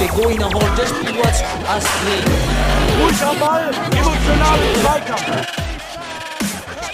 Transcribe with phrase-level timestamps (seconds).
[0.00, 2.24] Der Goiner holt das Spiel was Astrid.
[3.02, 5.46] Ruhig am Ball, emotional im Zweikampf.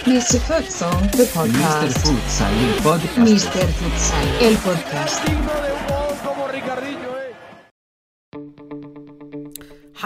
[0.05, 0.39] Mr.
[0.41, 1.27] Futsal, the Mr.
[1.33, 1.97] podcast.
[1.99, 3.17] Futsal, el podcast.
[3.17, 3.67] Mr.
[3.79, 5.21] Futsal, el podcast.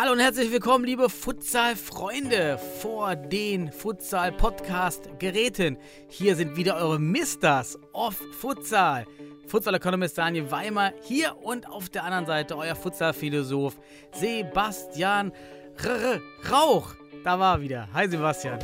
[0.07, 5.75] Hallo und herzlich willkommen, liebe Futsal-Freunde vor den Futsal-Podcast-Geräten.
[6.07, 9.05] Hier sind wieder eure Misters of Futsal.
[9.47, 13.77] Futsal-Economist Daniel Weimer hier und auf der anderen Seite euer Futsal-Philosoph
[14.13, 15.33] Sebastian
[15.83, 16.95] R -R Rauch.
[17.25, 17.89] Da war er wieder.
[17.91, 18.59] Hi Sebastian.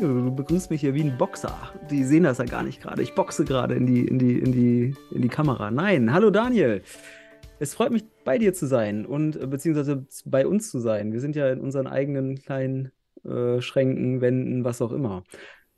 [0.00, 1.74] Du begrüßt mich hier wie ein Boxer.
[1.90, 3.02] Die sehen das ja gar nicht gerade.
[3.02, 5.70] Ich boxe gerade in die, in, die, in, die, in die Kamera.
[5.70, 6.80] Nein, hallo Daniel.
[7.58, 11.12] Es freut mich, bei dir zu sein und äh, beziehungsweise bei uns zu sein.
[11.12, 12.90] Wir sind ja in unseren eigenen kleinen
[13.24, 15.22] äh, Schränken, Wänden, was auch immer.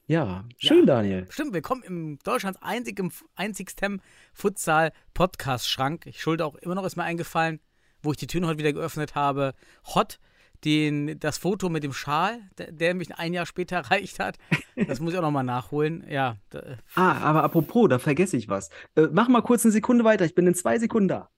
[0.07, 0.87] Ja, schön, Ja.
[0.87, 1.27] Daniel.
[1.29, 4.01] Stimmt, willkommen im Deutschlands einzigem, einzigstem
[4.33, 6.07] Futsal-Podcast-Schrank.
[6.07, 7.61] Ich schulde auch immer noch, ist mir eingefallen,
[8.03, 9.53] wo ich die Türen heute wieder geöffnet habe.
[9.95, 10.19] Hot,
[10.65, 14.39] den, das Foto mit dem Schal, der, der mich ein Jahr später erreicht hat.
[14.75, 16.03] Das muss ich auch nochmal nachholen.
[16.09, 16.63] Ja, da,
[16.95, 18.71] Ah, aber apropos, da vergesse ich was.
[18.97, 20.25] Äh, mach mal kurz eine Sekunde weiter.
[20.25, 21.29] Ich bin in zwei Sekunden da.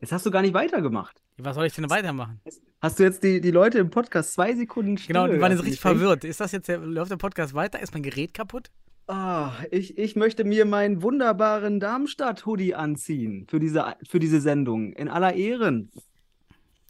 [0.00, 1.20] Jetzt hast du gar nicht weitergemacht.
[1.38, 2.40] was soll ich denn weitermachen?
[2.80, 5.62] Hast du jetzt die, die Leute im Podcast zwei Sekunden Genau, die Stille waren jetzt
[5.62, 6.24] richtig verwirrt.
[6.24, 7.80] Ist das jetzt der, läuft der Podcast weiter?
[7.80, 8.70] Ist mein Gerät kaputt?
[9.08, 14.92] Ah, ich, ich möchte mir meinen wunderbaren Darmstadt-Hoodie anziehen für diese, für diese Sendung.
[14.94, 15.90] In aller Ehren.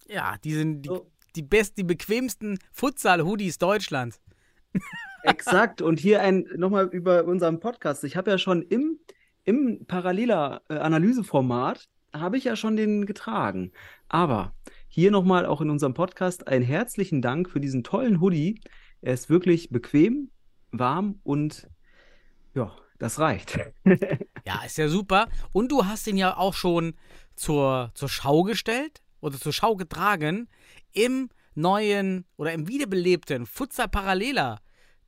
[0.09, 1.11] Ja, die sind die, So.
[1.35, 4.20] die best, die bequemsten Futsal-Hoodies Deutschlands.
[5.23, 5.83] Exakt.
[5.83, 8.05] Und hier ein nochmal über unseren Podcast.
[8.05, 8.98] Ich habe ja schon im,
[9.45, 11.89] im paralleler äh, Analyseformat
[12.20, 13.72] habe ich ja schon den getragen.
[14.09, 14.55] Aber
[14.89, 18.61] hier nochmal auch in unserem Podcast einen herzlichen Dank für diesen tollen Hoodie.
[19.03, 20.31] Er ist wirklich bequem,
[20.70, 21.69] warm und
[22.55, 23.58] ja, das reicht.
[24.47, 25.27] Ja, ist ja super.
[25.51, 26.95] Und du hast ihn ja auch schon
[27.35, 30.48] zur, zur Schau gestellt oder zur Schau getragen
[30.92, 34.61] im neuen oder im wiederbelebten Futsal Parallela.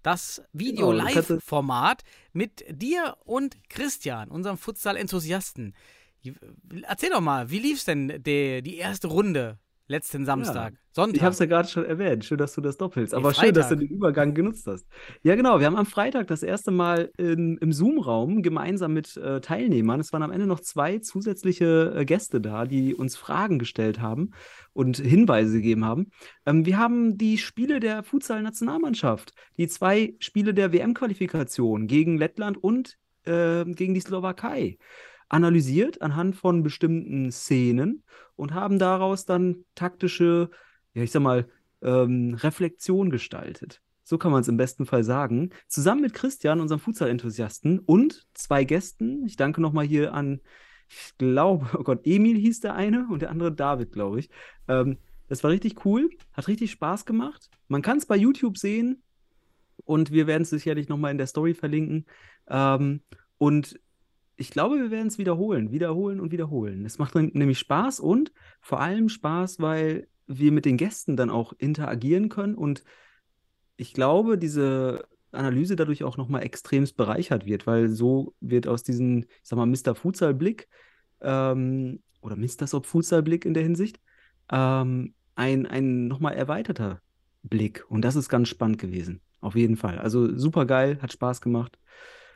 [0.03, 2.03] Das Genau, Video-Live-Format
[2.33, 5.75] mit dir und Christian, unserem Futsal-Enthusiasten.
[6.83, 10.75] Erzähl doch mal, wie lief's denn die, die erste Runde letzten Samstag?
[10.93, 11.17] Sonntag.
[11.17, 12.25] Ich habe es ja gerade schon erwähnt.
[12.25, 13.15] Schön, dass du das doppelst.
[13.15, 13.89] Aber schön, dass du Freitag.
[13.89, 14.87] den Übergang genutzt hast.
[15.23, 15.61] Ja, genau.
[15.61, 20.01] Wir haben am Freitag das erste Mal in, im Zoom-Raum gemeinsam mit äh, Teilnehmern.
[20.01, 24.33] Es waren am Ende noch zwei zusätzliche äh, Gäste da, die uns Fragen gestellt haben
[24.73, 26.11] und Hinweise gegeben haben.
[26.47, 32.99] Ähm, wir haben die Spiele der Futsal-Nationalmannschaft, die zwei Spiele der WM-Qualifikation gegen Lettland und
[33.25, 34.79] äh, gegen die Slowakei
[35.29, 38.03] analysiert anhand von bestimmten Szenen
[38.37, 40.51] und haben daraus dann taktische,
[40.95, 41.49] ja, ich sag mal,
[41.83, 43.83] ähm, Reflexion gestaltet.
[44.05, 45.51] So kann man es im besten Fall sagen.
[45.67, 49.27] Zusammen mit Christian, unserem Futsal-Enthusiasten, und zwei Gästen.
[49.27, 50.41] Ich danke nochmal hier an,
[50.89, 54.31] ich glaube, oh Gott, Emil hieß der eine und der andere David, glaube ich.
[54.67, 54.97] Ähm,
[55.29, 57.51] das war richtig cool, hat richtig Spaß gemacht.
[57.69, 59.03] Man kann es bei YouTube sehen
[59.85, 62.07] und wir werden es sicherlich nochmal in der Story verlinken.
[62.49, 63.03] Ähm,
[63.37, 63.79] und
[64.39, 66.85] ich glaube, wir werden es wiederholen, wiederholen und wiederholen.
[66.85, 71.53] Es macht nämlich Spaß und vor allem Spaß, weil wir mit den Gästen dann auch
[71.59, 72.85] interagieren können und
[73.77, 79.25] ich glaube, diese Analyse dadurch auch nochmal extremst bereichert wird, weil so wird aus diesem,
[79.25, 79.95] ich sag mal, Mr.
[79.95, 80.69] Futsal-Blick
[81.21, 82.67] ähm, oder Mr.
[82.67, 84.01] Sop Futsal-Blick in der Hinsicht
[84.51, 87.01] ähm, ein, ein nochmal erweiterter
[87.43, 89.21] Blick und das ist ganz spannend gewesen.
[89.41, 89.99] Auf jeden Fall.
[89.99, 91.79] Also super geil, hat Spaß gemacht.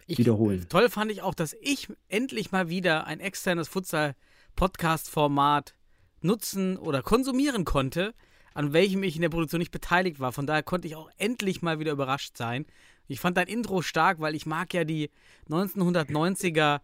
[0.07, 0.67] Ich- wiederholen.
[0.69, 5.75] Toll fand ich auch, dass ich endlich mal wieder ein externes Futsal-Podcast-Format
[6.21, 8.15] nutzen oder konsumieren konnte,
[8.55, 10.33] an welchem ich in der Produktion nicht beteiligt war.
[10.33, 12.67] Von daher konnte ich auch endlich mal wieder überrascht sein.
[13.09, 15.11] Ich fand dein Intro stark, weil ich mag ja die
[15.49, 16.81] 1990er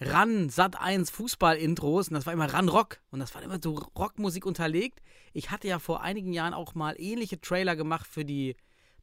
[0.00, 3.74] Ran Sat 1 Fußball-Intros und das war immer Ran Rock und das war immer so
[3.96, 5.00] Rockmusik unterlegt.
[5.32, 8.56] Ich hatte ja vor einigen Jahren auch mal ähnliche Trailer gemacht für die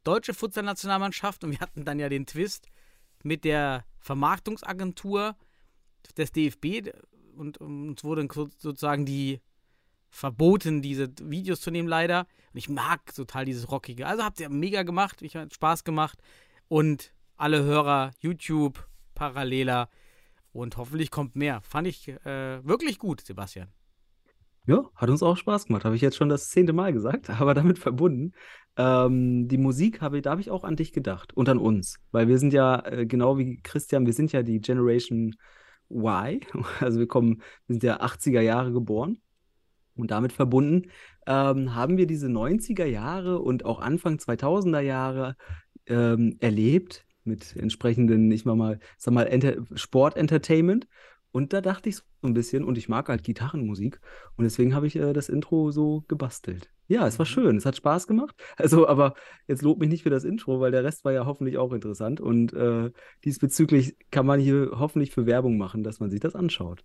[0.03, 2.67] deutsche Futsal-Nationalmannschaft und wir hatten dann ja den Twist
[3.23, 5.35] mit der Vermarktungsagentur
[6.17, 6.91] des DFB
[7.35, 9.41] und uns wurde so- sozusagen die
[10.09, 12.21] verboten, diese Videos zu nehmen, leider.
[12.53, 14.07] Und ich mag total dieses Rockige.
[14.07, 16.19] Also habt ihr mega gemacht, ich hat Spaß gemacht.
[16.67, 19.89] Und alle Hörer, YouTube, Paralleler
[20.51, 21.61] und hoffentlich kommt mehr.
[21.61, 23.67] Fand ich äh, wirklich gut, Sebastian.
[24.65, 25.85] Ja, hat uns auch Spaß gemacht.
[25.85, 28.33] Habe ich jetzt schon das zehnte Mal gesagt, aber damit verbunden.
[28.79, 32.29] Ähm, die Musik habe, da habe ich auch an dich gedacht und an uns, weil
[32.29, 35.35] wir sind ja äh, genau wie Christian, wir sind ja die Generation
[35.89, 36.39] Y,
[36.79, 39.19] also wir kommen, wir sind ja 80er Jahre geboren
[39.95, 40.83] und damit verbunden
[41.27, 45.35] ähm, haben wir diese 90er Jahre und auch Anfang 2000er Jahre
[45.87, 50.87] ähm, erlebt mit entsprechenden, ich mal mal, sag mal, Enter Sport-Entertainment.
[51.31, 53.99] Und da dachte ich so ein bisschen, und ich mag halt Gitarrenmusik,
[54.35, 56.69] und deswegen habe ich äh, das Intro so gebastelt.
[56.87, 57.29] Ja, es war Mhm.
[57.29, 58.35] schön, es hat Spaß gemacht.
[58.57, 59.13] Also, aber
[59.47, 62.19] jetzt lob mich nicht für das Intro, weil der Rest war ja hoffentlich auch interessant.
[62.19, 62.91] Und äh,
[63.25, 66.83] diesbezüglich kann man hier hoffentlich für Werbung machen, dass man sich das anschaut.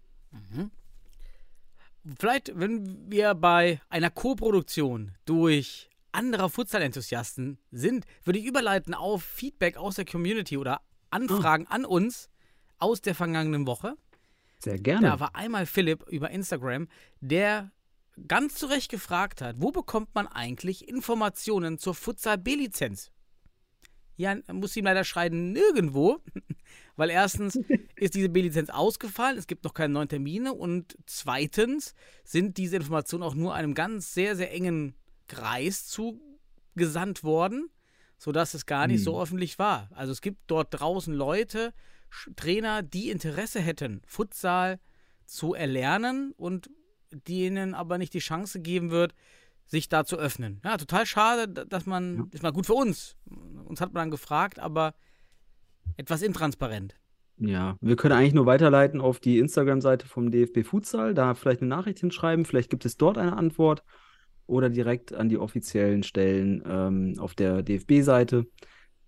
[2.19, 9.77] Vielleicht, wenn wir bei einer Co-Produktion durch anderer Futsal-Enthusiasten sind, würde ich überleiten auf Feedback
[9.79, 10.81] aus der Community oder
[11.11, 12.29] Anfragen an uns
[12.79, 13.95] aus der vergangenen Woche.
[14.65, 15.09] Sehr gerne.
[15.09, 16.89] Da war einmal Philipp über Instagram,
[17.21, 17.71] der
[18.29, 23.11] ganz zu Recht gefragt hat, wo bekommt man eigentlich Informationen zur Futsal B-Lizenz?
[24.17, 26.21] Ja, muss ihm leider schreiben, nirgendwo,
[26.97, 27.57] weil erstens
[27.97, 33.25] ist diese B-Lizenz ausgefallen, es gibt noch keine neuen Termine und zweitens sind diese Informationen
[33.25, 34.95] auch nur einem ganz sehr, sehr engen
[35.27, 37.69] Kreis zugesandt worden,
[38.17, 39.91] sodass es gar nicht so öffentlich war.
[39.95, 41.75] Also es gibt dort draußen Leute,
[42.37, 44.79] Trainer, die Interesse hätten, Futsal
[45.27, 46.71] zu erlernen und
[47.29, 49.15] denen aber nicht die Chance geben wird,
[49.67, 50.61] sich da zu öffnen.
[50.65, 52.25] Ja, total schade, dass man, Ja.
[52.33, 53.17] ist mal gut für uns.
[53.65, 54.95] Uns hat man dann gefragt, aber
[55.97, 56.97] etwas intransparent.
[57.39, 61.69] Ja, wir können eigentlich nur weiterleiten auf die Instagram-Seite vom DFB Futsal, da vielleicht eine
[61.69, 63.83] Nachricht hinschreiben, vielleicht gibt es dort eine Antwort
[64.47, 68.47] oder direkt an die offiziellen Stellen ähm, auf der DFB-Seite.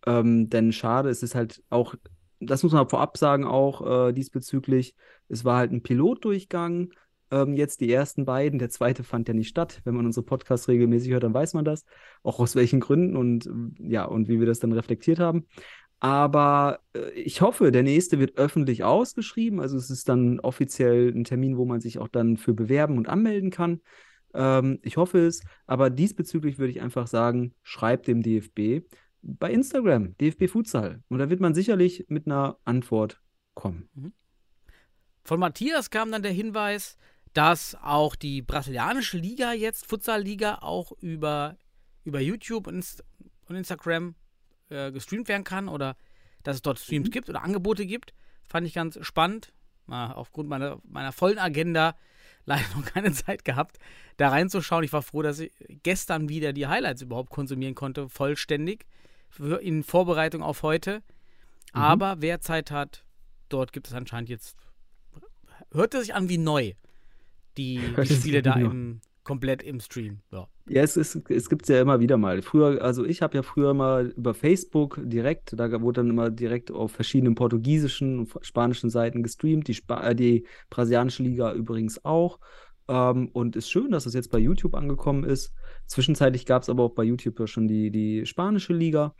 [0.06, 1.94] Ähm, denn schade, es ist halt auch,
[2.40, 4.94] das muss man vorab sagen, auch äh, diesbezüglich,
[5.28, 6.92] es war halt ein Pilotdurchgang.
[7.30, 9.80] Ähm, jetzt die ersten beiden, der zweite fand ja nicht statt.
[9.84, 11.84] Wenn man unsere Podcasts regelmäßig hört, dann weiß man das.
[12.22, 15.46] Auch aus welchen Gründen und ja, und wie wir das dann reflektiert haben.
[15.98, 19.60] Aber äh, ich hoffe, der nächste wird öffentlich ausgeschrieben.
[19.60, 23.08] Also es ist dann offiziell ein Termin, wo man sich auch dann für bewerben und
[23.08, 23.80] anmelden kann.
[24.34, 25.42] Ähm, ich hoffe es.
[25.66, 28.84] Aber diesbezüglich würde ich einfach sagen, schreibt dem DFB
[29.26, 31.02] bei Instagram, DFB Futsal.
[31.08, 33.20] Und da wird man sicherlich mit einer Antwort
[33.54, 33.88] kommen.
[35.24, 36.96] Von Matthias kam dann der Hinweis,
[37.32, 41.56] dass auch die brasilianische Liga jetzt, Futsal-Liga, auch über,
[42.04, 43.04] über YouTube und, Inst
[43.48, 44.14] und Instagram
[44.68, 45.96] äh, gestreamt werden kann oder
[46.44, 48.14] dass es dort Streams gibt oder Angebote gibt.
[48.48, 49.52] Fand ich ganz spannend.
[49.86, 51.96] Mal aufgrund meiner, meiner vollen Agenda
[52.46, 53.78] leider noch keine Zeit gehabt,
[54.18, 54.84] da reinzuschauen.
[54.84, 55.52] Ich war froh, dass ich
[55.82, 58.86] gestern wieder die Highlights überhaupt konsumieren konnte, vollständig,
[59.60, 61.02] in Vorbereitung auf heute.
[61.72, 63.04] Aber wer Zeit hat,
[63.48, 64.56] dort gibt es anscheinend jetzt
[65.72, 66.72] hörte sich an wie neu.
[67.56, 70.20] Die, die Hört Spiele da im, komplett im Stream.
[70.32, 70.48] Ja.
[70.68, 72.42] Ja, es, ist, es gibt es ja immer wieder mal.
[72.42, 76.72] Früher, also ich habe ja früher mal über Facebook direkt, da wurde dann immer direkt
[76.72, 82.40] auf verschiedenen portugiesischen und spanischen Seiten gestreamt, die, Spa äh, die brasilianische Liga übrigens auch.
[82.88, 85.52] Ähm, und ist schön, dass das jetzt bei YouTube angekommen ist.
[85.86, 89.14] Zwischenzeitlich gab es aber auch bei YouTube ja schon die, die spanische Liga.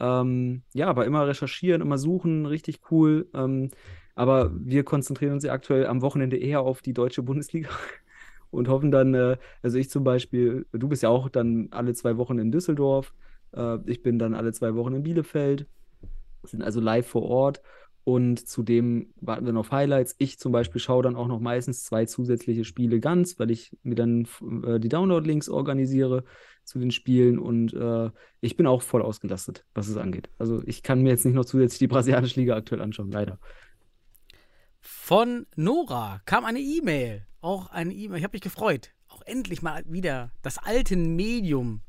[0.00, 3.28] Ähm, ja, aber immer recherchieren, immer suchen, richtig cool.
[3.34, 3.70] Ähm,
[4.14, 7.70] aber wir konzentrieren uns ja aktuell am Wochenende eher auf die deutsche Bundesliga
[8.50, 12.16] und hoffen dann, äh, also ich zum Beispiel, du bist ja auch dann alle zwei
[12.16, 13.12] Wochen in Düsseldorf,
[13.52, 15.66] äh, ich bin dann alle zwei Wochen in Bielefeld,
[16.44, 17.62] sind also live vor Ort
[18.08, 20.14] und zudem warten wir noch auf Highlights.
[20.16, 23.96] Ich zum Beispiel schaue dann auch noch meistens zwei zusätzliche Spiele ganz, weil ich mir
[23.96, 24.26] dann
[24.64, 26.24] äh, die Download-Links organisiere
[26.64, 28.10] zu den Spielen und äh,
[28.40, 30.30] ich bin auch voll ausgelastet, was es angeht.
[30.38, 33.38] Also ich kann mir jetzt nicht noch zusätzlich die brasilianische Liga aktuell anschauen, leider.
[34.80, 37.26] Von Nora kam eine E-Mail.
[37.42, 38.20] Auch eine E-Mail.
[38.20, 41.82] Ich habe mich gefreut, auch endlich mal wieder das alte Medium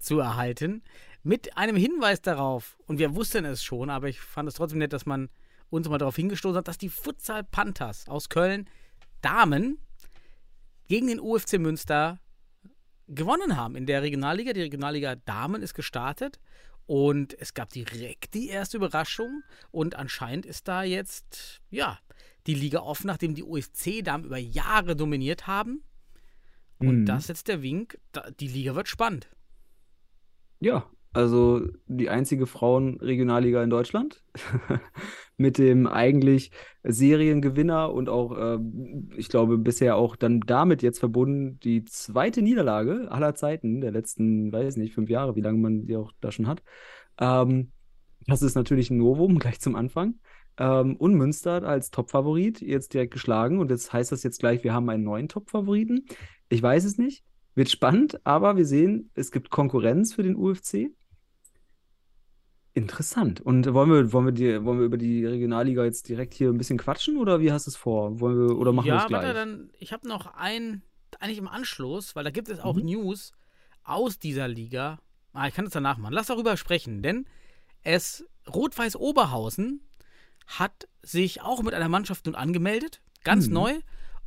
[0.00, 0.82] zu erhalten.
[1.22, 4.92] Mit einem Hinweis darauf, und wir wussten es schon, aber ich fand es trotzdem nett,
[4.92, 5.28] dass man
[5.70, 8.68] uns mal darauf hingestoßen hat, dass die Futsal Panthers aus Köln
[9.22, 9.78] Damen
[10.88, 12.18] gegen den UFC Münster
[13.06, 14.52] gewonnen haben in der Regionalliga.
[14.52, 16.40] Die Regionalliga Damen ist gestartet
[16.86, 21.98] und es gab direkt die erste Überraschung und anscheinend ist da jetzt, ja,
[22.46, 25.82] die Liga offen, nachdem die UFC-Damen über Jahre dominiert haben.
[26.78, 27.06] Und Mhm.
[27.06, 27.98] das ist jetzt der Wink,
[28.40, 29.28] die Liga wird spannend.
[30.60, 34.22] Ja, also die einzige Frauen-Regionalliga in Deutschland
[35.36, 36.52] mit dem eigentlich
[36.84, 43.08] Seriengewinner und auch, ähm, ich glaube, bisher auch dann damit jetzt verbunden die zweite Niederlage
[43.10, 46.46] aller Zeiten der letzten, weiß nicht, fünf Jahre, wie lange man die auch da schon
[46.46, 46.62] hat.
[47.18, 47.72] Ähm,
[48.26, 50.14] das ist natürlich ein Novum gleich zum Anfang.
[50.58, 53.58] Ähm, und Münster als Topfavorit jetzt direkt geschlagen.
[53.58, 56.06] Und jetzt heißt das jetzt gleich, wir haben einen neuen Topfavoriten.
[56.48, 57.24] Ich weiß es nicht.
[57.56, 60.90] Wird spannend, aber wir sehen, es gibt Konkurrenz für den UFC.
[62.72, 63.40] Interessant.
[63.40, 66.58] Und wollen wir, wollen wir, die, wollen wir über die Regionalliga jetzt direkt hier ein
[66.58, 68.20] bisschen quatschen oder wie hast du es vor?
[68.20, 69.22] Wollen wir, oder machen wir ja, es gleich?
[69.22, 70.82] warte, dann, ich habe noch ein,
[71.18, 72.84] eigentlich im Anschluss, weil da gibt es auch Mhm.
[72.86, 73.32] News
[73.82, 75.00] aus dieser Liga.
[75.32, 76.12] Ah, ich kann es danach machen.
[76.12, 77.26] Lass darüber sprechen, denn
[77.82, 79.80] es Rot-Weiß Oberhausen
[80.46, 83.54] hat sich auch mit einer Mannschaft nun angemeldet, ganz Mhm.
[83.54, 83.72] neu,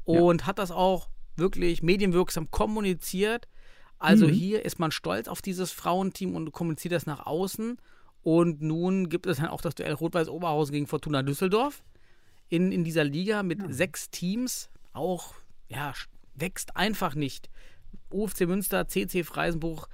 [0.06, 1.08] und hat das auch
[1.38, 3.48] wirklich medienwirksam kommuniziert.
[4.00, 4.32] Also Mhm.
[4.32, 7.78] hier ist man stolz auf dieses Frauenteam und kommuniziert das nach außen.
[8.24, 11.84] Und nun gibt es dann auch das Duell Rot-Weiß Oberhausen gegen Fortuna Düsseldorf
[12.50, 14.70] in, in dieser Liga mit sechs Teams.
[14.94, 15.34] Auch,
[15.68, 15.94] ja,
[16.34, 17.50] wächst einfach nicht.
[18.10, 19.88] UFC Münster, CC Freisenbruch,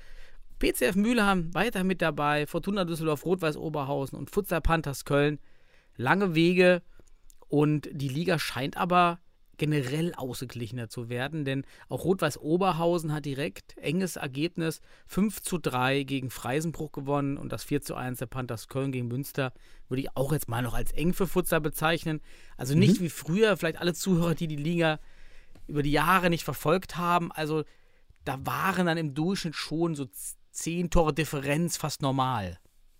[0.59, 5.39] PCF Mülheim weiter mit dabei, Fortuna Düsseldorf, Rot-Weiß Oberhausen und Futsal Panthers Köln.
[5.95, 6.83] Lange Wege
[7.47, 9.19] und die Liga scheint aber
[9.59, 16.03] generell ausgeglichener zu werden, denn auch Rot-Weiß Oberhausen hat direkt enges Ergebnis 5 zu 3
[16.03, 19.53] gegen Freisenbruch gewonnen und das 4 zu 1 der Panthers Köln gegen Münster
[19.87, 22.21] würde ich auch jetzt mal noch als eng für Futsal bezeichnen.
[22.57, 24.99] Also nicht wie früher, vielleicht alle Zuhörer, die die Liga
[25.67, 27.63] über die Jahre nicht verfolgt haben, also
[28.25, 30.07] da waren dann im Durchschnitt schon so
[30.51, 32.57] 10 Tore Differenz fast normal.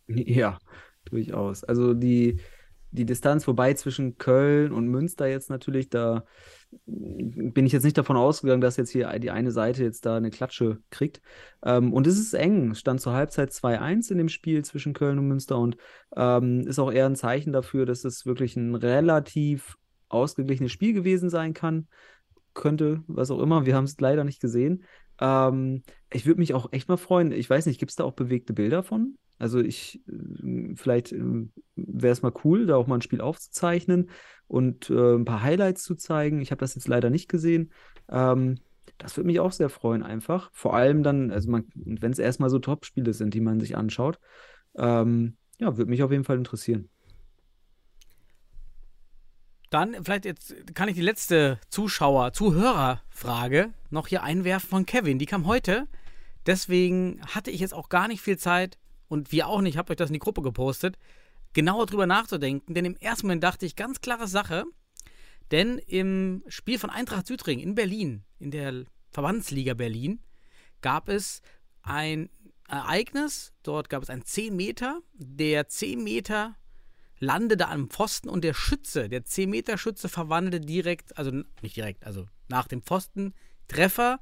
[0.07, 0.59] Ja,
[1.05, 1.63] durchaus.
[1.63, 2.39] Also die,
[2.91, 6.23] die Distanz vorbei zwischen Köln und Münster jetzt natürlich, da
[6.85, 10.29] bin ich jetzt nicht davon ausgegangen, dass jetzt hier die eine Seite jetzt da eine
[10.29, 11.21] Klatsche kriegt.
[11.63, 12.75] Ähm, und es ist eng.
[12.75, 15.77] Stand zur Halbzeit 2-1 in dem Spiel zwischen Köln und Münster und
[16.15, 19.77] ähm, ist auch eher ein Zeichen dafür, dass es wirklich ein relativ
[20.09, 21.87] ausgeglichenes Spiel gewesen sein kann.
[22.53, 23.65] Könnte, was auch immer.
[23.65, 24.83] Wir haben es leider nicht gesehen.
[25.19, 27.31] Ähm, ich würde mich auch echt mal freuen.
[27.31, 29.17] Ich weiß nicht, gibt es da auch bewegte Bilder von?
[29.39, 34.09] Also ich, äh, vielleicht wäre es mal cool, da auch mal ein Spiel aufzuzeichnen
[34.47, 36.41] und äh, ein paar Highlights zu zeigen.
[36.41, 37.71] Ich habe das jetzt leider nicht gesehen.
[38.09, 38.59] Ähm,
[38.97, 40.49] das würde mich auch sehr freuen, einfach.
[40.53, 44.19] Vor allem dann, also wenn es erstmal so Top-Spiele sind, die man sich anschaut.
[44.77, 46.89] Ähm, ja, würde mich auf jeden Fall interessieren.
[49.69, 55.19] Dann vielleicht jetzt kann ich die letzte Zuschauer, Zuhörerfrage noch hier einwerfen von Kevin.
[55.19, 55.87] Die kam heute.
[56.47, 58.78] Deswegen hatte ich jetzt auch gar nicht viel Zeit
[59.09, 60.97] und wir auch nicht, habt euch das in die Gruppe gepostet,
[61.53, 62.73] genauer drüber nachzudenken.
[62.73, 64.63] Denn im ersten Moment dachte ich, ganz klare Sache.
[65.51, 70.21] Denn im Spiel von Eintracht Südring in Berlin, in der Verbandsliga Berlin,
[70.81, 71.41] gab es
[71.81, 72.29] ein
[72.67, 73.51] Ereignis.
[73.63, 75.01] Dort gab es einen 10 Meter.
[75.13, 76.55] Der 10 Meter
[77.19, 82.67] landete am Pfosten und der Schütze, der 10-Meter-Schütze, verwandelte direkt, also nicht direkt, also nach
[82.67, 83.33] dem Pfosten,
[83.67, 84.19] Treffer,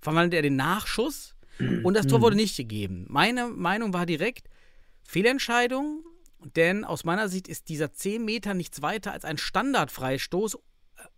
[0.00, 1.33] verwandelte er den Nachschuss
[1.82, 3.06] und das Tor wurde nicht gegeben.
[3.08, 4.48] Meine Meinung war direkt,
[5.02, 6.04] Fehlentscheidung,
[6.56, 10.58] denn aus meiner Sicht ist dieser 10 Meter nichts weiter als ein Standardfreistoß,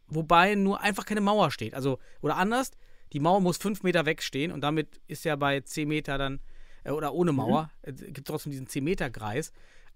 [0.08, 1.74] wobei nur einfach keine Mauer steht.
[1.74, 2.72] Also, oder anders,
[3.12, 6.40] die Mauer muss 5 Meter wegstehen und damit ist ja bei 10 Meter dann,
[6.84, 9.52] äh, oder ohne Mauer, äh, gibt trotzdem diesen 10-Meter-Kreis.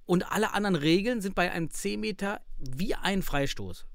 [0.07, 3.87] Und alle anderen Regeln sind bei einem 10 Meter wie ein Freistoß.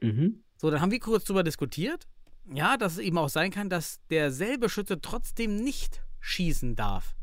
[0.00, 0.42] Mhm.
[0.56, 2.06] So, dann haben wir kurz darüber diskutiert.
[2.46, 7.14] Ja, dass es eben auch sein kann, dass derselbe Schütze trotzdem nicht schießen darf.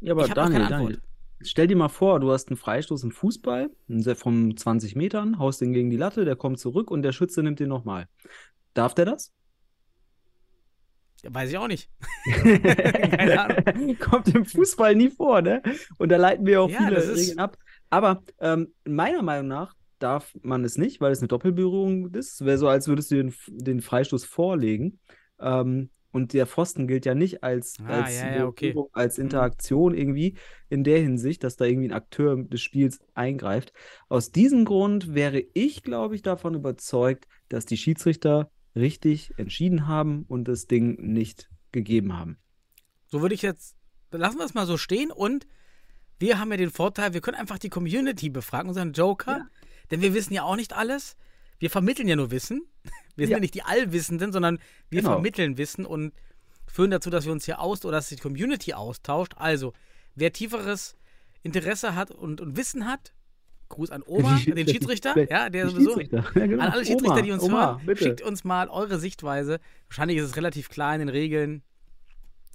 [0.00, 0.66] Ja, aber Daniel.
[0.68, 1.02] Daniel,
[1.42, 3.70] stell dir mal vor, du hast einen Freistoß im Fußball
[4.14, 7.60] von 20 Metern, haust den gegen die Latte, der kommt zurück und der Schütze nimmt
[7.60, 8.08] den nochmal.
[8.74, 9.32] Darf der das?
[11.22, 11.90] Ja, Weiß ich auch nicht.
[12.32, 13.98] Keine Ahnung.
[13.98, 15.62] Kommt im Fußball nie vor, ne?
[15.98, 17.58] Und da leiten wir auch Ja, viele Regeln ab.
[17.90, 22.44] Aber ähm, meiner Meinung nach darf man es nicht, weil es eine Doppelberührung ist.
[22.44, 24.98] Wäre so, als würdest du den, den Freistoß vorlegen.
[25.38, 28.74] Ähm, und der Pfosten gilt ja nicht als, Ah, als, ja, ja, okay.
[28.92, 29.24] Als Mhm.
[29.24, 30.36] Interaktion irgendwie
[30.68, 33.72] in der Hinsicht, dass da irgendwie ein Akteur des Spiels eingreift.
[34.08, 40.24] Aus diesem Grund wäre ich, glaube ich, davon überzeugt, dass die Schiedsrichter richtig entschieden haben
[40.26, 42.38] und das Ding nicht gegeben haben.
[43.06, 43.76] So würde ich jetzt,
[44.10, 45.46] lassen wir es mal so stehen und
[46.18, 49.46] wir haben ja den Vorteil, wir können einfach die Community befragen, unseren Joker,
[49.90, 51.16] denn wir wissen ja auch nicht alles.
[51.58, 52.62] Wir vermitteln ja nur Wissen.
[53.16, 53.40] Wir sind ja, Ja.
[53.40, 55.12] nicht die Allwissenden, sondern wir Genau.
[55.14, 56.12] vermitteln Wissen und
[56.66, 59.32] führen dazu, dass wir uns hier aus oder dass sich die Community austauscht.
[59.36, 59.74] Also,
[60.14, 60.96] wer tieferes
[61.42, 63.12] Interesse hat und, und Wissen hat,
[63.68, 66.00] Gruß an Oma, Die- den Schiedsrichter, die- ja, der sowieso.
[66.00, 66.62] Ja, genau.
[66.62, 68.04] An alle Schiedsrichter, Oma, die uns Oma, hören, bitte.
[68.04, 69.58] schickt uns mal eure Sichtweise.
[69.88, 71.62] Wahrscheinlich ist es relativ klar in den Regeln,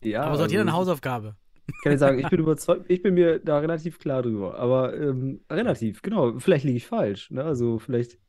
[0.01, 1.35] Ja, aber so hat jeder eine also, Hausaufgabe.
[1.67, 4.57] Ich kann dir sagen, ich bin überzeugt, ich bin mir da relativ klar drüber.
[4.59, 6.37] Aber ähm, relativ, genau.
[6.39, 7.31] Vielleicht liege ich falsch.
[7.31, 7.43] Ne?
[7.43, 8.19] Also vielleicht,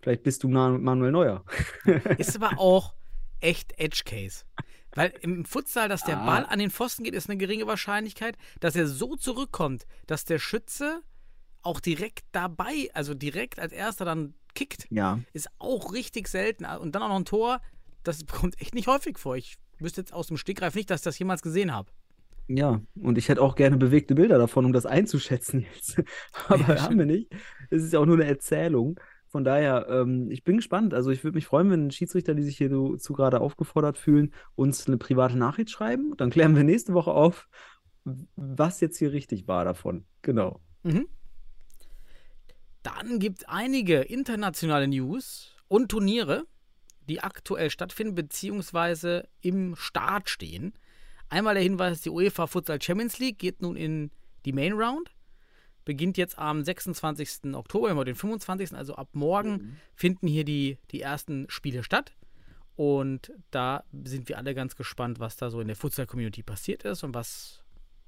[0.00, 1.44] vielleicht bist du Man Manuel Neuer.
[2.18, 2.94] Ist aber auch
[3.40, 4.44] echt Edge Case.
[4.94, 6.26] Weil im Futsal, dass der Ah.
[6.26, 8.36] Ball an den Pfosten geht, ist eine geringe Wahrscheinlichkeit.
[8.60, 11.00] Dass er so zurückkommt, dass der Schütze
[11.62, 15.20] auch direkt dabei, also direkt als erster dann kickt, Ja.
[15.32, 16.64] ist auch richtig selten.
[16.64, 17.60] Und dann auch noch ein Tor,
[18.02, 19.36] das kommt echt nicht häufig vor.
[19.36, 21.90] Ich wüsste jetzt aus dem Stegreif nicht, dass ich das jemals gesehen habe.
[22.52, 26.02] Ja, und ich hätte auch gerne bewegte Bilder davon, um das einzuschätzen jetzt.
[26.48, 27.32] Aber Ja, haben wir nicht.
[27.70, 28.98] Es ist ja auch nur eine Erzählung.
[29.28, 30.92] Von daher, ähm, ich bin gespannt.
[30.92, 34.32] Also ich würde mich freuen, wenn Schiedsrichter, die sich hier so- zu gerade aufgefordert fühlen,
[34.56, 36.16] uns eine private Nachricht schreiben.
[36.16, 37.48] Dann klären wir nächste Woche auf,
[38.34, 40.04] was jetzt hier richtig war davon.
[40.22, 40.60] Genau.
[40.82, 41.06] Mhm.
[42.82, 46.44] Dann gibt es einige internationale News und Turniere,
[47.08, 49.22] die aktuell stattfinden bzw.
[49.40, 50.72] im Start stehen.
[51.30, 54.10] Einmal der Hinweis, die UEFA Futsal Champions League geht nun in
[54.44, 55.10] die Main Round.
[55.84, 57.54] Beginnt jetzt am 26.
[57.54, 58.74] Oktober, wir haben heute den 25.
[58.74, 62.12] Also ab morgen finden hier die, die ersten Spiele statt.
[62.76, 67.04] Und da sind wir alle ganz gespannt, was da so in der Futsal-Community passiert ist
[67.04, 67.62] und was,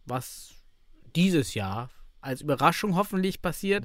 [0.04, 0.54] was
[1.14, 3.84] dieses Jahr als Überraschung hoffentlich passiert.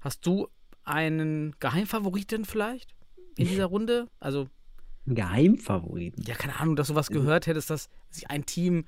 [0.00, 0.48] Hast du
[0.84, 2.94] einen Geheimfavoriten vielleicht
[3.36, 4.08] in dieser Runde?
[4.20, 4.48] Also,
[5.06, 6.22] Geheimfavoriten.
[6.26, 8.84] ja, keine Ahnung, dass du was gehört hättest, dass sich ein Team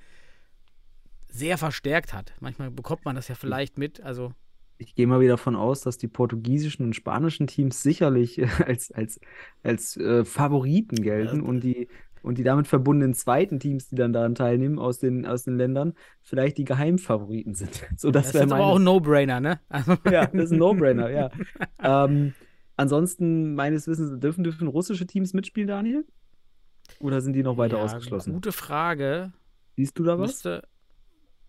[1.29, 2.35] sehr verstärkt hat.
[2.41, 4.01] Manchmal bekommt man das ja vielleicht mit.
[4.01, 4.33] Also,
[4.79, 9.21] Ich gehe mal wieder davon aus, dass die portugiesischen und spanischen Teams sicherlich als, als,
[9.63, 11.89] als äh, Favoriten gelten und die,
[12.23, 15.93] und die damit verbundenen zweiten Teams, die dann daran teilnehmen, aus den, aus den Ländern,
[16.23, 17.87] vielleicht die Geheimfavoriten sind.
[17.97, 19.61] So, das das, ist aber meine- auch ein No-Brainer, ne?
[19.69, 21.31] Also, Ja, das ist ein No-Brainer, ja.
[22.07, 22.35] ähm,
[22.77, 26.05] ansonsten, meines Wissens, dürfen, dürfen russische Teams mitspielen, Daniel?
[27.01, 28.33] Oder sind die noch weiter ja, ausgeschlossen?
[28.33, 29.33] Gute Frage.
[29.77, 30.29] Siehst du da was?
[30.31, 30.63] Müsste,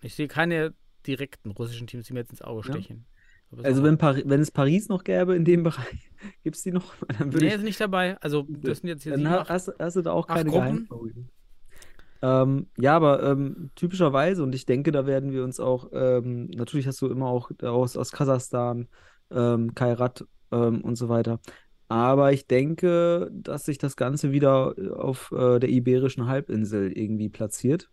[0.02, 0.74] ich sehe keine
[1.06, 2.74] direkten russischen Teams, die mir jetzt ins Auge Ja.
[2.74, 3.06] stechen.
[3.52, 6.12] Aber Also, so- wenn, Pari wenn es Paris noch gäbe in dem Bereich,
[6.44, 6.94] gibt es die noch?
[7.18, 8.18] Dann nee, ich ist nicht dabei.
[8.20, 10.66] Also, das sind jetzt hier Dann acht- hast, hast du da auch keine Gruppen.
[10.66, 11.30] Geheimfavoriten.
[12.24, 16.88] Ähm, ja, aber ähm, typischerweise, und ich denke, da werden wir uns auch, ähm, natürlich
[16.88, 18.88] hast du immer auch aus, aus Kasachstan,
[19.30, 21.40] ähm, Kairat ähm, und so weiter.
[21.90, 27.90] Aber ich denke, dass sich das Ganze wieder auf äh, der Iberischen Halbinsel irgendwie platziert.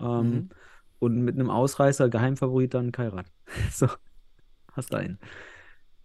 [0.00, 0.48] Ähm, Mhm.
[1.00, 3.26] Und mit einem Ausreißer, Geheimfavorit dann Kairat.
[3.70, 3.88] So,
[4.72, 5.18] hast du einen.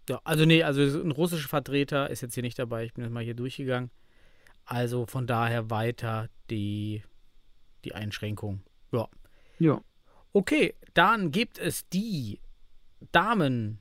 [0.08, 2.84] Ja, also nee, also ein russischer Vertreter ist jetzt hier nicht dabei.
[2.84, 3.90] Ich bin jetzt mal hier durchgegangen.
[4.64, 7.02] Also von daher weiter die,
[7.84, 8.62] die Einschränkung.
[8.92, 9.08] Ja.
[9.58, 9.80] Ja.
[10.32, 12.40] Okay, dann gibt es die
[13.12, 13.78] Damen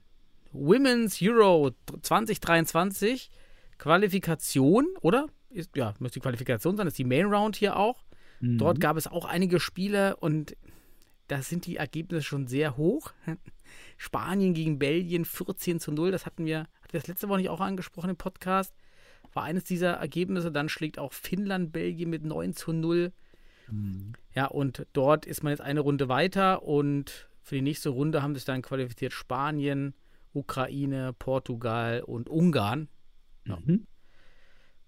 [0.51, 3.29] Women's Euro 2023
[3.77, 5.27] Qualifikation, oder?
[5.50, 6.85] Ist, ja, müsste die Qualifikation sein.
[6.85, 8.03] Das ist die Main Round hier auch.
[8.42, 8.81] Dort Mhm.
[8.81, 10.55] gab es auch einige Spiele und
[11.27, 13.12] da sind die Ergebnisse schon sehr hoch.
[13.98, 17.50] Spanien gegen Belgien 14 zu 0, das hatten wir, hatten wir das letzte Woche nicht
[17.50, 18.74] auch angesprochen im Podcast.
[19.33, 20.51] War eines dieser Ergebnisse.
[20.51, 23.12] Dann schlägt auch Finnland Belgien mit 9 zu 0.
[24.33, 28.33] Ja, und dort ist man jetzt eine Runde weiter und für die nächste Runde haben
[28.33, 29.94] sich dann qualifiziert Spanien,
[30.33, 32.87] Ukraine, Portugal und Ungarn.
[33.46, 33.87] Mhm.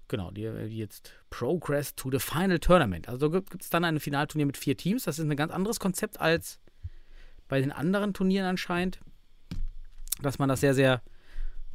[0.08, 3.08] Genau, die, die jetzt Progress to the Final Tournament.
[3.08, 5.06] Also gibt es dann ein Finalturnier mit vier Teams.
[5.06, 6.60] Das ist ein ganz anderes Konzept als
[7.48, 9.00] bei den anderen Turnieren anscheinend.
[10.22, 11.02] Dass man das sehr, sehr,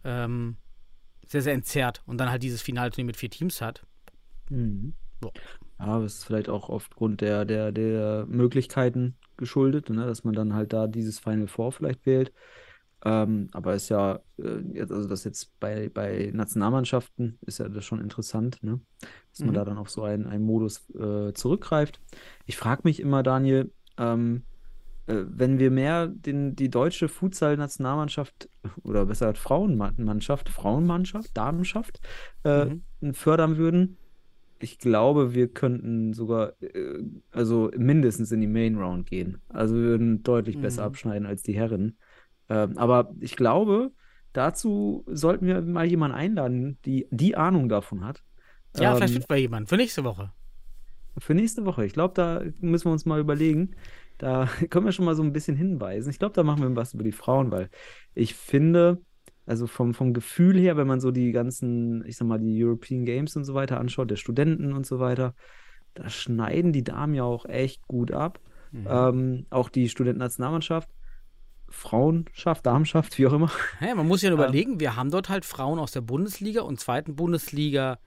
[0.05, 0.57] ähm,
[1.27, 3.87] sehr, sehr entzerrt und dann halt dieses Finalturnier mit vier Teams hat.
[4.51, 4.95] Mhm.
[5.23, 5.31] Ja.
[5.79, 10.55] Ja, das ist vielleicht auch aufgrund der, der, der Möglichkeiten geschuldet, ne, dass man dann
[10.55, 12.33] halt da dieses Final Four vielleicht wählt.
[13.09, 18.01] Ähm, aber ist ja, äh, also das jetzt bei, bei Nationalmannschaften ist ja das schon
[18.01, 18.81] interessant, ne?
[19.31, 19.55] Dass man Mhm.
[19.55, 22.01] da dann auf so einen, einen Modus äh, zurückgreift.
[22.47, 24.43] Ich frage mich immer, Daniel, ähm,
[25.07, 28.49] äh, wenn wir mehr den, die deutsche Futsal-Nationalmannschaft
[28.83, 32.01] oder besser gesagt Frauenmannschaft, Frauenmannschaft, Damenschaft
[32.43, 32.67] äh,
[33.13, 33.99] fördern würden,
[34.59, 39.43] ich glaube, wir könnten sogar, äh, also mindestens in die Main Round gehen.
[39.49, 40.87] Also wir würden deutlich besser Mhm.
[40.89, 41.99] abschneiden als die Herren.
[42.49, 43.93] Ähm, aber ich glaube,
[44.33, 48.23] dazu sollten wir mal jemanden einladen, die die Ahnung davon hat.
[48.79, 50.33] Ja, vielleicht Ähm, finden wir jemanden für nächste Woche.
[51.19, 51.85] für nächste Woche.
[51.87, 53.75] Ich glaube, da müssen wir uns mal überlegen.
[54.19, 56.11] Da können wir schon mal so ein bisschen hinweisen.
[56.11, 57.71] Ich glaube, da machen wir was über die Frauen, weil
[58.15, 59.03] ich finde,
[59.47, 63.05] also vom, vom Gefühl her, wenn man so die ganzen, ich sag mal, die European
[63.05, 65.35] Games und so weiter anschaut, der Studenten und so weiter,
[65.95, 68.41] da schneiden die Damen ja auch echt gut ab.
[68.73, 68.87] Mhm.
[68.89, 70.91] Ähm, auch die Studentennationalmannschaft,
[71.69, 73.51] Frauenschaft, Damenschaft, wie auch immer.
[73.81, 74.35] Ja, man muss ja Ähm.
[74.35, 77.99] überlegen, wir haben dort halt Frauen aus der Bundesliga und zweiten Bundesliga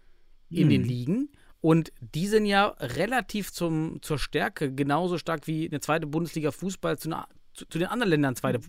[0.49, 0.87] in den Hm.
[0.89, 1.29] Ligen.
[1.61, 6.97] Und die sind ja relativ zum, zur Stärke genauso stark wie eine zweite Bundesliga Fußball
[6.97, 8.61] zu, einer, zu, zu den anderen Ländern zweite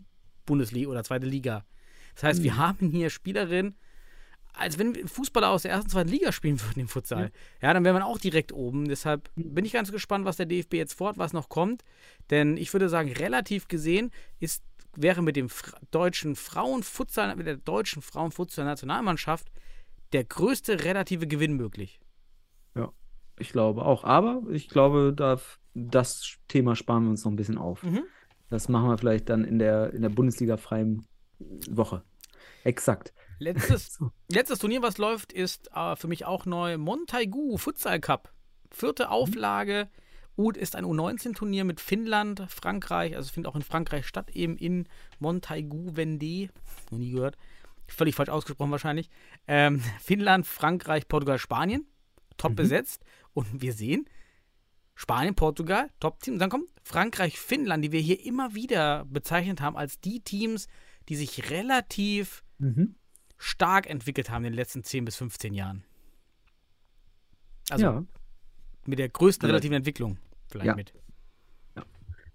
[0.44, 1.64] Bundesliga oder zweite Liga.
[2.14, 3.76] Das heißt, wir haben hier Spielerinnen,
[4.52, 7.30] als wenn Fußballer aus der ersten, zweiten Liga spielen würden im Futsal.
[7.62, 8.88] Ja, dann wäre man auch direkt oben.
[8.88, 11.84] Deshalb bin ich ganz gespannt, was der DFB jetzt fort, was noch kommt.
[12.30, 14.64] Denn ich würde sagen, relativ gesehen ist,
[14.96, 15.48] wäre mit dem
[15.90, 19.50] deutschen Frauenfutsal, mit der deutschen Frauenfutsal-Nationalmannschaft
[20.12, 22.00] der größte relative Gewinn möglich.
[22.74, 22.92] Ja,
[23.38, 24.04] ich glaube auch.
[24.04, 25.40] Aber ich glaube, da,
[25.74, 27.82] das Thema sparen wir uns noch ein bisschen auf.
[27.82, 28.02] Mhm.
[28.48, 31.06] Das machen wir vielleicht dann in der, in der Bundesliga-freien
[31.70, 32.02] Woche.
[32.64, 33.14] Exakt.
[33.38, 34.10] Letztes, So.
[34.28, 38.32] letztes Turnier, was läuft, ist äh, für mich auch neu Montaigu Futsal Cup.
[38.70, 39.88] Vierte Auflage.
[40.36, 44.86] UD ist ein U19-Turnier mit Finnland, Frankreich, also findet auch in Frankreich statt, eben in
[45.18, 46.48] Montaigu Vendée.
[46.90, 47.36] Noch nie gehört.
[47.88, 49.10] Völlig falsch ausgesprochen wahrscheinlich.
[49.46, 51.86] Ähm, Finnland, Frankreich, Portugal, Spanien.
[52.36, 53.04] Top besetzt.
[53.34, 54.08] Und wir sehen,
[54.94, 56.34] Spanien, Portugal, Top-Team.
[56.34, 60.68] Und dann kommt Frankreich, Finnland, die wir hier immer wieder bezeichnet haben als die Teams,
[61.08, 62.94] die sich relativ Mhm.
[63.38, 65.84] stark entwickelt haben in den letzten 10 bis 15 Jahren.
[67.70, 68.04] Also ja,
[68.90, 70.18] mit der größten relativen Entwicklung
[70.50, 70.74] vielleicht Ja.
[70.74, 70.92] mit.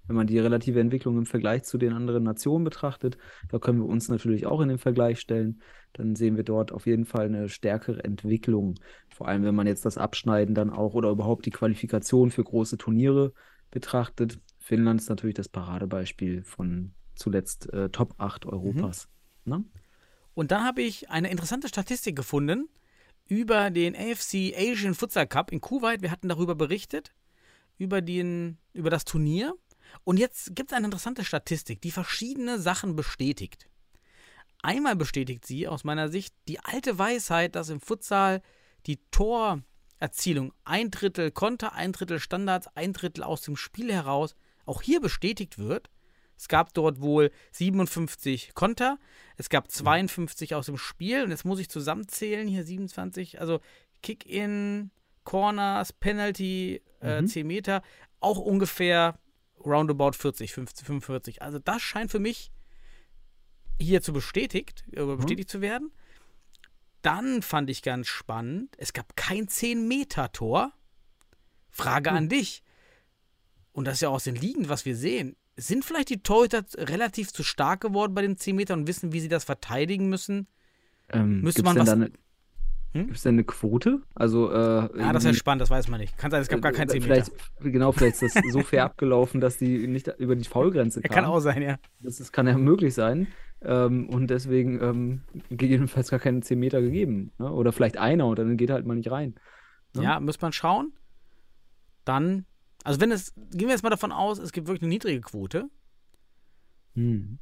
[0.08, 3.18] wenn man die relative Entwicklung im Vergleich zu den anderen Nationen betrachtet,
[3.50, 5.62] da können wir uns natürlich auch in den Vergleich stellen,
[5.94, 8.76] dann sehen wir dort auf jeden Fall eine stärkere Entwicklung.
[9.10, 12.78] Vor allem, wenn man jetzt das Abschneiden dann auch oder überhaupt die Qualifikation für große
[12.78, 13.34] Turniere
[13.72, 14.40] betrachtet.
[14.60, 19.08] Finnland ist natürlich das Paradebeispiel von zuletzt äh, Top 8 Europas.
[19.44, 19.64] Ne?
[20.34, 22.68] Und dann habe ich eine interessante Statistik gefunden
[23.28, 26.02] über den AFC Asian Futsal Cup in Kuwait.
[26.02, 27.14] Wir hatten darüber berichtet,
[27.78, 29.56] über, den, über das Turnier.
[30.04, 33.68] Und jetzt gibt es eine interessante Statistik, die verschiedene Sachen bestätigt.
[34.62, 38.42] Einmal bestätigt sie aus meiner Sicht die alte Weisheit, dass im Futsal
[38.88, 44.36] die Torerzielung ein Drittel Konter, ein Drittel Standards, ein Drittel aus dem Spiel heraus
[44.66, 45.90] auch hier bestätigt wird.
[46.38, 48.98] Es gab dort wohl 57 Konter,
[49.38, 53.60] es gab 52 aus dem Spiel und jetzt muss ich zusammenzählen, hier 27, also
[54.02, 54.92] Kick-In,
[55.24, 57.28] Corners, Penalty, äh, Mhm.
[57.28, 57.82] 10 Meter,
[58.20, 59.18] auch ungefähr
[59.66, 61.42] roundabout 40, 50, 45.
[61.42, 62.52] Also das scheint für mich
[63.80, 65.92] hier zu bestätigt, äh, bestätigt zu werden.
[67.02, 70.72] Dann fand ich ganz spannend, es gab kein 10-Meter-Tor.
[71.70, 72.64] Frage an dich.
[73.74, 75.36] Und das ist ja auch aus den Ligen, was wir sehen.
[75.58, 79.20] Sind vielleicht die Torhüter relativ zu stark geworden bei den 10 Metern und wissen, wie
[79.22, 80.48] sie das verteidigen müssen?
[81.10, 82.12] Ähm, Müsste man denn was- eine,
[82.94, 83.08] Hm?
[83.08, 84.02] gibt's denn eine Quote?
[84.16, 84.56] Also, äh,
[85.00, 86.18] Ja, das ist ja spannend, das weiß man nicht.
[86.18, 87.26] Kann sein, es gab gar kein 10 Meter.
[87.62, 91.16] Genau, vielleicht ist das so fair abgelaufen, dass die nicht über die Foulgrenze Ja, kamen.
[91.24, 91.78] kann auch sein, ja.
[92.00, 93.28] Das ist, kann ja möglich sein.
[93.62, 97.32] Ähm, und deswegen ähm, gegebenenfalls gar keine 10 Meter gegeben.
[97.38, 97.52] Ne?
[97.52, 99.36] Oder vielleicht einer und dann geht halt mal nicht rein.
[99.96, 100.20] Ja, Ja.
[100.20, 100.92] muss man schauen.
[102.04, 102.46] Dann,
[102.86, 105.70] also wenn es, gehen wir jetzt mal davon aus, es gibt wirklich eine niedrige Quote,
[106.94, 107.40] Hm.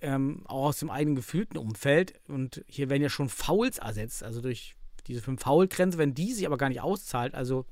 [0.00, 2.14] ähm, auch aus dem eigenen gefühlten Umfeld.
[2.28, 4.76] Und hier werden ja schon Fouls ersetzt, also durch
[5.08, 7.66] diese 5 Foul-Grenze, wenn die sich aber gar nicht auszahlt, also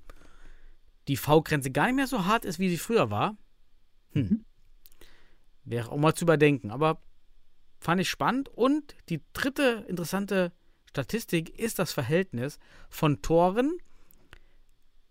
[1.07, 3.37] die Foul-Grenze gar nicht mehr so hart ist, wie sie früher war.
[4.13, 4.45] Hm.
[5.63, 7.01] Wäre auch mal zu überdenken, aber
[7.79, 8.49] fand ich spannend.
[8.49, 10.53] Und die dritte interessante
[10.89, 13.79] Statistik ist das Verhältnis von Toren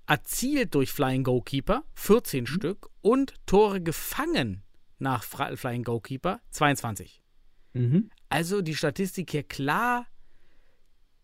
[0.10, 4.64] erzielt durch Flying Goalkeeper, 14 Stück, und Tore gefangen
[4.98, 7.22] nach Flying Goalkeeper, 22.
[7.74, 8.10] Mhm.
[8.28, 10.08] Also die Statistik hier klar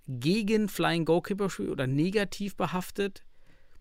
[0.08, 3.26] gegen Flying Goalkeeper oder negativ behaftet.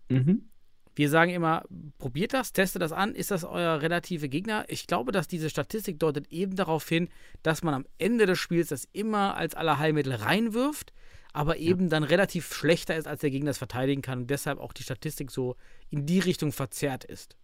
[0.09, 0.49] Mhm.
[0.95, 1.63] Wir sagen immer,
[1.99, 4.65] probiert das, testet das an, ist das euer relative Gegner?
[4.69, 7.09] Ich glaube, dass diese Statistik deutet eben darauf hin,
[7.43, 10.93] dass man am Ende des Spiels das immer als Allerheilmittel reinwirft,
[11.35, 14.71] aber eben dann relativ schlechter ist, als der Gegner es verteidigen kann und deshalb auch
[14.71, 15.57] die Statistik so
[15.89, 17.35] in die Richtung verzerrt ist.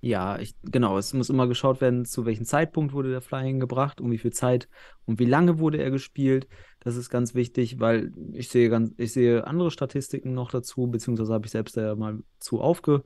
[0.00, 0.98] Ja, ich, genau.
[0.98, 4.32] Es muss immer geschaut werden, zu welchem Zeitpunkt wurde der Flying gebracht, um wie viel
[4.32, 4.68] Zeit
[5.06, 6.46] und wie lange wurde er gespielt.
[6.80, 11.32] Das ist ganz wichtig, weil ich sehe ganz, ich sehe andere Statistiken noch dazu, beziehungsweise
[11.32, 13.02] habe ich selbst da ja mal zu aufge,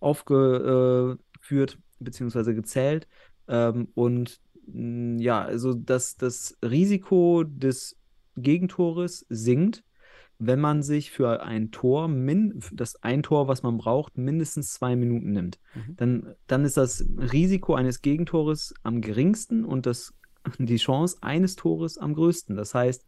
[0.00, 3.06] aufgeführt, beziehungsweise gezählt.
[3.46, 8.01] Ähm, und mh, ja, also das, das Risiko des
[8.36, 9.84] Gegentores sinkt,
[10.38, 14.96] wenn man sich für ein Tor, min, das ein Tor, was man braucht, mindestens zwei
[14.96, 15.60] Minuten nimmt.
[15.74, 15.96] Mhm.
[15.96, 20.14] Dann, dann ist das Risiko eines Gegentores am geringsten und das,
[20.58, 22.56] die Chance eines Tores am größten.
[22.56, 23.04] Das heißt,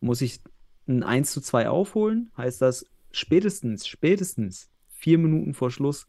[0.00, 0.40] muss ich
[0.86, 6.06] ein 1 zu 2 aufholen, heißt das spätestens, spätestens vier Minuten vor Schluss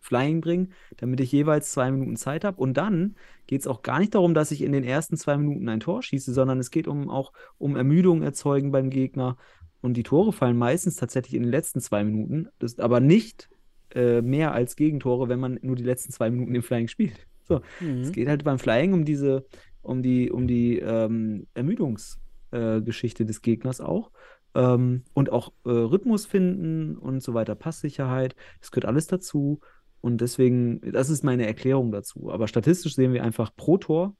[0.00, 2.60] Flying bringen, damit ich jeweils zwei Minuten Zeit habe.
[2.60, 5.68] Und dann geht es auch gar nicht darum, dass ich in den ersten zwei Minuten
[5.68, 9.36] ein Tor schieße, sondern es geht um auch um Ermüdung erzeugen beim Gegner.
[9.80, 12.48] Und die Tore fallen meistens tatsächlich in den letzten zwei Minuten.
[12.58, 13.48] Das ist aber nicht
[13.94, 17.26] äh, mehr als Gegentore, wenn man nur die letzten zwei Minuten im Flying spielt.
[17.48, 17.62] So,
[18.02, 18.12] es Mhm.
[18.12, 19.46] geht halt beim Flying um diese,
[19.80, 24.10] um die, um die ähm, Ermüdungsgeschichte des Gegners auch.
[24.54, 28.34] Ähm, und auch äh, Rhythmus finden und so weiter, Passsicherheit.
[28.60, 29.60] Das gehört alles dazu.
[30.00, 32.30] Und deswegen, das ist meine Erklärung dazu.
[32.30, 34.16] Aber statistisch sehen wir einfach pro Tor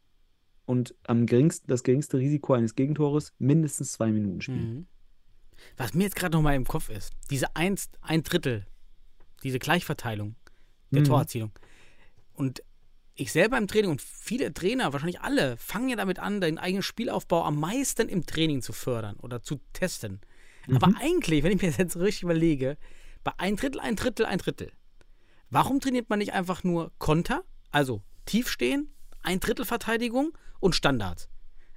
[0.65, 4.75] und am geringsten, das geringste Risiko eines Gegentores mindestens zwei Minuten spielen.
[4.75, 4.87] Mhm.
[5.77, 8.67] Was mir jetzt gerade noch mal im Kopf ist, diese eins, ein Drittel,
[9.43, 10.37] diese Gleichverteilung
[10.91, 11.07] der Mhm.
[11.07, 11.53] Torerzielung.
[12.35, 12.63] Und
[13.15, 16.83] ich selber im Training und viele Trainer, wahrscheinlich alle, fangen ja damit an, den eigenen
[16.83, 20.21] Spielaufbau am meisten im Training zu fördern oder zu testen.
[20.71, 22.77] Aber eigentlich, wenn ich mir das jetzt richtig überlege,
[23.25, 24.71] bei ein Drittel, ein Drittel, ein Drittel.
[25.51, 31.29] Warum trainiert man nicht einfach nur Konter, also tiefstehen, ein Drittel Verteidigung und Standards?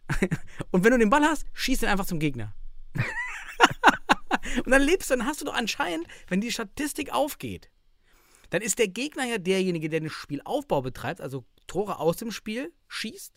[0.71, 2.53] und wenn du den Ball hast, schieß den einfach zum Gegner.
[4.65, 7.71] und dann lebst du, dann hast du doch anscheinend, wenn die Statistik aufgeht,
[8.49, 12.73] dann ist der Gegner ja derjenige, der den Spielaufbau betreibt, also Tore aus dem Spiel
[12.89, 13.33] schießt.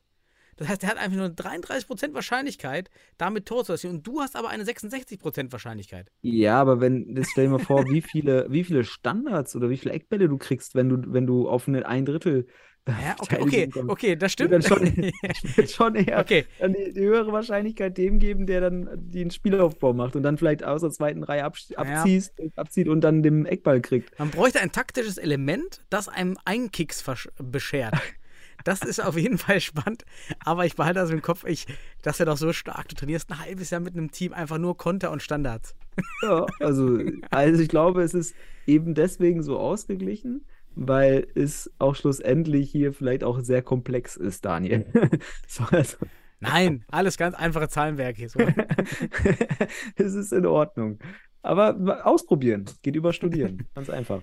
[0.57, 3.97] Das heißt, er hat einfach nur eine 33% Wahrscheinlichkeit, damit Tore zu erzielen.
[3.97, 6.11] Und du hast aber eine 66% Wahrscheinlichkeit.
[6.23, 9.77] Ja, aber wenn, jetzt stell dir mal vor, wie viele, wie viele Standards oder wie
[9.77, 12.47] viele Eckbälle du kriegst, wenn du, wenn du auf eine ein Drittel
[12.87, 14.53] Ja, okay, okay, okay, das stimmt.
[14.53, 15.13] Dann schon,
[15.69, 16.45] schon eher Okay.
[16.61, 20.83] dann die, höhere Wahrscheinlichkeit dem geben, der dann den Spielaufbau macht und dann vielleicht aus
[20.83, 21.79] der zweiten Reihe absch- Ja.
[21.79, 24.19] abziehst, abzieht und dann den Eckball kriegt.
[24.19, 27.95] Man bräuchte ein taktisches Element, das einem einen Kicks versch- beschert.
[28.65, 30.05] Das ist auf jeden Fall spannend,
[30.45, 31.67] aber ich behalte das im Kopf, ich,
[32.03, 32.89] das ist ja doch so stark.
[32.89, 35.75] Du trainierst ein halbes Jahr mit einem Team einfach nur Konter und Standards.
[36.23, 36.99] Ja, also,
[37.31, 38.35] also ich glaube, es ist
[38.67, 44.87] eben deswegen so ausgeglichen, weil es auch schlussendlich hier vielleicht auch sehr komplex ist, Daniel.
[45.47, 45.99] So, also,
[46.41, 48.29] Nein, alles ganz einfache Zahlenwerke.
[48.29, 48.41] So.
[49.97, 50.99] es ist in Ordnung.
[51.43, 53.69] Aber ausprobieren, geht über Studieren.
[53.75, 54.23] Ganz einfach.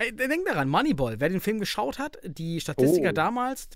[0.00, 3.12] Ey, denk daran, Moneyball, wer den Film geschaut hat, die Statistiker Oh.
[3.12, 3.68] damals,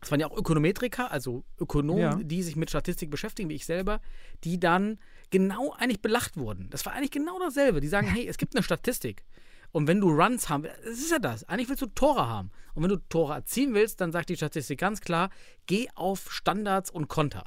[0.00, 2.14] das waren ja auch Ökonometriker, also Ökonomen, Ja.
[2.16, 4.02] die sich mit Statistik beschäftigen, wie ich selber,
[4.44, 4.98] die dann
[5.30, 6.68] genau eigentlich belacht wurden.
[6.68, 7.80] Das war eigentlich genau dasselbe.
[7.80, 9.24] Die sagen, hey, es gibt eine Statistik.
[9.72, 11.48] Und wenn du Runs haben willst, das ist ja das.
[11.48, 12.50] Eigentlich willst du Tore haben.
[12.74, 15.30] Und wenn du Tore erzielen willst, dann sagt die Statistik ganz klar,
[15.66, 17.44] geh auf Standards und Konter.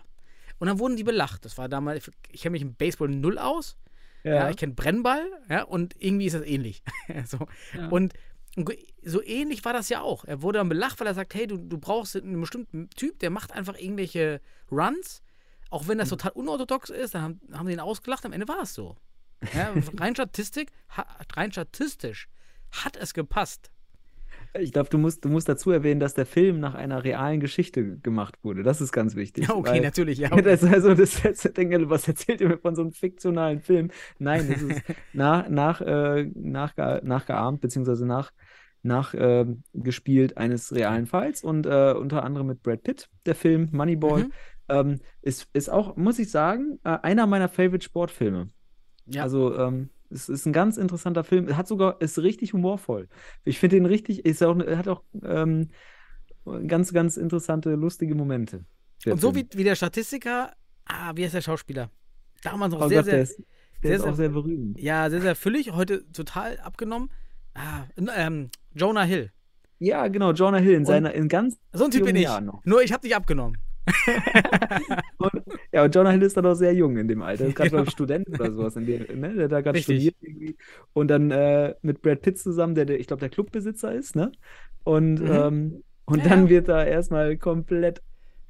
[0.58, 1.46] Und dann wurden die belacht.
[1.46, 3.78] Das war damals, ich kenne mich im Baseball null aus.
[4.24, 6.84] Ja, ich kenne Brennball, ja, und irgendwie ist das ähnlich.
[7.26, 7.48] so.
[7.90, 8.14] Und
[8.58, 8.72] und
[9.04, 10.26] so ähnlich war das ja auch.
[10.26, 13.30] Er wurde dann belacht, weil er sagt, hey, du, du brauchst einen bestimmten Typ, der
[13.30, 15.22] macht einfach irgendwelche Runs,
[15.70, 18.64] auch wenn das total unorthodox ist, dann haben, haben sie ihn ausgelacht, am Ende war
[18.64, 18.96] es so.
[19.54, 22.30] Ja, rein, Statistik, ha, rein statistisch
[22.72, 23.70] hat es gepasst.
[24.60, 27.98] Ich glaube, du musst, du musst dazu erwähnen, dass der Film nach einer realen Geschichte
[28.00, 28.64] gemacht wurde.
[28.64, 29.48] Das ist ganz wichtig.
[29.48, 30.30] Ja, okay, weil- natürlich, ja.
[30.42, 33.90] Das, also, das, das denke, was erzählt ihr mir von so einem fiktionalen Film?
[34.20, 34.82] Nein, das ist
[35.14, 38.32] nach, nach, äh, nachge, nachgeahmt, beziehungsweise nach,
[38.84, 43.70] nach ähm, gespielt eines realen Falls und äh, unter anderem mit Brad Pitt, der Film
[43.72, 44.26] Moneyball.
[44.26, 44.32] Mhm.
[44.70, 48.50] Ähm, ist, ist auch, muss ich sagen, äh, einer meiner Favorite Sportfilme.
[49.06, 49.24] Ja.
[49.24, 51.56] Also, ähm, es ist ein ganz interessanter Film.
[51.58, 53.08] Hat sogar, ist richtig humorvoll.
[53.44, 55.70] Ich finde ihn richtig, ist auch, hat auch ähm,
[56.68, 58.66] ganz, ganz interessante, lustige Momente.
[59.06, 59.48] der Und so Film.
[59.54, 60.54] wie, wie der Statistiker,
[60.86, 61.92] ah, wie heißt der Schauspieler?
[62.44, 63.38] Damals noch Oh sehr, Gott, der sehr, ist,
[63.84, 64.80] der sehr, ist auch sehr berühmt.
[64.80, 67.10] ja, sehr, sehr füllig, heute total abgenommen.
[67.54, 67.84] Ah,
[68.16, 69.32] ähm, Jonah Hill.
[69.80, 72.28] Ja, genau, Jonah Hill in Und- seiner, in ganz So ein Typ bin ich.
[72.64, 73.58] Nur ich habe dich abgenommen.
[75.18, 75.32] Und,
[75.72, 77.46] ja, und Jonah Hill ist dann auch sehr jung in dem Alter.
[77.48, 78.76] Ist gerade, glaube ich, Student oder sowas.
[78.76, 79.34] In dem, ne?
[79.36, 80.58] Der da gerade studiert irgendwie.
[80.94, 84.32] Und dann äh, mit Brad Pitt zusammen, der, der ich glaube, der Clubbesitzer ist, ne?
[84.84, 85.26] Und, Mhm.
[85.26, 86.50] ähm, und Ja, dann ja.
[86.50, 88.02] wird da erstmal komplett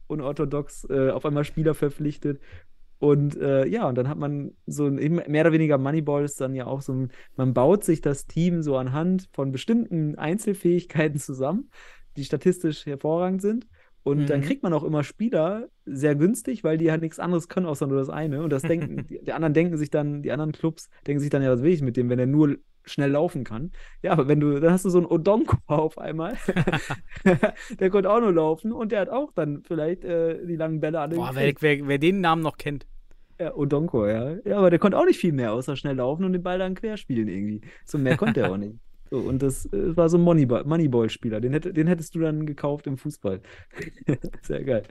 [0.08, 2.42] unorthodox äh, auf einmal Spieler verpflichtet.
[3.00, 6.56] Und äh, ja, und dann hat man so ein, mehr oder weniger Moneyball ist dann
[6.56, 11.70] ja auch so ein, man baut sich das Team so anhand von bestimmten Einzelfähigkeiten zusammen,
[12.16, 13.68] die statistisch hervorragend sind.
[14.08, 14.44] Und dann Mhm.
[14.46, 17.98] kriegt man auch immer Spieler sehr günstig, weil die halt nichts anderes können, außer nur
[18.00, 18.42] das eine.
[18.44, 21.42] Und das denken, die, die anderen denken sich dann, die anderen Clubs denken sich dann,
[21.44, 23.72] ja, was will ich mit dem, wenn er nur schnell laufen kann.
[24.02, 26.38] Ja, aber wenn du, dann hast du so einen Odonko auf einmal.
[27.80, 31.00] der konnte auch nur laufen und der hat auch dann vielleicht äh, die langen Bälle
[31.02, 32.86] an den Boah, wer, wer, wer den Namen noch kennt.
[33.40, 34.38] ja, Odonko, ja.
[34.46, 36.76] Ja, aber der konnte auch nicht viel mehr, außer schnell laufen und den Ball dann
[36.76, 37.62] querspielen irgendwie.
[37.86, 38.76] So mehr konnte er auch nicht.
[39.10, 41.40] So, und das äh, war so ein Moneyball- Moneyball-Spieler.
[41.42, 43.42] Den, hätte, den hättest du dann gekauft im Fußball.
[44.44, 44.84] Sehr geil.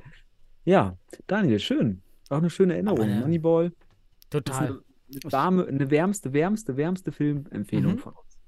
[0.65, 2.03] Ja, Daniel, schön.
[2.29, 3.09] Auch eine schöne Erinnerung.
[3.09, 3.21] Ja.
[3.21, 3.71] Moneyball.
[4.31, 4.67] Das ist Total.
[4.67, 7.99] eine, warme, eine wärmste, wärmste, wärmste Filmempfehlung Mhm.
[7.99, 8.39] von uns.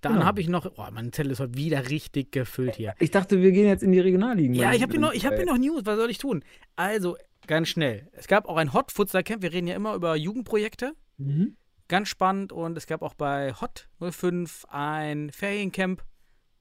[0.00, 0.24] Dann genau.
[0.26, 2.94] habe ich noch, oh, mein Zettel ist heute wieder richtig gefüllt hier.
[3.00, 4.54] Ich dachte, wir gehen jetzt in die Regionalligen.
[4.54, 6.44] Ja, ich habe hier, noch- ich hab hier äh, noch News, was soll ich tun?
[6.76, 7.16] Also,
[7.48, 8.08] ganz schnell.
[8.12, 9.42] Es gab auch ein Hot Futsal Camp.
[9.42, 10.92] Wir reden ja immer über Jugendprojekte.
[11.16, 11.56] Mhm.
[11.88, 12.52] Ganz spannend.
[12.52, 16.04] Und es gab auch bei Hot 05 ein Feriencamp.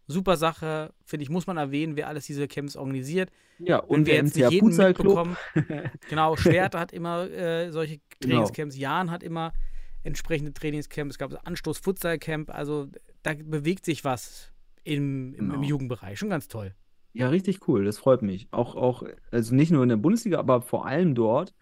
[0.07, 0.93] Super Sache.
[1.03, 3.29] Finde ich, muss man erwähnen, wer alles diese Camps organisiert.
[3.59, 5.35] Ja, Wenn und wir der jetzt nicht jeden mitbekommen.
[6.09, 8.35] Genau, Schwert hat immer äh, solche Genau.
[8.35, 8.77] Trainingscamps.
[8.77, 9.51] Jahn hat immer
[10.03, 11.15] entsprechende Trainingscamps.
[11.15, 12.49] Es gab das Anstoß Futsal Camp.
[12.49, 12.87] Also,
[13.23, 14.53] da bewegt sich was
[14.85, 15.63] im, im, im Genau.
[15.63, 16.17] Jugendbereich.
[16.17, 16.73] Schon ganz toll.
[17.13, 17.83] Ja, richtig cool.
[17.83, 18.47] Das freut mich.
[18.51, 21.53] Auch, auch, also nicht nur in der Bundesliga, aber vor allem dort,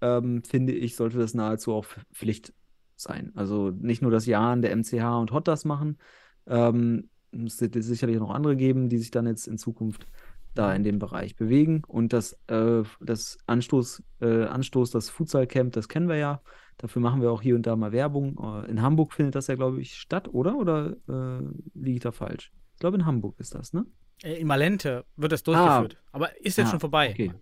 [0.00, 2.54] ähm, finde ich, sollte das nahezu auch Pflicht
[3.00, 3.32] sein.
[3.34, 5.98] Also nicht nur, dass Jan, der MCH und Hot das machen.
[6.46, 10.06] Ähm, es wird sicherlich noch andere geben, die sich dann jetzt in Zukunft
[10.54, 11.82] da in dem Bereich bewegen.
[11.86, 16.42] Und das, äh, das Anstoß, äh, Anstoß, das Futsal Camp, das kennen wir ja.
[16.76, 18.36] Dafür machen wir auch hier und da mal Werbung.
[18.42, 20.56] Äh, In Hamburg findet das ja, glaube ich, statt, oder?
[20.56, 22.52] Oder äh, liege ich da falsch?
[22.74, 23.84] Ich glaube, in Hamburg ist das, ne?
[24.24, 25.98] Äh, In Malente wird das durchgeführt.
[26.10, 27.10] Aber ist jetzt Ah, schon vorbei.
[27.10, 27.32] Okay.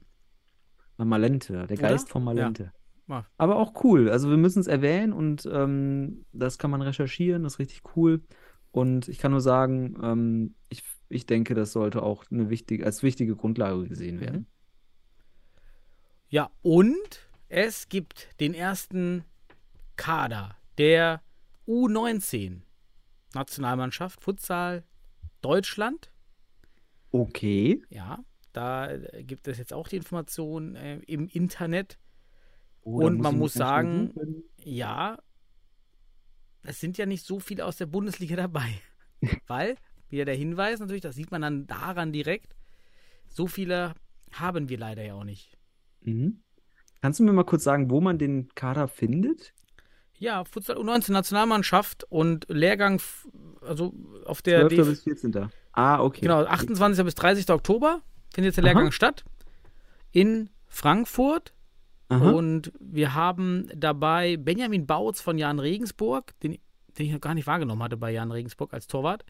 [0.99, 1.89] Malente, der Oder?
[1.89, 2.73] Geist von Malente.
[3.09, 3.27] Ja.
[3.37, 4.11] Aber auch cool.
[4.11, 8.23] Also wir müssen es erwähnen und ähm, das kann man recherchieren, das ist richtig cool.
[8.71, 13.03] Und ich kann nur sagen, ähm, ich, ich denke, das sollte auch eine wichtige, als
[13.03, 14.47] wichtige Grundlage gesehen werden.
[16.29, 19.25] Ja, und es gibt den ersten
[19.97, 21.23] Kader der
[21.67, 22.61] U19
[23.35, 24.85] Nationalmannschaft Futsal
[25.41, 26.11] Deutschland.
[27.11, 27.83] Okay.
[27.89, 28.19] Ja,
[28.53, 28.91] da
[29.23, 31.99] gibt es jetzt auch die Information äh, im Internet.
[32.83, 34.13] Oh, Und man muss sagen.
[34.63, 35.19] Ja,
[36.63, 38.69] es sind ja nicht so viele aus der Bundesliga dabei.
[39.47, 39.77] Weil,
[40.09, 42.55] wieder der Hinweis natürlich, das sieht man dann daran direkt,
[43.27, 43.95] so viele
[44.33, 45.57] haben wir leider ja auch nicht.
[46.03, 46.43] Mhm.
[47.01, 49.53] Kannst du mir mal kurz sagen, wo man den Kader findet?
[50.15, 53.01] Ja, Futsal U19 Nationalmannschaft und Lehrgang,
[53.61, 54.75] also auf der 12.
[54.75, 55.51] DF bis 14.
[55.73, 56.23] Ah, okay.
[56.23, 57.05] genau, 28.
[57.05, 57.49] bis 30.
[57.51, 58.03] Oktober
[58.35, 58.73] findet jetzt der Aha.
[58.73, 59.25] Lehrgang statt
[60.11, 61.55] in Frankfurt.
[62.09, 62.31] Aha.
[62.31, 66.59] Und wir haben dabei Benjamin Bautz von Jan Regensburg, den,
[66.99, 69.25] den ich noch gar nicht wahrgenommen hatte bei Jan Regensburg als Torwart.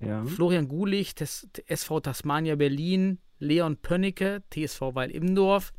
[0.00, 0.24] ja.
[0.24, 5.72] Florian Gulich, des, SV Tasmania Berlin, Leon Pönnecke, TSV Weil Immendorf,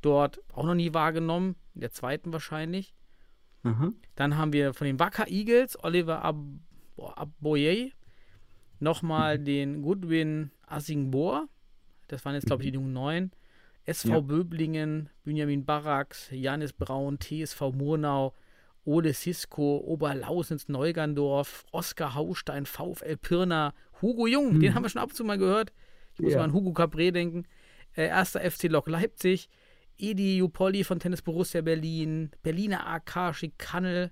[0.00, 2.92] dort auch noch nie wahrgenommen, in der zweiten wahrscheinlich.
[3.62, 3.92] Aha.
[4.16, 6.36] Dann haben wir von den Wacker Eagles Oliver Ab
[6.98, 7.92] Aboye,
[8.80, 9.44] nochmal Mhm.
[9.44, 11.46] den Goodwin Assingbor,
[12.08, 13.30] das waren jetzt glaube ich die Jungen Neun,
[13.86, 14.20] SV Ja.
[14.20, 18.32] Böblingen, Benjamin Barracks, Janis Braun, TSV Murnau,
[18.84, 25.10] Ole Sisko, Oberlausitz, Neugerndorf, Oskar Haustein, VfL Pirna, Hugo Jung, den haben wir schon ab
[25.10, 25.72] und zu mal gehört.
[26.14, 26.32] Ich muss Mhm.
[26.32, 26.38] Ja.
[26.38, 27.44] mal an Hugo Cabré denken.
[27.94, 29.48] Äh, erster FC Lok Leipzig,
[29.98, 34.10] Edi Jupolli von Tennis Borussia Berlin, Berliner AK Schikanel,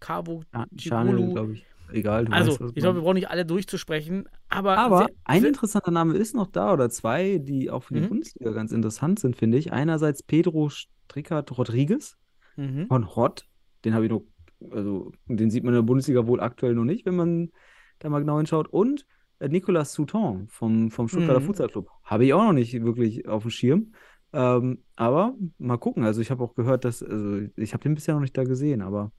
[0.00, 1.54] Cabo Ja, Chanel, Gigolo.
[1.92, 5.40] Egal, du Also, weißt, ich glaube, wir brauchen nicht alle durchzusprechen, aber, Aber sehr- ein
[5.40, 8.08] sehr- interessanter Name ist noch da oder zwei, die auch für die Mhm.
[8.08, 9.72] Bundesliga ganz interessant sind, finde ich.
[9.72, 12.16] Einerseits Pedro Strickert Rodriguez
[12.56, 12.86] Mhm.
[12.88, 13.46] von Hott.
[13.84, 14.22] Den habe ich noch,
[14.70, 17.50] also den sieht man in der Bundesliga wohl aktuell noch nicht, wenn man
[17.98, 18.68] da mal genau hinschaut.
[18.68, 19.06] Und
[19.38, 21.44] äh, Nicolas Souton vom, vom Stuttgarter Mhm.
[21.44, 21.88] Futsal Club.
[22.04, 23.92] Habe ich auch noch nicht wirklich auf dem Schirm.
[24.32, 26.04] Ähm, aber mal gucken.
[26.04, 28.80] Also ich habe auch gehört, dass, also ich habe den bisher noch nicht da gesehen,
[28.82, 29.10] aber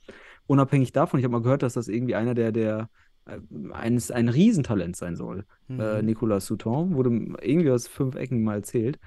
[0.48, 2.90] unabhängig davon, ich habe mal gehört, dass das irgendwie einer der, der
[3.26, 3.40] äh,
[3.72, 5.46] eines, ein Riesentalent sein soll.
[5.70, 6.06] Äh, Mhm.
[6.06, 7.10] Nicolas Souton wurde
[7.42, 9.00] irgendwie aus fünf Ecken mal erzählt.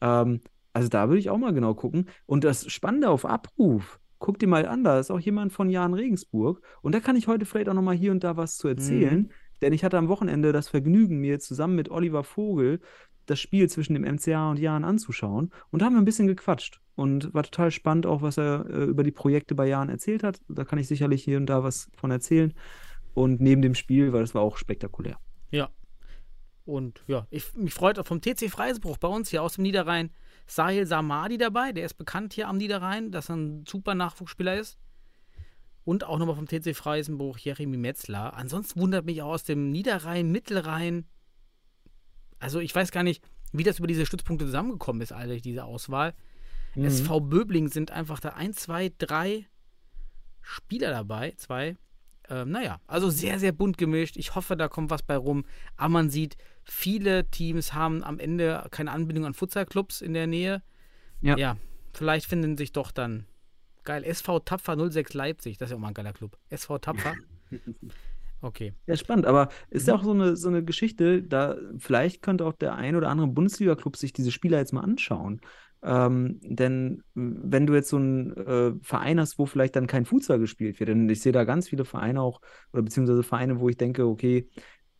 [0.00, 0.40] Ähm,
[0.72, 2.08] also da würde ich auch mal genau gucken.
[2.26, 5.94] Und das Spannende auf Abruf, guck dir mal an, da ist auch jemand von Jan
[5.94, 6.62] Regensburg.
[6.82, 9.30] Und da kann ich heute vielleicht auch noch mal hier und da was zu erzählen.
[9.60, 12.80] Denn ich hatte am Wochenende das Vergnügen, mir zusammen mit Oliver Vogel
[13.26, 15.50] das Spiel zwischen dem MCA und Jan anzuschauen.
[15.70, 16.80] Und da haben wir ein bisschen gequatscht.
[16.94, 20.40] Und war total spannend auch, was er äh, über die Projekte bei Jan erzählt hat.
[20.48, 22.52] Da kann ich sicherlich hier und da was von erzählen.
[23.14, 25.16] Und neben dem Spiel, weil das war auch spektakulär.
[25.50, 25.70] Ja.
[26.64, 30.10] Und ja, ich, mich freut auch vom TC Freisbruch bei uns hier aus dem Niederrhein
[30.46, 31.72] Sahil Samadi dabei.
[31.72, 34.78] Der ist bekannt hier am Niederrhein, dass er ein super Nachwuchsspieler ist.
[35.84, 38.34] Und auch nochmal vom TC Freisenbruch Jeremy Metzler.
[38.34, 41.06] Ansonsten wundert mich auch aus dem Niederrhein, Mittelrhein.
[42.42, 46.14] Also ich weiß gar nicht, wie das über diese Stützpunkte zusammengekommen ist, eigentlich, diese Auswahl.
[46.74, 46.84] Mhm.
[46.84, 49.46] SV Böbling sind einfach da ein, zwei, drei
[50.40, 51.34] Spieler dabei.
[51.36, 51.76] Zwei.
[52.28, 54.16] Ähm, naja, also sehr, sehr bunt gemischt.
[54.16, 55.44] Ich hoffe, da kommt was bei rum.
[55.76, 60.62] Aber man sieht, viele Teams haben am Ende keine Anbindung an Futsalclubs in der Nähe.
[61.20, 61.36] Ja.
[61.36, 61.56] ja,
[61.92, 63.26] vielleicht finden sich doch dann
[63.84, 64.02] geil.
[64.02, 66.36] SV Tapfer 06 Leipzig, das ist ja auch mal ein geiler Club.
[66.48, 67.14] SV Tapfer.
[68.42, 68.74] Okay.
[68.86, 72.54] Ja, spannend, aber ist ja auch so eine, so eine Geschichte, da vielleicht könnte auch
[72.54, 75.40] der ein oder andere Bundesliga-Club sich diese Spieler jetzt mal anschauen.
[75.84, 80.38] Ähm, denn wenn du jetzt so einen äh, Verein hast, wo vielleicht dann kein Futsal
[80.38, 82.40] gespielt wird, denn ich sehe da ganz viele Vereine auch,
[82.72, 84.48] oder beziehungsweise Vereine, wo ich denke, okay,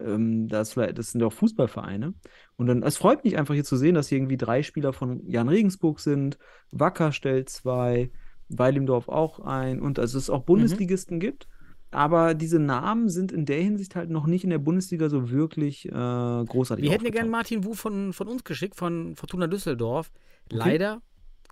[0.01, 2.15] ähm, das, vielleicht, das sind auch Fußballvereine.
[2.57, 5.25] Und dann, es freut mich einfach hier zu sehen, dass hier irgendwie drei Spieler von
[5.29, 6.39] Jan Regensburg sind,
[6.71, 8.11] Wacker stellt zwei,
[8.49, 11.49] Weilimdorf auch ein und also es auch Bundesligisten gibt.
[11.93, 15.87] Aber diese Namen sind in der Hinsicht halt noch nicht in der Bundesliga so wirklich
[15.87, 20.11] äh, großartig Wir hätten ja gerne Martin Wu von, von uns geschickt, von Fortuna Düsseldorf.
[20.51, 21.03] Leider,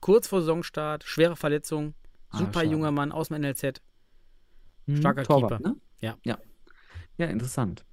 [0.01, 1.95] kurz vor Saisonstart, schwere Verletzung,
[2.31, 2.67] Ah, super schade.
[2.73, 3.83] junger Mann aus dem NLZ.
[4.87, 5.69] Hm, starker Torwart, Keeper.
[5.69, 5.77] Ne?
[6.01, 6.17] Ja.
[6.25, 6.39] ja.
[7.19, 7.85] Ja, interessant.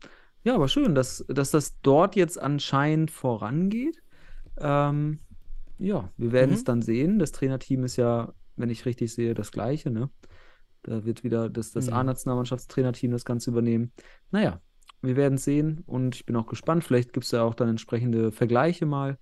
[0.44, 4.02] Ja, aber schön, dass, dass das dort jetzt anscheinend vorangeht.
[4.58, 5.20] Ähm,
[5.80, 6.56] ja, wir werden Mhm.
[6.56, 7.20] es dann sehen.
[7.20, 10.10] Das Trainerteam ist ja, wenn ich richtig sehe, das gleiche, ne?
[10.88, 11.94] Da wird wieder das, das Mhm.
[11.94, 13.92] A-Nationalmannschaftstrainerteam das Ganze übernehmen.
[14.32, 14.62] Naja,
[15.02, 16.84] wir werden sehen und ich bin auch gespannt.
[16.84, 19.18] Vielleicht gibt es ja auch dann entsprechende Vergleiche mal.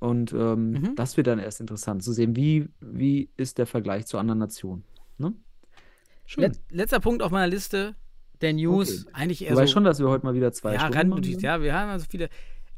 [0.00, 0.94] Und ähm, Mhm.
[0.94, 4.84] das wird dann erst interessant zu sehen, wie, wie ist der Vergleich zu anderen Nationen.
[5.16, 5.32] Ne?
[6.24, 6.42] Schön.
[6.44, 7.96] Let letzter Punkt auf meiner Liste
[8.40, 9.06] der News.
[9.06, 9.14] Okay.
[9.14, 9.62] Eigentlich eher Du so.
[9.62, 11.38] weißt schon, dass wir heute mal wieder zwei ja, Stunden machen, ne?
[11.40, 12.28] ja, wir haben also viele.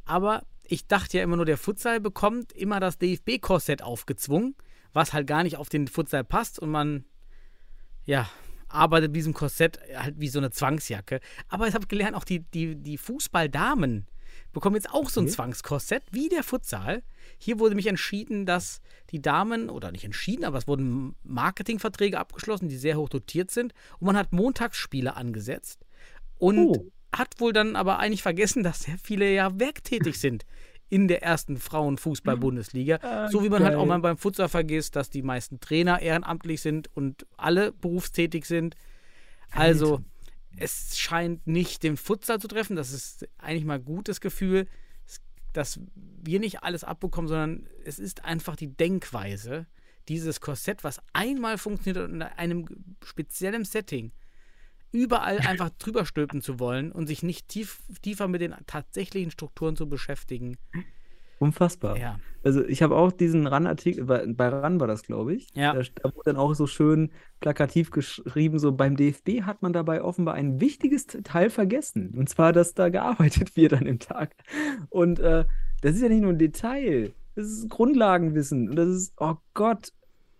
[0.07, 4.55] Aber ich dachte ja immer nur, der Futsal bekommt immer das DFB-Korsett aufgezwungen,
[4.95, 7.05] was halt gar nicht auf den Futsal passt und man,
[8.05, 8.29] ja,
[8.69, 11.21] arbeitet mit diesem Korsett halt wie so eine Zwangsjacke.
[11.49, 14.07] Aber ich habe gelernt, auch die, die, die Fußballdamen
[14.53, 15.35] bekommen jetzt auch so ein Okay.
[15.35, 17.03] Zwangskorsett wie der Futsal.
[17.39, 18.81] Hier wurde mich entschieden, dass
[19.11, 23.75] die Damen, oder nicht entschieden, aber es wurden Marketingverträge abgeschlossen, die sehr hoch dotiert sind.
[23.99, 25.85] Und man hat Montagsspiele angesetzt.
[26.39, 26.91] Und Oh.
[27.15, 30.45] hat wohl dann aber eigentlich vergessen, dass sehr viele ja werktätig sind
[30.91, 32.99] in der ersten Frauenfußball-Bundesliga.
[33.01, 36.61] Ah, so wie man halt auch mal beim Futsal vergisst, dass die meisten Trainer ehrenamtlich
[36.61, 38.75] sind und alle berufstätig sind.
[39.53, 40.01] Also,
[40.57, 42.77] es scheint nicht den Futsal zu treffen.
[42.77, 44.67] Das ist eigentlich mal ein gutes Gefühl,
[45.53, 49.67] dass wir nicht alles abbekommen, sondern es ist einfach die Denkweise,
[50.09, 52.67] dieses Korsett, was einmal funktioniert und in einem
[53.05, 54.13] speziellen Setting,
[54.93, 59.77] überall einfach drüber stülpen zu wollen und sich nicht tief, tiefer mit den tatsächlichen Strukturen
[59.77, 60.57] zu beschäftigen.
[61.41, 61.97] Unfassbar.
[61.97, 62.21] Ja.
[62.45, 65.49] Also ich habe auch diesen RAN-Artikel, bei, bei RAN war das, glaube ich.
[65.55, 65.73] Ja.
[65.73, 67.11] Da, da wurde dann auch so schön
[67.41, 72.15] plakativ geschrieben, so beim DFB hat man dabei offenbar ein wichtiges Teil vergessen.
[72.15, 74.35] Und zwar, dass da gearbeitet wird an dem Tag.
[74.91, 75.47] Und äh,
[75.81, 78.69] das ist ja nicht nur ein Detail, das ist Grundlagenwissen.
[78.69, 79.93] Und das ist, oh Gott,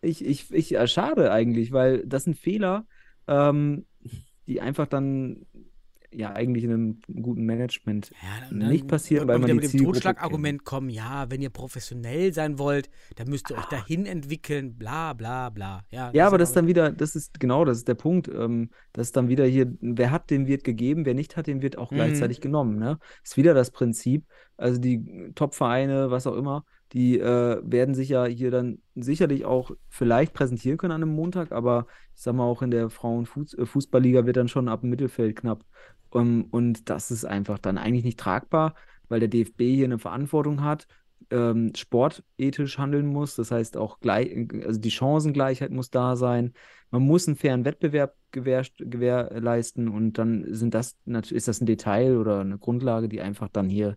[0.03, 2.87] ich, ich, ich, ja, schade eigentlich, weil das sind Fehler,
[3.27, 3.87] ähm,
[4.51, 5.47] die einfach dann
[6.13, 8.11] ja eigentlich in einem guten Management
[8.51, 12.59] Ja, nicht passieren, weil man die mit dem Totschlagargument kommen, ja, wenn ihr professionell sein
[12.59, 13.71] wollt, dann müsst ihr euch Ah.
[13.71, 15.85] dahin entwickeln, bla bla bla.
[15.93, 18.27] Ja, Ja, aber das ist ist dann wieder, das ist genau, das ist der Punkt.
[18.27, 21.63] Ähm, das ist dann wieder hier, wer hat, dem wird gegeben, wer nicht hat, dem
[21.63, 21.97] wird auch Mhm.
[21.97, 22.77] gleichzeitig genommen.
[22.81, 22.99] Ne?
[23.23, 24.27] Ist wieder das Prinzip.
[24.57, 29.71] Also die Top-Vereine, was auch immer, die äh, werden sich ja hier dann sicherlich auch
[29.89, 34.37] vielleicht präsentieren können an einem Montag, aber ich sag mal, auch in der Frauenfußballliga wird
[34.37, 35.65] dann schon ab dem Mittelfeld knapp.
[36.13, 38.75] Um, und das ist einfach dann eigentlich nicht tragbar,
[39.09, 40.89] weil der DFB hier eine Verantwortung hat,
[41.31, 43.37] ähm, sportethisch handeln muss.
[43.37, 44.35] Das heißt auch gleich,
[44.67, 46.53] also die Chancengleichheit muss da sein.
[46.91, 50.97] Man muss einen fairen Wettbewerb gewähr, gewährleisten und dann sind das,
[51.31, 53.97] ist das ein Detail oder eine Grundlage, die einfach dann hier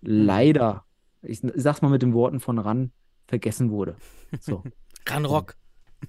[0.00, 0.84] leider,
[1.22, 2.92] ich sag's mal mit den Worten von Ran,
[3.26, 3.96] vergessen wurde.
[4.40, 4.62] So,
[5.08, 5.56] Ranrock.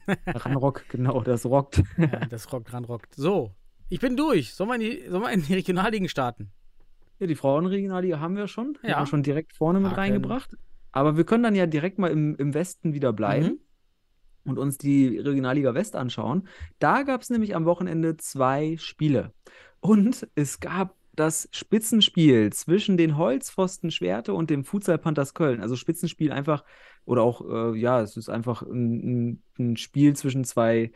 [0.28, 1.82] Ranrock, genau, das rockt.
[1.98, 3.16] ja, das rockt, ranrockt.
[3.16, 3.56] So,
[3.90, 4.54] ich bin durch.
[4.54, 6.52] Sollen wir in die, sollen wir in die Regionalligen starten?
[7.20, 8.78] Ja, die Frauenregionalliga haben wir schon.
[8.84, 8.96] Die Ja.
[8.96, 10.00] haben wir schon direkt vorne mit Haken.
[10.00, 10.56] reingebracht.
[10.92, 13.60] Aber wir können dann ja direkt mal im, im Westen wieder bleiben
[14.44, 14.52] Mhm.
[14.52, 16.48] und uns die Regionalliga West anschauen.
[16.80, 19.34] Da gab es nämlich am Wochenende zwei Spiele.
[19.82, 25.62] Und es gab das Spitzenspiel zwischen den Holzpfosten Schwerte und dem Futsal Panthers Köln.
[25.62, 26.64] Also Spitzenspiel einfach,
[27.06, 30.92] oder auch, äh, ja, es ist einfach ein, ein, Spiel zwischen zwei,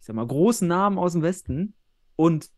[0.00, 1.74] ich sag mal, großen Namen aus dem Westen.
[2.16, 2.50] Und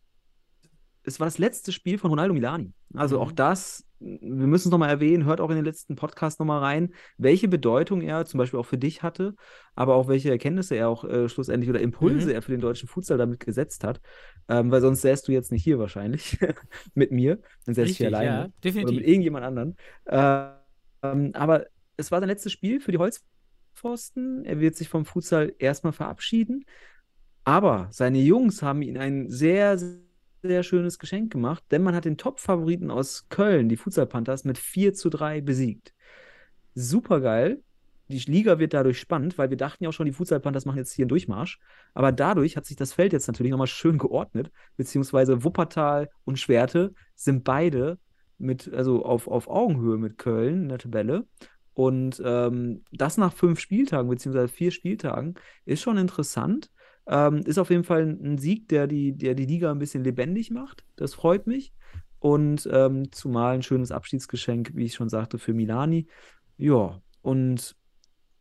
[1.07, 2.73] es war das letzte Spiel von Ronaldo Milani.
[2.95, 3.33] Also auch Mhm.
[3.33, 7.47] das, wir müssen es nochmal erwähnen, hört auch in den letzten Podcast nochmal rein, welche
[7.47, 9.35] Bedeutung er zum Beispiel auch für dich hatte,
[9.75, 12.33] aber auch welche Erkenntnisse er auch äh, schlussendlich oder Impulse Mhm.
[12.33, 14.01] er für den deutschen Futsal damit gesetzt hat.
[14.49, 16.37] Ähm, weil sonst säßt du jetzt nicht hier wahrscheinlich
[16.93, 18.49] mit mir, dann säßt ich hier alleine ja,
[18.79, 19.05] oder mit definitiv.
[19.05, 19.77] irgendjemand anderen.
[20.05, 20.49] Äh,
[21.03, 24.45] ähm, aber es war sein letztes Spiel für die Holzpfosten.
[24.45, 26.65] Er wird sich vom Futsal erstmal verabschieden.
[27.43, 29.99] Aber seine Jungs haben ihm ein sehr, sehr
[30.63, 34.93] schönes Geschenk gemacht, denn man hat den Top-Favoriten aus Köln, die Futsal Panthers, mit 4
[34.93, 35.93] zu 3 besiegt.
[36.75, 37.61] Super geil.
[38.09, 40.77] Die Liga wird dadurch spannend, weil wir dachten ja auch schon, die Futsal Panthers machen
[40.77, 41.59] jetzt hier einen Durchmarsch.
[41.93, 46.93] Aber dadurch hat sich das Feld jetzt natürlich nochmal schön geordnet, beziehungsweise Wuppertal und Schwerte
[47.15, 47.97] sind beide
[48.37, 51.25] mit, also auf, auf Augenhöhe mit Köln in der Tabelle.
[51.73, 55.35] Und ähm, das nach fünf Spieltagen, beziehungsweise vier Spieltagen,
[55.65, 56.71] ist schon interessant.
[57.07, 60.51] Ähm, ist auf jeden Fall ein, Sieg, der die, der die Liga ein bisschen lebendig
[60.51, 60.83] macht.
[60.95, 61.73] Das freut mich.
[62.19, 66.07] Und ähm, zumal ein schönes Abschiedsgeschenk, wie ich schon sagte, für Milani.
[66.57, 67.75] Ja, und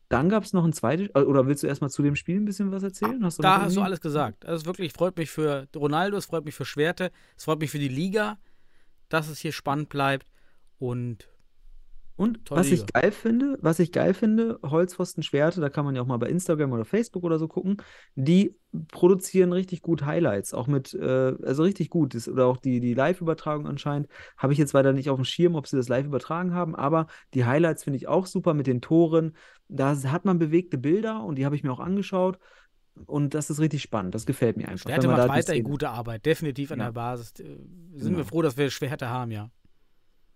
[0.08, 2.44] dann gab es noch ein zweites, äh, oder willst du erstmal zu dem Spiel ein
[2.44, 3.22] bisschen was erzählen?
[3.24, 4.46] Hast du Da hast du alles gesagt.
[4.46, 7.70] Also es wirklich freut mich für Ronaldo, es freut mich für Schwerte, es freut mich
[7.70, 8.38] für die Liga,
[9.08, 10.28] dass es hier spannend bleibt.
[10.78, 11.28] Und
[12.16, 13.00] Und Tolle was ich Liga.
[13.00, 16.28] geil finde, was ich geil finde, Holzpfosten Schwerte, da kann man ja auch mal bei
[16.28, 17.76] Instagram oder Facebook oder so gucken,
[18.14, 18.56] die
[18.88, 22.14] produzieren richtig gut Highlights, auch mit, äh, also richtig gut.
[22.14, 24.08] Das, oder auch die, die Live-Übertragung anscheinend,
[24.38, 27.06] habe ich jetzt weiter nicht auf dem Schirm, ob sie das live übertragen haben, aber
[27.34, 29.34] die Highlights finde ich auch super mit den Toren.
[29.68, 32.38] Da hat man bewegte Bilder und die habe ich mir auch angeschaut.
[33.04, 34.14] und das ist richtig spannend.
[34.14, 34.88] Das gefällt mir einfach.
[34.88, 36.86] Schwerte macht weiterhin gute Arbeit, definitiv an Ja.
[36.86, 37.32] der Basis.
[37.40, 38.16] Äh, Sind Genau.
[38.16, 39.50] wir froh, dass wir Schwerte haben, ja.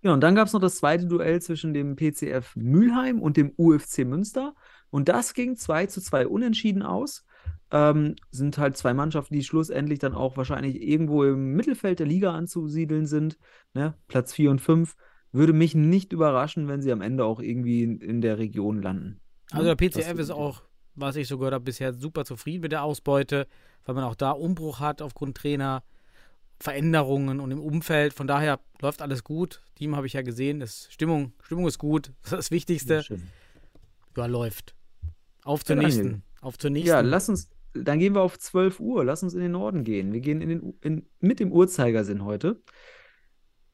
[0.02, 3.52] Ja, und dann gab es noch das zweite Duell zwischen dem PCF Mülheim und dem
[3.56, 4.54] UFC Münster.
[4.88, 7.24] Und das ging 2 zu 2 unentschieden aus.
[7.70, 12.32] Ähm, sind halt zwei Mannschaften, die schlussendlich dann auch wahrscheinlich irgendwo im Mittelfeld der Liga
[12.32, 13.38] anzusiedeln sind.
[13.74, 13.94] Ne?
[14.08, 14.96] Platz 4 und 5.
[15.32, 19.20] Würde mich nicht überraschen, wenn sie am Ende auch irgendwie in, in der Region landen.
[19.52, 19.76] Also Ne?
[19.76, 20.62] der Das PCF ist auch,
[20.94, 23.46] was ich so gehört habe, bisher super zufrieden mit der Ausbeute,
[23.84, 25.84] weil man auch da Umbruch hat aufgrund Trainer,
[26.60, 28.12] Veränderungen und im Umfeld.
[28.12, 29.62] Von daher läuft alles gut.
[29.76, 30.60] Team habe ich ja gesehen.
[30.60, 32.12] Das Stimmung, Stimmung ist gut.
[32.22, 33.02] Das ist das Wichtigste.
[33.02, 33.22] Schön.
[34.16, 34.74] Ja, läuft.
[35.44, 36.22] Auf zur Ja, nächsten.
[36.42, 36.88] Auf zur nächsten.
[36.88, 39.04] Ja, lass uns, dann gehen wir auf 12 Uhr.
[39.04, 40.12] Lass uns in den Norden gehen.
[40.12, 42.60] Wir gehen in den, in, mit dem Uhrzeigersinn heute.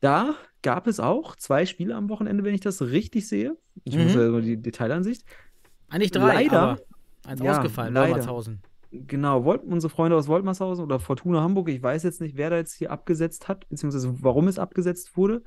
[0.01, 3.57] Da gab es auch zwei Spiele am Wochenende, wenn ich das richtig sehe.
[3.85, 4.21] Ich muss Mhm.
[4.21, 5.25] ja immer die Detailansicht.
[5.89, 6.79] Eigentlich drei, leider-
[7.27, 7.95] eins Ja, ausgefallen.
[7.95, 8.11] leider.
[8.11, 8.61] Wolmertshausen.
[9.07, 12.57] Genau, Wolt, unsere Freunde aus Woltmershausen oder Fortuna Hamburg, ich weiß jetzt nicht, wer da
[12.57, 15.43] jetzt hier abgesetzt hat, beziehungsweise warum es abgesetzt wurde.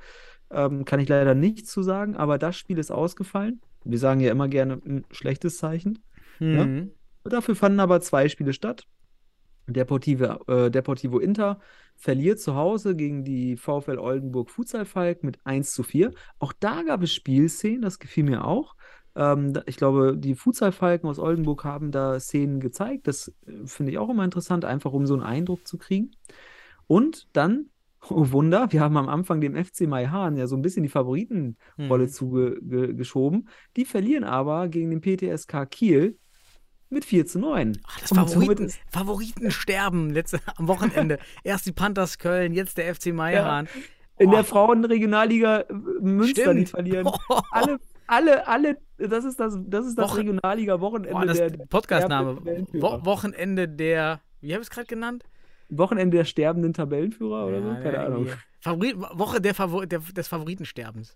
[0.50, 3.60] Ähm, kann ich leider nichts zu sagen, aber das Spiel ist ausgefallen.
[3.84, 6.00] Wir sagen ja immer gerne ein schlechtes Zeichen.
[6.38, 6.66] Ja.
[6.66, 6.90] Mhm.
[7.24, 8.86] Dafür fanden aber zwei Spiele statt.
[9.66, 11.60] Deportive, äh, Deportivo Inter
[11.96, 16.12] verliert zu Hause gegen die VfL Oldenburg Futsal Falk mit 1 zu 4.
[16.38, 18.74] Auch da gab es Spielszenen, das gefiel mir auch.
[19.20, 23.06] Ähm, ich glaube, die Futsal Falken aus Oldenburg haben da Szenen gezeigt.
[23.06, 26.12] Das äh, finde ich auch immer interessant, einfach um so einen Eindruck zu kriegen.
[26.86, 27.66] Und dann,
[28.08, 32.04] oh Wunder, wir haben am Anfang dem FC Maihahn ja so ein bisschen die Favoritenrolle
[32.04, 32.08] Mhm.
[32.08, 33.48] zugeschoben.
[33.76, 36.18] Die verlieren aber gegen den PTSK Kiel
[36.88, 37.78] mit 4 zu 9.
[37.86, 41.18] Ach, das Favoriten, ist- Favoriten sterben letzte, am Wochenende.
[41.44, 43.68] Erst die Panthers Köln, jetzt der FC Meierhahn.
[44.18, 44.32] In Oh.
[44.32, 46.68] der Frauenregionalliga äh, Münster, die Stimmt.
[46.70, 47.08] verlieren.
[47.52, 47.78] Alle,
[48.10, 52.38] alle, alle, das ist das, das ist das Woche- Regionalliga-Wochenende Boah, das der Podcastname.
[52.72, 53.04] Wo.
[53.04, 55.24] Wochenende der, wie habe ich es gerade genannt?
[55.68, 57.68] Wochenende der sterbenden Tabellenführer oder so?
[57.68, 58.26] Ja, Keine Ahnung.
[58.26, 58.42] irgendwie.
[58.60, 61.14] Favorit, Woche der Favor der, des Favoritensterbens.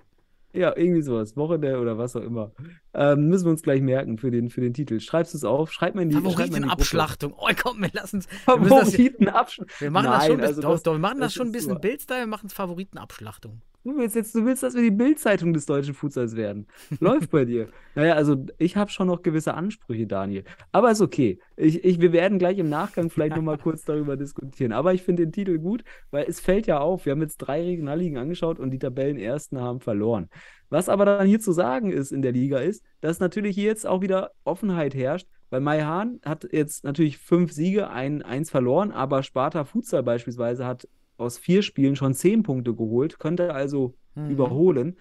[0.52, 1.36] Ja, irgendwie sowas.
[1.36, 2.52] Woche der oder was auch immer.
[2.94, 5.00] Ähm, müssen wir uns gleich merken für den, für den Titel.
[5.00, 5.72] Schreibst du es auf?
[5.72, 6.14] Schreib mal in die.
[6.14, 7.34] Favoritenabschlachtung.
[7.36, 8.30] Oh komm, wir lassen es.
[8.30, 9.66] Wir, Favoritenabschluss.
[9.80, 11.48] wir machen das schon, Nein, bis, also doch, das- doch, wir machen das, das schon
[11.48, 11.80] ein bisschen.
[11.80, 13.62] Bildstyle, wir machen es Favoritenabschlachtung.
[13.84, 16.66] Du willst jetzt, du willst, dass wir die Bildzeitung des deutschen Futsals werden.
[17.00, 17.68] Läuft bei dir.
[17.96, 20.42] Naja, also ich habe schon noch gewisse Ansprüche, Daniel.
[20.72, 21.38] Aber ist okay.
[21.54, 24.72] Ich, ich, wir werden gleich im Nachgang vielleicht nochmal kurz darüber diskutieren.
[24.72, 27.04] Aber ich finde den Titel gut, weil es fällt ja auf.
[27.04, 30.28] Wir haben jetzt drei Regionalligen angeschaut und die Tabellenersten haben verloren.
[30.70, 33.86] Was aber dann hier zu sagen ist in der Liga ist, dass natürlich hier jetzt
[33.86, 39.22] auch wieder Offenheit herrscht, weil Maihahn hat jetzt natürlich fünf Siege, ein, eins verloren, aber
[39.22, 44.30] Sparta Futsal beispielsweise hat aus vier Spielen schon zehn Punkte geholt, könnte also Mhm.
[44.30, 44.96] überholen.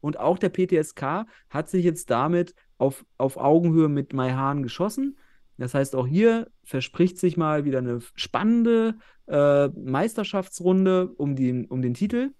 [0.00, 5.16] Und auch der PTSK hat sich jetzt damit auf, auf Augenhöhe mit Maihahn geschossen.
[5.58, 8.96] Das heißt, auch hier verspricht sich mal wieder eine spannende
[9.28, 12.30] äh, Meisterschaftsrunde um den, um den Titel.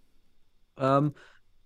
[0.79, 1.13] Ähm,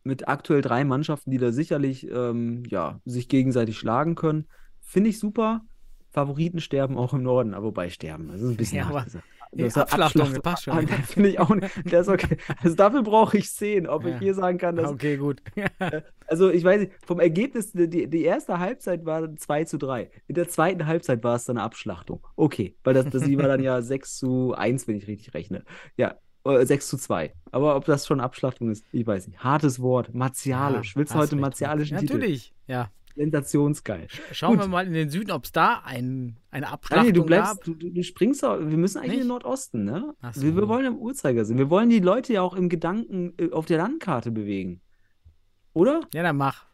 [0.05, 4.47] mit aktuell drei Mannschaften, die da sicherlich ähm, ja, sich gegenseitig schlagen können.
[4.83, 5.63] Finde ich super.
[6.11, 8.29] Favoriten sterben auch im Norden, aber wobei sterben.
[8.29, 9.05] Das ist ein bisschen Ja, aber-
[9.53, 10.43] Das ist Abschlachtung, Abschlachtung.
[10.43, 10.75] passt schon.
[10.77, 11.75] Ah, das Finde ich auch nicht.
[11.93, 12.37] Das ist okay.
[12.63, 14.11] Also dafür brauche ich sehen, ob Ja.
[14.15, 14.91] ich hier sagen kann, dass.
[14.91, 15.43] Okay, gut.
[16.29, 20.11] Also ich weiß nicht, vom Ergebnis, die, die erste Halbzeit war 2 zu 3.
[20.27, 22.27] In der zweiten Halbzeit war es dann eine Abschlachtung.
[22.35, 25.63] Okay, weil das, das die war dann ja 6 zu 1, wenn ich richtig rechne.
[25.97, 27.33] Ja, äh, 6 zu 2.
[27.53, 29.39] Aber ob das schon Abschlachtung ist, ich weiß nicht.
[29.45, 30.95] Hartes Wort, martialisch.
[30.95, 32.15] Ja, Willst du heute martialischen Titel?
[32.15, 32.91] Natürlich, ja.
[33.17, 34.07] Sensationsgeil.
[34.33, 34.65] Schauen Gut.
[34.65, 37.27] wir mal in den Süden, ob es da ein, eine Daniel, Abschlachtung du gab.
[37.27, 39.25] bleibst, du, du du springst auch, wir müssen eigentlich in Nicht?
[39.25, 40.15] den Nordosten, ne?
[40.33, 40.43] So.
[40.43, 41.59] Wir, wir wollen im Uhrzeigersinn.
[41.59, 44.81] Wir wollen die Leute ja auch im Gedanken äh, auf der Landkarte bewegen.
[45.73, 46.03] Oder?
[46.15, 46.67] Ja, dann mach.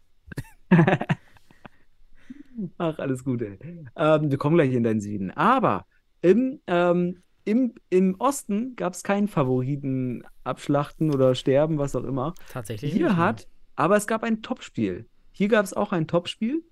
[2.78, 3.58] Ach, alles gut, ey.
[3.96, 5.30] Ähm, wir kommen gleich in deinen Süden.
[5.30, 5.86] Aber
[6.20, 12.34] im, ähm, im, im Osten gab es keinen Favoriten abschlachten oder sterben, was auch immer.
[12.50, 12.92] Tatsächlich.
[12.92, 13.22] Hier nicht, ne?
[13.22, 15.08] hat, aber es gab ein Topspiel.
[15.42, 16.62] Hier gab es auch ein Topspiel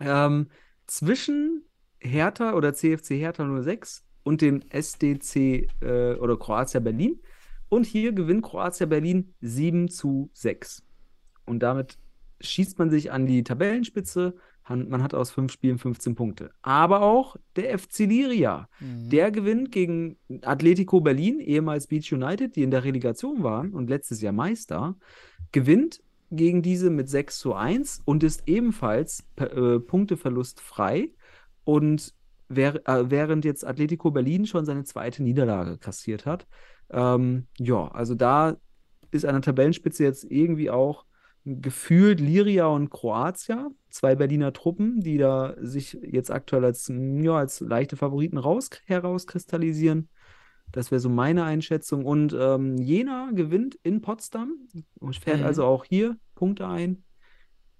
[0.00, 0.48] ähm,
[0.86, 1.66] zwischen
[1.98, 5.36] Hertha oder CFC Hertha 06 und dem SDC
[5.82, 7.20] äh, oder Kroatia Berlin.
[7.68, 10.82] Und hier gewinnt Kroatia Berlin 7 zu 6.
[11.44, 11.98] Und damit
[12.40, 14.34] schießt man sich an die Tabellenspitze.
[14.66, 16.52] Man hat aus fünf Spielen 15 Punkte.
[16.62, 18.66] Aber auch der FC Liria.
[18.80, 19.10] Mhm.
[19.10, 24.22] Der gewinnt gegen Atletico Berlin, ehemals Beach United, die in der Relegation waren und letztes
[24.22, 24.96] Jahr Meister,
[25.52, 26.00] gewinnt
[26.30, 31.10] gegen diese mit 6 zu 1 und ist ebenfalls äh, Punkteverlust frei.
[31.64, 32.14] Und
[32.48, 36.46] wär, äh, während jetzt Atletico Berlin schon seine zweite Niederlage kassiert hat.
[36.90, 38.56] Ähm, ja, also da
[39.10, 41.04] ist an der Tabellenspitze jetzt irgendwie auch
[41.44, 47.60] gefühlt Liria und Kroatia, zwei Berliner Truppen, die da sich jetzt aktuell als, ja, als
[47.60, 50.08] leichte Favoriten raus, herauskristallisieren.
[50.72, 52.04] Das wäre so meine Einschätzung.
[52.04, 54.56] Und ähm, Jena gewinnt in Potsdam
[55.00, 55.46] und fährt Mhm.
[55.46, 57.02] also auch hier Punkte ein.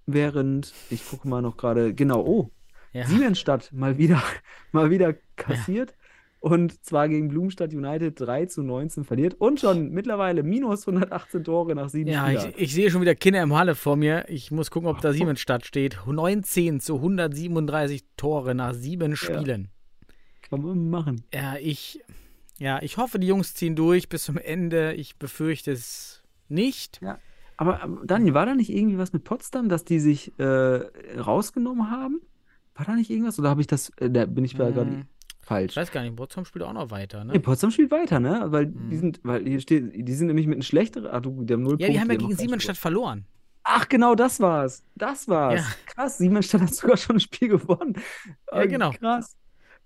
[0.05, 2.51] Während, ich gucke mal noch gerade, genau, oh,
[2.93, 3.05] Ja.
[3.05, 4.23] Siemensstadt mal wieder,
[4.71, 5.95] mal wieder kassiert.
[6.39, 11.73] Und zwar gegen Blumenstadt United 3 zu 19 verliert und schon mittlerweile minus 118 Tore
[11.75, 14.25] nach sieben Ja, ich, ich sehe schon wieder Kinder im Halle vor mir.
[14.29, 15.97] Ich muss gucken, ob da Siemensstadt steht.
[16.05, 19.69] 19 zu 137 Tore nach sieben Spielen.
[20.49, 21.23] Kann man machen.
[21.33, 21.99] Ja, ich,
[22.59, 24.93] ja, ich hoffe, die Jungs ziehen durch bis zum Ende.
[24.93, 26.99] Ich befürchte es nicht.
[27.57, 30.43] Aber aber Daniel, war da nicht irgendwie was mit Potsdam, dass die sich äh,
[31.19, 32.21] rausgenommen haben?
[32.75, 33.39] War da nicht irgendwas?
[33.39, 35.05] Oder habe ich das, äh, da bin ich da gerade Hm,
[35.41, 35.71] falsch?
[35.73, 37.39] Ich weiß gar nicht, Potsdam spielt auch noch weiter, Nee, ne?
[37.39, 38.45] Potsdam spielt weiter, ne?
[38.47, 38.99] Weil die Mhm.
[38.99, 41.77] sind, weil hier steht, die sind nämlich mit einem schlechteren, ah, du, die haben null
[41.79, 43.25] Ja, die Punkte, haben ja gegen Siemensstadt verloren.
[43.63, 44.83] Ach, genau, das war's.
[44.95, 45.61] Das war's.
[45.61, 45.67] Ja.
[45.87, 47.95] Krass, Siemensstadt hat sogar schon ein Spiel gewonnen.
[48.53, 48.91] Ja, genau.
[48.91, 49.35] Krass.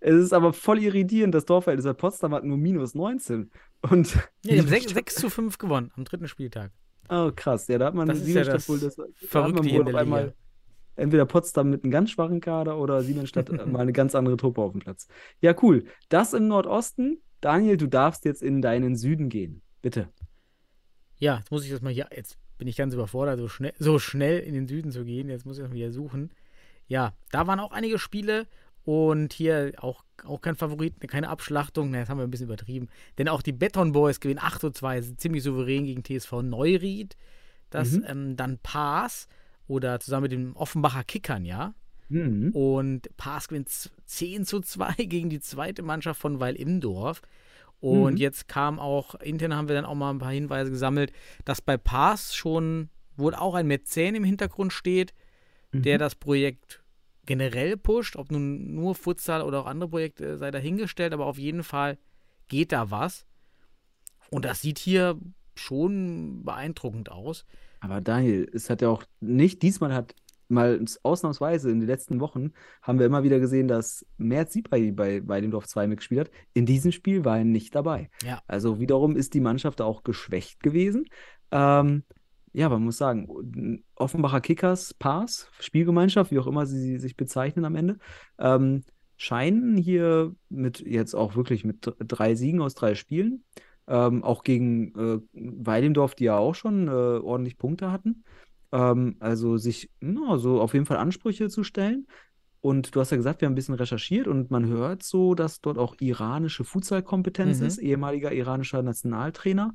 [0.03, 3.49] Es ist aber voll irritierend, das Torverhältnis, weil Potsdam hat nur minus 19.
[3.81, 6.71] Und Ja, die haben 6, Siemensstadt- 6 zu 5 gewonnen am dritten Spieltag.
[7.09, 7.67] Oh, krass.
[7.67, 9.95] Ja, da hat man Das ist ja Siemensstadt das wohl das, da Verrückte hier wohl
[9.95, 10.35] einmal Liga.
[10.95, 14.71] entweder Potsdam mit einem ganz schwachen Kader oder Siemensstadt mal eine ganz andere Truppe auf
[14.71, 15.07] dem Platz.
[15.39, 15.85] Ja, cool.
[16.09, 17.21] Das im Nordosten.
[17.39, 19.61] Daniel, du darfst jetzt in deinen Süden gehen.
[19.81, 20.09] Bitte.
[21.17, 22.07] Ja, jetzt muss ich das mal hier.
[22.15, 25.29] Jetzt bin ich ganz überfordert, so schnell, so schnell in den Süden zu gehen.
[25.29, 26.31] Jetzt muss ich das mal wieder suchen.
[26.87, 28.47] Ja, da waren auch einige Spiele
[28.83, 31.93] und hier auch, auch kein Favorit, keine Abschlachtung.
[31.93, 32.87] Das haben wir ein bisschen übertrieben.
[33.17, 37.15] Denn auch die Beton Boys gewinnen 8 zu 2, sind ziemlich souverän gegen TSV Neuried.
[37.69, 38.03] Das Mhm.
[38.07, 39.27] ähm, dann Paas
[39.67, 41.73] oder zusammen mit den Offenbacher Kickern, ja.
[42.09, 42.49] Mhm.
[42.51, 47.21] Und Paas gewinnt z- 10 zu 2 gegen die zweite Mannschaft von Weil-Imdorf.
[47.79, 48.17] Und Mhm.
[48.17, 51.13] jetzt kam auch, intern haben wir dann auch mal ein paar Hinweise gesammelt,
[51.45, 55.13] dass bei Paas schon wohl auch ein Mäzen im Hintergrund steht,
[55.73, 55.99] der Mhm.
[55.99, 56.80] das Projekt
[57.25, 58.15] generell pusht.
[58.15, 61.97] Ob nun nur Futsal oder auch andere Projekte sei dahingestellt, aber auf jeden Fall
[62.47, 63.25] geht da was.
[64.29, 65.17] Und das sieht hier
[65.55, 67.45] schon beeindruckend aus.
[67.79, 70.15] Aber Daniel, es hat ja auch nicht, diesmal hat
[70.51, 72.51] mal ausnahmsweise in den letzten Wochen
[72.81, 76.31] haben wir immer wieder gesehen, dass Merz bei, bei dem Dorf 2 mitgespielt hat.
[76.53, 78.09] In diesem Spiel war er nicht dabei.
[78.23, 78.41] Ja.
[78.47, 81.05] Also wiederum ist die Mannschaft auch geschwächt gewesen.
[81.51, 82.03] Ähm,
[82.53, 87.75] ja, man muss sagen, Offenbacher Kickers, Pass, Spielgemeinschaft, wie auch immer sie sich bezeichnen am
[87.75, 87.97] Ende,
[88.39, 88.83] ähm,
[89.17, 93.43] scheinen hier mit jetzt auch wirklich mit dr- drei Siegen aus drei Spielen,
[93.87, 98.23] ähm, auch gegen äh, Weidendorf, die ja auch schon äh, ordentlich Punkte hatten,
[98.71, 102.07] ähm, also sich na, so auf jeden Fall Ansprüche zu stellen.
[102.63, 105.61] Und du hast ja gesagt, wir haben ein bisschen recherchiert und man hört so, dass
[105.61, 107.65] dort auch iranische Futsal-Kompetenz Mhm.
[107.65, 109.73] ist, ehemaliger iranischer Nationaltrainer.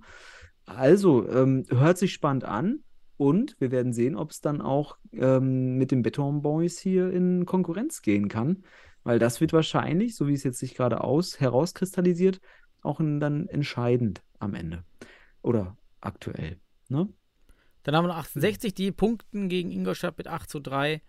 [0.67, 2.81] Also, ähm, hört sich spannend an
[3.17, 7.47] und wir werden sehen, ob es dann auch ähm, mit den Beton Boys hier in
[7.47, 8.65] Konkurrenz gehen kann,
[9.05, 12.41] weil das wird wahrscheinlich, so wie es jetzt sich gerade aus herauskristallisiert,
[12.83, 14.85] auch in, dann entscheidend am Ende
[15.43, 16.59] oder aktuell.
[16.89, 17.09] Ne?
[17.85, 21.01] Dann haben wir noch 68, die punkten gegen Ingolstadt mit 8 zu 3.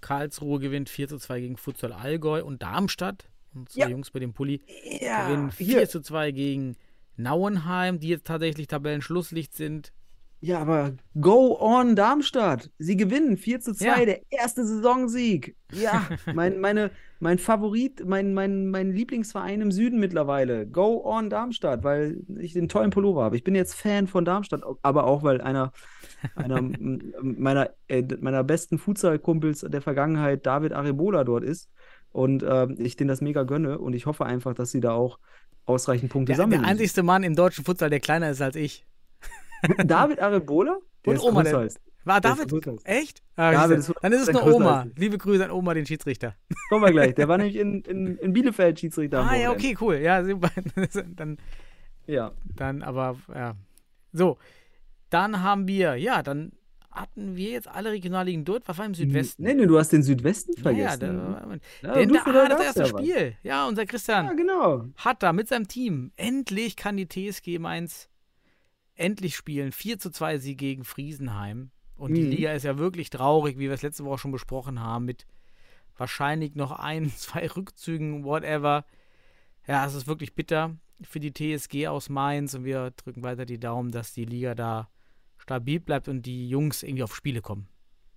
[0.00, 3.88] Karlsruhe gewinnt 4 zu 2 gegen Futsal Allgäu und Darmstadt, unsere Ja.
[3.88, 4.62] Jungs bei dem Pulli,
[5.00, 6.76] Ja, gewinnen 4 zu 2 gegen
[7.16, 9.92] Nauenheim, die jetzt tatsächlich Tabellenschlusslicht sind.
[10.40, 12.70] Ja, aber go on Darmstadt.
[12.78, 14.04] Sie gewinnen 4 zu 2, Ja.
[14.04, 15.56] der erste Saisonsieg.
[15.72, 16.90] Ja, mein, meine,
[17.20, 20.66] mein Favorit, mein, mein, mein Lieblingsverein im Süden mittlerweile.
[20.66, 23.36] Go on Darmstadt, weil ich den tollen Pullover habe.
[23.36, 25.72] Ich bin jetzt Fan von Darmstadt, aber auch, weil einer,
[26.34, 26.60] einer
[27.22, 31.70] meiner, äh, meiner besten Futsal-Kumpels der Vergangenheit, David Arebola, dort ist.
[32.12, 35.18] Und ähm, ich denen das mega gönne und ich hoffe einfach, dass sie da auch
[35.66, 36.64] ausreichend Punkte Der, der sammeln.
[36.64, 38.84] einzigste Mann im deutschen Futsal, der kleiner ist als ich.
[39.84, 40.78] David Arebola?
[41.04, 41.68] Der Und ist Oma, der-
[42.04, 42.80] War der David?
[42.84, 43.22] Echt?
[43.36, 44.86] Ah, David ist dann ist es 100% eine größer Oma.
[44.96, 46.34] Liebe Grüße an Oma, den Schiedsrichter.
[46.68, 47.14] Kommen wir gleich.
[47.14, 49.22] Der war nämlich in, in, in Bielefeld Schiedsrichter.
[49.28, 49.96] ah, ja, okay, cool.
[49.96, 50.50] Ja, super.
[51.16, 51.38] dann,
[52.06, 52.32] Ja.
[52.54, 53.54] dann aber, ja.
[54.12, 54.38] So,
[55.10, 56.52] dann haben wir, ja, dann
[56.96, 58.62] hatten wir jetzt alle Regionalligen durch.
[58.66, 59.42] Was war im Südwesten?
[59.42, 61.00] Nee, nee, du hast den Südwesten Ja, vergessen.
[61.00, 63.00] da, Ja, denn da, ah, das erste ja was.
[63.02, 63.36] Spiel.
[63.42, 64.86] Ja, unser Christian Ja, genau.
[64.96, 68.08] hat da mit seinem Team, endlich kann die TSG Mainz
[68.94, 69.72] endlich spielen.
[69.72, 71.70] 4 zu 2 Sieg gegen Friesenheim.
[71.96, 72.30] Und die Mhm.
[72.30, 75.26] Liga ist ja wirklich traurig, wie wir es letzte Woche schon besprochen haben, mit
[75.96, 78.84] wahrscheinlich noch ein, zwei Rückzügen, whatever.
[79.66, 83.58] Ja, es ist wirklich bitter für die TSG aus Mainz und wir drücken weiter die
[83.60, 84.88] Daumen, dass die Liga da
[85.46, 87.68] stabil bleibt und die Jungs irgendwie auf Spiele kommen.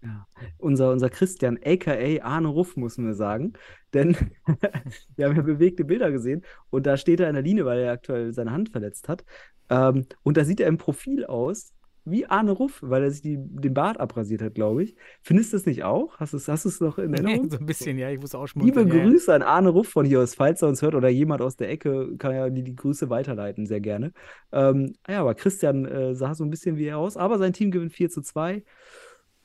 [0.01, 0.25] Ja.
[0.57, 2.23] Unser, unser Christian, a.k.a.
[2.23, 3.53] Arne Ruff, muss man sagen.
[3.93, 4.15] Denn
[5.15, 7.91] wir haben ja bewegte Bilder gesehen und da steht er in der Linie, weil er
[7.91, 9.23] aktuell seine Hand verletzt hat.
[9.69, 11.73] Ähm, und da sieht er im Profil aus
[12.05, 14.95] wie Arne Ruff, weil er sich die, den Bart abrasiert hat, glaube ich.
[15.21, 16.17] Findest du es nicht auch?
[16.19, 17.49] Hast du es hast noch in Erinnerung?
[17.49, 18.87] so ein bisschen, ja, ich muss auch Liebe schmunzeln.
[18.87, 19.09] ja, ja.
[19.09, 21.69] Grüße an Arne Ruff von hier aus, falls er uns hört oder jemand aus der
[21.69, 24.11] Ecke, kann ja die, die Grüße weiterleiten, sehr gerne.
[24.51, 27.71] Ähm, ja, aber Christian äh, sah so ein bisschen wie er aus, aber sein Team
[27.71, 28.63] gewinnt 4 zu 2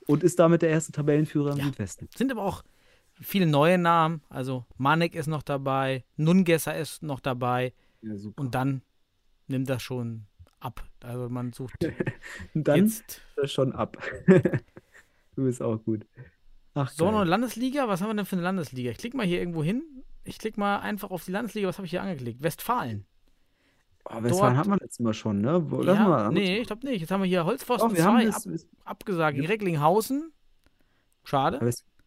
[0.07, 1.65] und ist damit der erste Tabellenführer im Ja.
[1.65, 2.09] Südwesten.
[2.15, 2.63] Sind aber auch
[3.21, 4.23] viele neue Namen.
[4.29, 7.73] Also Manek ist noch dabei, Nungesser ist noch dabei
[8.37, 8.83] und dann
[9.47, 10.27] nimmt das schon
[10.65, 10.85] ab.
[11.03, 11.75] Also man sucht
[12.55, 13.11] dann jetzt.
[13.11, 13.97] ist er schon ab.
[15.37, 16.07] du bist auch gut.
[16.75, 17.21] Ach, So, noch geil.
[17.23, 17.89] eine Landesliga?
[17.89, 18.91] Was haben wir denn für eine Landesliga?
[18.91, 19.83] Ich klicke mal hier irgendwo hin.
[20.25, 21.69] Ich klicke mal einfach auf die Landesliga.
[21.69, 22.43] Was habe ich hier angeklickt?
[22.43, 23.07] Westfalen.
[24.07, 25.71] Oh, Westfalen hat man letztes Mal schon, ne?
[25.71, 27.01] Wo, ja, mal nee, ich glaube nicht.
[27.01, 28.53] Jetzt haben wir hier Holzpfosten haben 2 das, ab,
[28.85, 29.39] abgesagt.
[29.39, 29.49] Ja.
[29.49, 30.33] Recklinghausen.
[31.25, 31.61] Schade.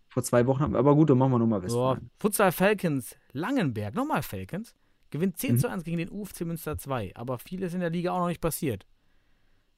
[0.10, 2.10] Vor zwei Wochen haben wir, aber gut, dann machen wir nochmal So, Westfalen.
[2.20, 3.96] Futsal Falcons Langenberg.
[3.96, 4.76] Nochmal Falcons.
[5.10, 5.60] Gewinnt 10 Mhm.
[5.60, 7.12] zu 1 gegen den UFC Münster 2.
[7.16, 8.86] Aber viel ist in der Liga auch noch nicht passiert.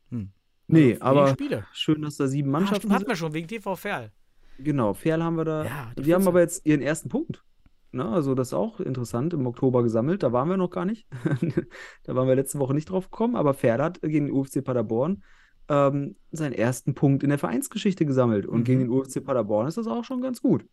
[0.10, 0.32] Hm.
[0.68, 1.66] Nee, wenige aber Spiele.
[1.74, 4.12] schön, dass da sieben Ah, Mannschaften stimmt, hatten wir schon, wegen TV Ferl.
[4.60, 5.64] Genau, Ferl haben wir da.
[5.66, 7.44] Ja, die die haben aber jetzt ihren ersten Punkt.
[7.92, 10.22] Ne, also das ist auch interessant, im Oktober gesammelt.
[10.22, 11.08] Da waren wir noch gar nicht.
[12.04, 15.24] da waren wir letzte Woche nicht drauf gekommen, aber Ferl hat gegen den UFC Paderborn
[15.70, 18.46] ähm, seinen ersten Punkt in der Vereinsgeschichte gesammelt.
[18.46, 18.64] Und Mhm.
[18.66, 20.66] gegen den UFC Paderborn ist das auch schon ganz gut.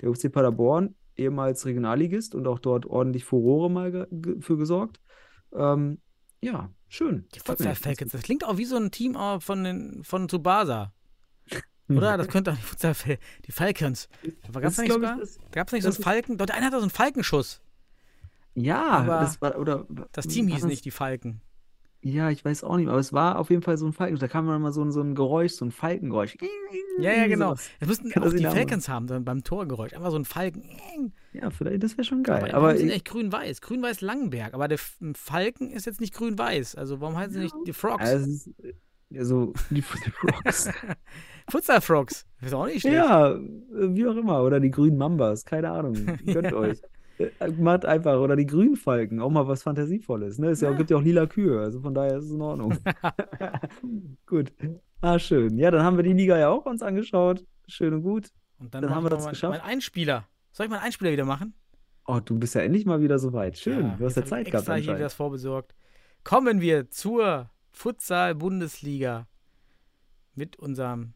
[0.00, 5.00] Der UFC Paderborn, ehemals Regionalligist und auch dort ordentlich Furore mal ge für gesorgt.
[5.54, 5.98] Ähm,
[6.40, 7.26] ja, schön.
[7.34, 7.74] Die Futsal.
[7.74, 8.12] Falcons.
[8.12, 10.92] Das klingt auch wie so ein Team von, den, von Tsubasa.
[11.88, 12.16] Oder?
[12.16, 12.94] Das könnte auch die Futsal
[13.46, 14.08] die Falcons.
[14.52, 15.18] Gab es nicht sogar?
[15.18, 16.38] das- Gab es nicht so einen Falken?
[16.38, 17.60] Doch, der eine hatte so einen Falkenschuss.
[18.54, 21.40] Ja, Aber das war, oder Das Team hieß nicht die Falken.
[22.04, 24.18] Ja, ich weiß auch nicht, aber es war auf jeden Fall so ein Falken.
[24.18, 26.36] Da kam dann mal so ein, so ein Geräusch, so ein Falkengeräusch.
[26.98, 27.54] Ja, ja, genau.
[27.78, 28.42] Das müssten auch die.
[28.42, 29.92] Falcons haben, dann beim Torgeräusch.
[29.92, 30.64] Einfach so ein Falken.
[31.32, 32.42] Ja, vielleicht, das wäre schon geil.
[32.42, 33.60] Aber, Aber, warum sind echt grün-weiß?
[33.60, 34.52] Grün-weiß Langenberg.
[34.52, 34.78] Aber der
[35.14, 36.74] Falken ist jetzt nicht grün-weiß.
[36.74, 38.02] Also warum heißen sie nicht die Frogs?
[38.02, 38.50] also, es ist,
[39.10, 40.70] ja, so die, die Frogs.
[41.50, 42.26] Futsal-Frogs.
[42.40, 42.96] Ist auch nicht schlecht.
[42.96, 43.38] ja,
[43.70, 44.42] wie auch immer.
[44.42, 45.94] Oder die grünen Mambas, keine Ahnung.
[46.24, 46.80] Gönnt euch.
[47.58, 48.18] Macht einfach.
[48.18, 50.38] Oder die grünen Falken, auch mal was Fantasievolles.
[50.38, 50.48] Ne?
[50.48, 50.72] Es ja.
[50.72, 52.76] gibt ja auch lila Kühe, also von daher ist es in Ordnung.
[54.26, 54.52] gut.
[55.00, 55.58] Ah, schön.
[55.58, 57.44] Ja, dann haben wir die Liga ja auch uns angeschaut.
[57.66, 58.30] Schön und gut.
[58.58, 59.58] Und dann, Dann haben wir das mal geschafft.
[59.58, 60.28] Mein Einspieler.
[60.52, 61.54] Soll ich mal einen Einspieler wieder machen?
[62.06, 63.58] Oh, du bist ja endlich mal wieder so weit.
[63.58, 63.86] Schön.
[63.86, 65.02] Ja, du hast ja Zeit ich gehabt extra hier anscheinend.
[65.02, 65.74] das vorbesorgt.
[66.24, 69.26] Kommen wir zur Futsal-Bundesliga
[70.34, 71.14] mit unserem.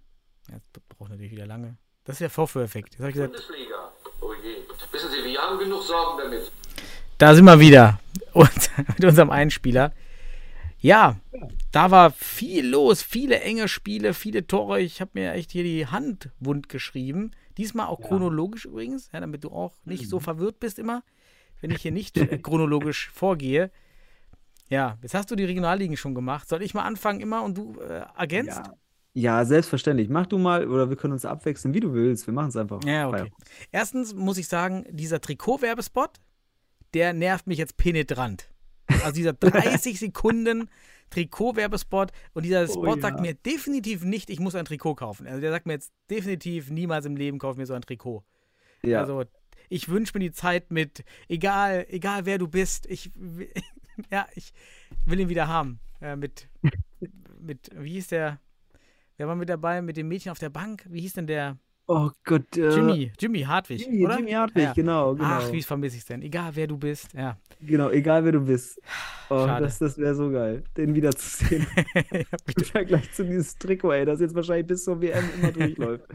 [0.48, 1.76] Ja, das braucht natürlich wieder lange.
[2.04, 2.94] Das ist der Vorführeffekt.
[2.94, 3.75] Jetzt habe ich gesagt, Bundesliga.
[4.96, 6.50] Wissen Sie, wir haben genug Sorgen damit.
[7.18, 8.00] Da sind wir wieder.
[8.32, 9.92] Und mit unserem Einspieler.
[10.80, 11.16] Ja,
[11.70, 14.80] da war viel los, viele enge Spiele, viele Tore.
[14.80, 17.32] Ich habe mir echt hier die Hand wund geschrieben.
[17.58, 20.08] Diesmal auch chronologisch übrigens, ja, damit du auch nicht Mhm.
[20.08, 21.02] so verwirrt bist immer,
[21.60, 23.70] wenn ich hier nicht äh, chronologisch vorgehe.
[24.70, 26.48] Ja, jetzt hast du die Regionalligen schon gemacht.
[26.48, 28.62] Soll ich mal anfangen immer und du äh, ergänzt?
[28.64, 28.74] Ja.
[29.18, 30.08] Ja, selbstverständlich.
[30.10, 32.26] Mach du mal, oder wir können uns abwechseln, wie du willst.
[32.26, 32.84] Wir machen es einfach.
[32.84, 33.32] Ja, okay.
[33.72, 36.10] Erstens muss ich sagen, dieser Trikot-Werbespot,
[36.92, 38.50] der nervt mich jetzt penetrant.
[39.02, 40.68] Also dieser 30 Sekunden
[41.10, 43.22] Trikot-Werbespot und dieser Spot Oh, sagt ja.
[43.22, 45.26] mir definitiv nicht, ich muss ein Trikot kaufen.
[45.26, 48.22] Also der sagt mir jetzt definitiv niemals im Leben kauf mir so ein Trikot.
[48.82, 49.00] Ja.
[49.00, 49.24] Also
[49.68, 53.50] ich wünsche mir die Zeit mit, egal, egal wer du bist, ich, will-
[54.10, 54.52] ja, ich
[55.04, 55.80] will ihn wieder haben.
[56.00, 56.48] Äh, mit,
[57.40, 58.40] mit, wie hieß der,
[59.16, 60.84] wer war mit dabei, mit dem Mädchen auf der Bank?
[60.88, 61.58] Wie hieß denn der?
[61.88, 62.56] oh Gott.
[62.56, 64.16] Äh, Jimmy, Jimmy Hartwig, Jimmy, oder?
[64.18, 64.72] Jimmy Hartwig, Ja.
[64.72, 65.24] genau, genau.
[65.28, 66.20] Ach, wie vermisse ich es denn?
[66.22, 67.38] Egal wer du bist, ja.
[67.60, 68.80] Genau, egal wer du bist.
[69.28, 69.64] Oh, Schade.
[69.64, 71.66] das, das wäre so geil, den wiederzusehen.
[72.56, 76.04] Im Vergleich zu dieses Trikot, ey, das jetzt wahrscheinlich bis zur WM immer durchläuft.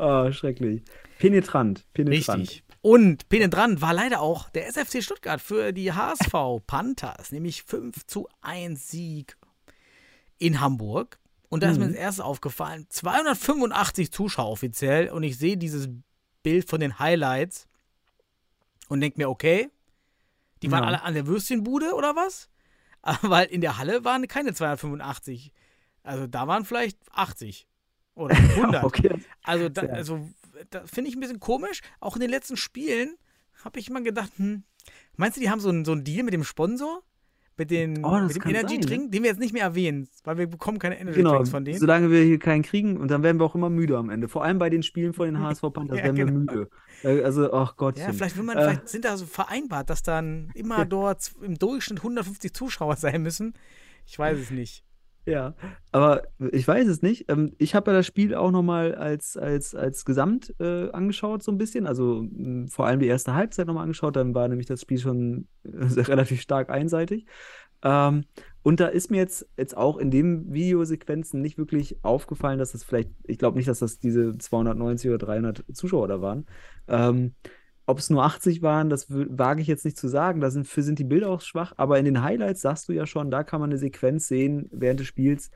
[0.00, 0.82] Oh, schrecklich.
[1.18, 2.40] Penetrant, penetrant.
[2.42, 2.64] Richtig.
[2.82, 6.32] Und penetrant war leider auch der SFC Stuttgart für die HSV
[6.68, 9.36] Panthers, nämlich 5 zu 1 Sieg
[10.38, 11.18] in Hamburg.
[11.50, 11.92] Und da ist mir Mhm.
[11.92, 15.88] das erste aufgefallen, 285 Zuschauer offiziell und ich sehe dieses
[16.42, 17.66] Bild von den Highlights
[18.88, 19.70] und denke mir, okay,
[20.62, 20.88] die waren Ja.
[20.88, 22.48] alle an der Würstchenbude oder was?
[23.02, 25.52] Aber weil in der Halle waren keine 285.
[26.02, 27.66] Also da waren vielleicht 80
[28.14, 28.84] oder 100.
[28.84, 30.28] Okay, Also, da, also
[30.70, 31.80] da finde ich ein bisschen komisch.
[32.00, 33.16] Auch in den letzten Spielen
[33.64, 34.64] habe ich immer gedacht, hm,
[35.16, 37.02] meinst du, die haben so einen so einen Deal mit dem Sponsor?
[37.58, 38.86] Mit, den, Oh, mit dem kann Energy sein, ne?
[38.86, 41.44] Drink, den wir jetzt nicht mehr erwähnen, weil wir bekommen keine Energy genau.
[41.44, 41.78] Von denen.
[41.78, 44.28] Solange wir hier keinen kriegen und dann werden wir auch immer müde am Ende.
[44.28, 46.38] Vor allem bei den Spielen von den HSV Panthers Ja, werden wir genau.
[46.38, 46.70] müde.
[47.02, 48.04] Äh, Also, ach Gottchen.
[48.06, 51.58] ja, vielleicht, will man, Äh, vielleicht sind da so vereinbart, dass dann immer dort im
[51.58, 53.54] Durchschnitt 150 Zuschauer sein müssen.
[54.06, 54.84] Ich weiß es nicht.
[55.28, 55.54] Ja,
[55.92, 56.22] aber
[56.52, 57.26] ich weiß es nicht.
[57.30, 61.52] Ähm, Ich habe ja das Spiel auch nochmal als, als, als Gesamt äh, angeschaut, so
[61.52, 61.86] ein bisschen.
[61.86, 64.16] Also mh, vor allem die erste Halbzeit nochmal angeschaut.
[64.16, 65.68] Dann war nämlich das Spiel schon äh,
[66.00, 67.26] relativ stark einseitig.
[67.82, 68.24] Ähm,
[68.62, 72.82] und da ist mir jetzt, jetzt auch in den Videosequenzen nicht wirklich aufgefallen, dass das
[72.82, 76.46] vielleicht, ich glaube nicht, dass das diese 290 oder 300 Zuschauer da waren.
[76.88, 77.34] Ähm,
[77.88, 80.40] ob es nur 80 waren, das wage ich jetzt nicht zu sagen.
[80.42, 81.72] Da sind, für sind die Bilder auch schwach.
[81.78, 85.00] Aber in den Highlights sagst du ja schon, da kann man eine Sequenz sehen während
[85.00, 85.50] des Spiels.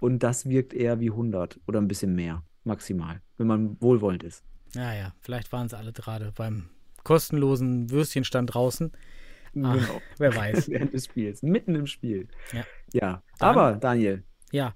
[0.00, 4.44] Und das wirkt eher wie 100 oder ein bisschen mehr, maximal, wenn man wohlwollend ist.
[4.74, 6.68] Ja, ja, vielleicht waren sie alle gerade beim
[7.02, 8.92] kostenlosen Würstchenstand draußen.
[8.92, 10.00] Ah, Genau.
[10.18, 10.68] Wer weiß.
[10.70, 12.28] Während des Spiels, mitten im Spiel.
[12.52, 12.64] Ja.
[12.92, 14.22] Ja, aber Daniel,
[14.52, 14.72] Ja.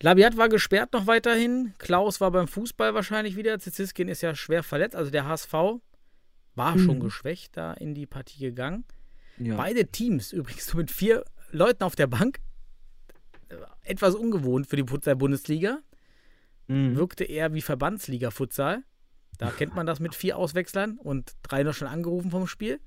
[0.00, 1.72] Labiat war gesperrt noch weiterhin.
[1.78, 3.58] Klaus war beim Fußball wahrscheinlich wieder.
[3.58, 4.94] Ziziskin ist ja schwer verletzt.
[4.94, 5.54] Also der HSV
[6.56, 8.84] war schon geschwächt da in die Partie gegangen.
[9.38, 9.56] ja.
[9.56, 12.40] Beide Teams übrigens so mit vier Leuten auf der Bank.
[13.82, 15.78] Etwas ungewohnt für die Futsal-Bundesliga.
[16.66, 16.96] Mhm.
[16.96, 18.82] Wirkte eher wie Verbandsliga-Futsal.
[19.38, 22.80] Da kennt man das mit vier Auswechslern und drei noch schon angerufen vom Spiel.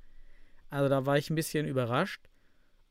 [0.70, 2.28] Also da war ich ein bisschen überrascht.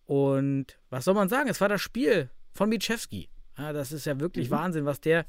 [0.04, 1.48] Und was soll man sagen?
[1.50, 3.28] Es war das Spiel von Mitschewski.
[3.58, 5.26] Ja, das ist ja wirklich Wahnsinn, was der,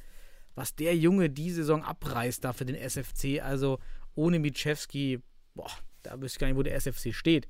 [0.56, 3.42] was der Junge die Saison abreißt da für den SFC.
[3.42, 3.80] Also
[4.16, 5.22] ohne Mitschewski,
[5.56, 5.72] boah,
[6.04, 7.48] da wüsste ich gar nicht, wo der SFC steht.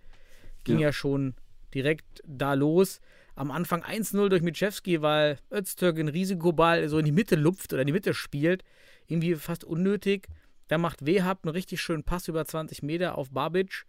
[0.63, 0.87] Ging Ja.
[0.87, 1.35] ja, schon
[1.73, 2.99] direkt da los.
[3.35, 7.83] Am Anfang 1-0 durch Mitschewski, weil Öztürk einen Risikoball so in die Mitte lupft oder
[7.83, 8.63] in die Mitte spielt.
[9.07, 10.27] Irgendwie fast unnötig.
[10.67, 13.85] Dann macht Wehab einen richtig schönen Pass über 20 Meter auf Babic,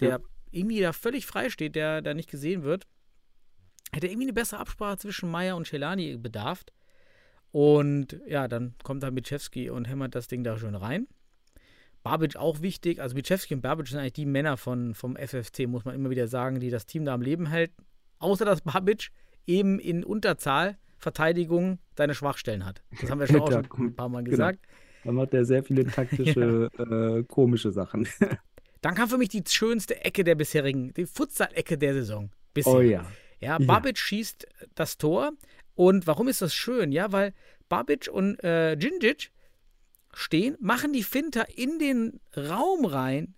[0.00, 0.18] der Ja.
[0.50, 2.86] irgendwie da völlig frei steht, der da nicht gesehen wird.
[3.92, 6.64] Hätte irgendwie eine bessere Absprache zwischen Meier und Celani bedarf.
[7.52, 11.08] Und ja, dann kommt da Mitschewski und hämmert das Ding da schön rein.
[12.02, 13.00] Babic auch wichtig.
[13.00, 16.28] Also Mitschewski und Babic sind eigentlich die Männer von, vom FFC, muss man immer wieder
[16.28, 17.84] sagen, die das Team da am Leben halten.
[18.18, 19.08] Außer dass Babic
[19.46, 22.82] eben in Unterzahl Verteidigung seine Schwachstellen hat.
[23.00, 24.30] Das haben wir schon auch Ja, schon ein paar Mal genau.
[24.30, 24.60] gesagt.
[25.04, 28.06] Da macht er sehr viele taktische, äh, komische Sachen.
[28.82, 32.30] Dann kam für mich die schönste Ecke der bisherigen, die Futsal-Ecke der Saison.
[32.54, 32.72] Bisher.
[32.72, 33.04] oh ja.
[33.40, 33.66] Ja, Ja.
[33.66, 35.32] Babic schießt das Tor.
[35.74, 36.92] Und warum ist das schön?
[36.92, 37.32] Ja, weil
[37.70, 39.30] Babic und äh, Djindjic
[40.12, 43.34] stehen, machen die Finter in den Raum rein,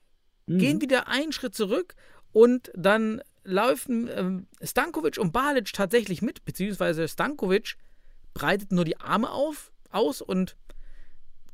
[0.46, 0.58] Mhm.
[0.58, 1.94] gehen wieder einen Schritt zurück
[2.32, 7.76] und dann laufen ähm, Stankovic und Balic tatsächlich mit, beziehungsweise Stankovic
[8.34, 10.56] breitet nur die Arme auf, aus und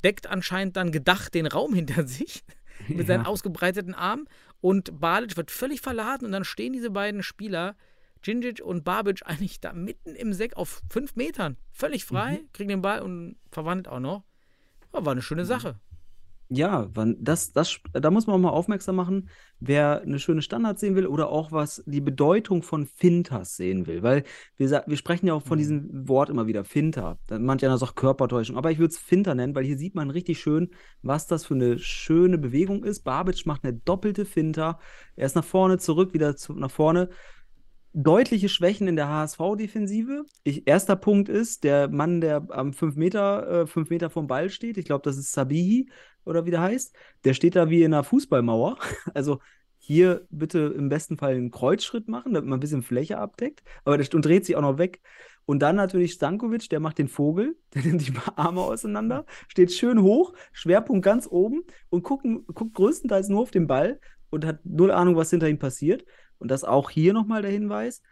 [0.04, 2.44] deckt anscheinend dann gedacht den Raum hinter sich
[2.88, 3.26] mit seinen Ja.
[3.26, 4.28] ausgebreiteten Armen
[4.60, 7.76] und Balic wird völlig verladen und dann stehen diese beiden Spieler,
[8.24, 12.52] Djindjic und Babic, eigentlich da mitten im Seck auf fünf Metern, völlig frei, Mhm.
[12.52, 14.24] kriegen den Ball und verwandelt auch noch.
[14.98, 15.76] Ja, war eine schöne Sache.
[16.50, 16.88] Ja,
[17.20, 19.28] das, das, da muss man auch mal aufmerksam machen,
[19.60, 24.02] wer eine schöne Standard sehen will oder auch was die Bedeutung von Fintas sehen will.
[24.02, 24.24] Weil
[24.56, 27.18] wir, wir sprechen ja auch von diesem Wort immer wieder, Finter.
[27.30, 30.40] Manch einer sagt Körpertäuschung, aber ich würde es Finter nennen, weil hier sieht man richtig
[30.40, 30.70] schön,
[31.02, 33.04] was das für eine schöne Bewegung ist.
[33.04, 34.78] Babic macht eine doppelte Finter.
[35.16, 37.10] Er ist nach vorne, zurück, wieder zu, nach vorne.
[38.00, 40.24] Deutliche Schwächen in der HSV-Defensive.
[40.44, 44.84] Erster Punkt ist, der Mann, der am 5 Meter, äh, Meter vom Ball steht, ich
[44.84, 45.90] glaube, das ist Sabihi
[46.24, 46.94] oder wie der heißt,
[47.24, 48.78] der steht da wie in einer Fußballmauer.
[49.14, 49.40] Also
[49.78, 53.98] hier bitte im besten Fall einen Kreuzschritt machen, damit man ein bisschen Fläche abdeckt, aber
[53.98, 55.00] der und dreht sich auch noch weg.
[55.44, 60.02] Und dann natürlich Stankovic, der macht den Vogel, der nimmt die Arme auseinander, steht schön
[60.02, 63.98] hoch, Schwerpunkt ganz oben und gucken, guckt größtenteils nur auf den Ball
[64.30, 66.04] und hat null Ahnung, was hinter ihm passiert.
[66.38, 68.02] Und das auch hier nochmal der Hinweis: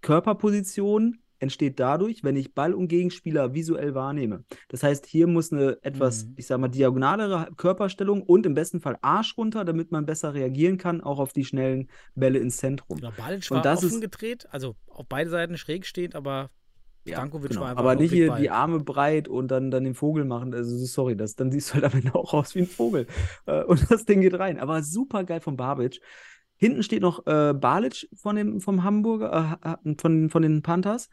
[0.00, 4.44] Körperposition entsteht dadurch, wenn ich Ball und Gegenspieler visuell wahrnehme.
[4.68, 6.34] Das heißt, hier muss eine etwas, Mhm.
[6.36, 10.78] ich sag mal, diagonalere Körperstellung und im besten Fall Arsch runter, damit man besser reagieren
[10.78, 12.98] kann, auch auf die schnellen Bälle ins Zentrum.
[12.98, 16.50] Genau, Balic Und war das offen ist- gedreht, also auf beide Seiten schräg stehend, aber
[17.08, 17.62] Stankovic genau.
[17.62, 20.54] war einfach Aber nicht hier die Arme breit und dann, dann den Vogel machen.
[20.54, 23.08] Also sorry, das, dann siehst du halt am Ende auch aus wie ein Vogel.
[23.46, 24.60] Äh, Und das Ding geht rein.
[24.60, 26.00] Aber super geil von Babic.
[26.62, 31.08] Hinten steht noch äh, Balic von dem, vom Hamburger, äh, von, von den Panthers.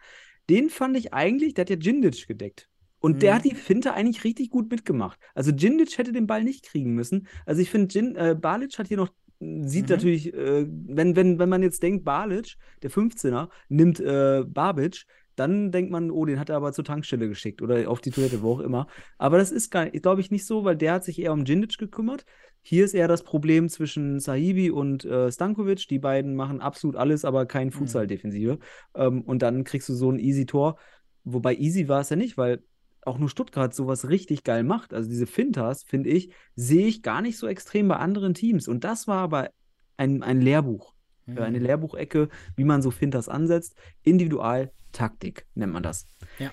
[0.49, 2.69] Den fand ich eigentlich, der hat ja Djindic gedeckt.
[2.99, 3.35] Und der Mhm.
[3.35, 5.19] hat die Finte eigentlich richtig gut mitgemacht.
[5.33, 7.27] Also Djindic hätte den Ball nicht kriegen müssen.
[7.45, 9.93] Also ich finde, äh, Balic hat hier noch, sieht Mhm.
[9.93, 15.71] natürlich, äh, wenn, wenn, wenn man jetzt denkt, Balic, der 15er, nimmt äh, Babic, dann
[15.71, 18.55] denkt man, oh, den hat er aber zur Tankstelle geschickt oder auf die Toilette, wo
[18.55, 18.87] auch immer.
[19.17, 22.25] Aber das ist, glaube ich, nicht so, weil der hat sich eher um Djindic gekümmert.
[22.61, 25.87] Hier ist eher das Problem zwischen Sahibi und äh, Stankovic.
[25.87, 28.59] Die beiden machen absolut alles, aber kein Futsal-Defensive.
[28.95, 30.77] Ähm, und dann kriegst du so ein Easy-Tor.
[31.23, 32.63] Wobei easy war es ja nicht, weil
[33.01, 34.93] auch nur Stuttgart sowas richtig geil macht.
[34.93, 38.67] Also diese Fintas, finde ich, sehe ich gar nicht so extrem bei anderen Teams.
[38.67, 39.49] Und das war aber
[39.97, 40.93] ein, ein Lehrbuch.
[41.25, 41.37] Mhm.
[41.37, 43.75] Eine Lehrbuchecke, wie man so Fintas ansetzt.
[44.03, 46.07] Individual, Taktik nennt man das.
[46.39, 46.51] Ja.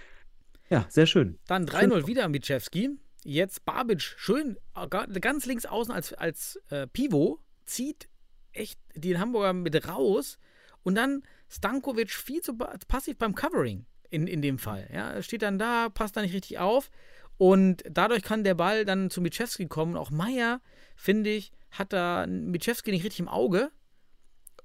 [0.68, 1.38] Ja, sehr schön.
[1.46, 2.90] Dann 3-0 wieder Mitschewski.
[3.28, 8.08] Jetzt Babic, schön, äh, ga- ganz links außen als, als äh, Pivot, zieht
[8.52, 10.38] echt den Hamburger mit raus.
[10.84, 14.88] Und dann Stankovic viel zu pa- passiv beim Covering in, in dem Fall.
[14.92, 16.90] Ja, steht dann da, passt da nicht richtig auf
[17.36, 19.96] und dadurch kann der Ball dann zu Michewski kommen.
[19.96, 20.60] Auch Meier,
[20.94, 23.72] finde ich, hat da Michewski nicht richtig im Auge.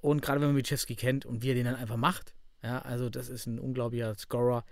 [0.01, 3.09] Und gerade wenn man Michewski kennt und wie er den dann einfach macht, ja, also
[3.09, 4.63] das ist ein unglaublicher Scorer.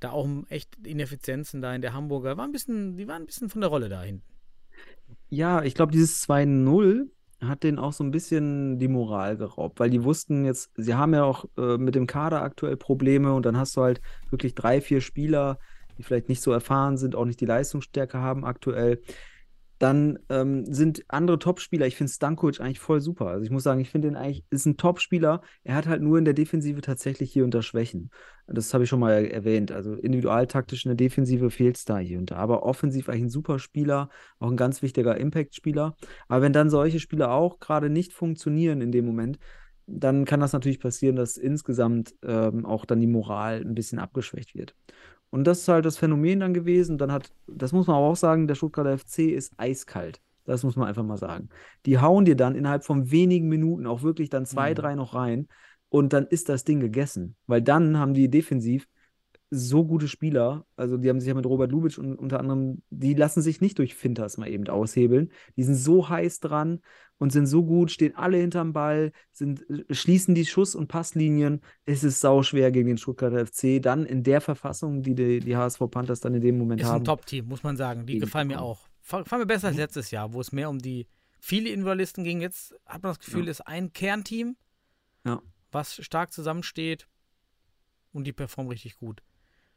[0.00, 3.48] Da auch echt Ineffizienzen da in der Hamburger, war ein bisschen, die waren ein bisschen
[3.48, 4.24] von der Rolle da hinten.
[5.28, 7.08] Ja, ich glaube, dieses 2-0
[7.40, 11.14] hat denen auch so ein bisschen die Moral geraubt, weil die wussten jetzt, sie haben
[11.14, 14.80] ja auch äh, mit dem Kader aktuell Probleme und dann hast du halt wirklich drei,
[14.80, 15.58] vier Spieler,
[15.98, 19.02] die vielleicht nicht so erfahren sind, auch nicht die Leistungsstärke haben aktuell.
[19.78, 23.26] Dann ähm, sind andere Topspieler, ich finde Stankovic eigentlich voll super.
[23.26, 25.42] Also ich muss sagen, ich finde ihn eigentlich, ist ein Topspieler.
[25.64, 28.10] Er hat halt nur in der Defensive tatsächlich hier da Schwächen.
[28.46, 29.72] Das habe ich schon mal erwähnt.
[29.72, 32.36] Also individualtaktisch in der Defensive fehlt es da hier da.
[32.36, 34.08] Aber offensiv eigentlich ein super Spieler,
[34.38, 35.96] auch ein ganz wichtiger Impact-Spieler.
[36.28, 39.38] Aber wenn dann solche Spieler auch gerade nicht funktionieren in dem Moment,
[39.86, 44.54] dann kann das natürlich passieren, dass insgesamt ähm, auch dann die Moral ein bisschen abgeschwächt
[44.54, 44.74] wird.
[45.36, 46.96] Und das ist halt das Phänomen dann gewesen.
[46.98, 50.20] Dann hat, das muss man aber auch sagen, der Stuttgarter FC ist eiskalt.
[50.44, 51.48] Das muss man einfach mal sagen.
[51.84, 54.74] Die hauen dir dann innerhalb von wenigen Minuten auch wirklich dann zwei, Mhm.
[54.76, 55.48] drei noch rein
[55.88, 57.36] und dann ist das Ding gegessen.
[57.46, 58.88] Weil dann haben die defensiv
[59.50, 63.14] so gute Spieler, also die haben sich ja mit Robert Lubitsch und unter anderem, die
[63.14, 65.30] lassen sich nicht durch Finters mal eben aushebeln.
[65.56, 66.80] Die sind so heiß dran
[67.18, 71.60] und sind so gut, stehen alle hinterm Ball, sind, äh, schließen die Schuss- und Passlinien.
[71.84, 73.80] Es ist sauschwer gegen den Stuttgarter FC.
[73.80, 77.02] Dann in der Verfassung, die die, die HSV Panthers dann in dem Moment Ist haben.
[77.02, 78.04] ein Top-Team, muss man sagen.
[78.04, 78.64] Die gefallen mir Frauen.
[78.66, 78.88] auch.
[79.00, 81.06] Fa- Gefallen mir besser als letztes Jahr, wo es mehr um die
[81.38, 82.40] viele Individualisten ging.
[82.40, 83.50] Jetzt hat man das Gefühl, Ja.
[83.52, 84.56] ist ein Kernteam,
[85.24, 85.40] Ja.
[85.70, 87.06] was stark zusammensteht
[88.12, 89.22] und die performen richtig gut.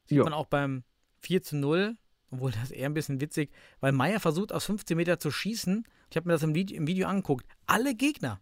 [0.10, 0.24] Sieht Ja.
[0.26, 0.84] man auch beim
[1.20, 1.95] 4 zu 0,
[2.32, 5.86] obwohl das eher ein bisschen witzig, weil Meier versucht aus 15 Meter zu schießen.
[6.10, 7.45] Ich habe mir das im Video, im Video angeguckt.
[7.68, 8.41] Alle Gegner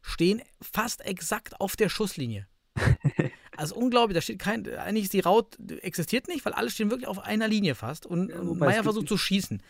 [0.00, 2.46] stehen fast exakt auf der Schusslinie.
[3.56, 7.08] Also unglaublich, da steht kein, eigentlich ist die Raut, existiert nicht, weil alle stehen wirklich
[7.08, 9.62] auf einer Linie fast und, Ja, Meier versucht zu schießen.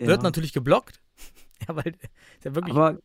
[0.00, 0.06] Ja.
[0.08, 1.00] Wird natürlich geblockt.
[1.68, 2.74] ja, weil ist ja wirklich.
[2.74, 2.98] Aber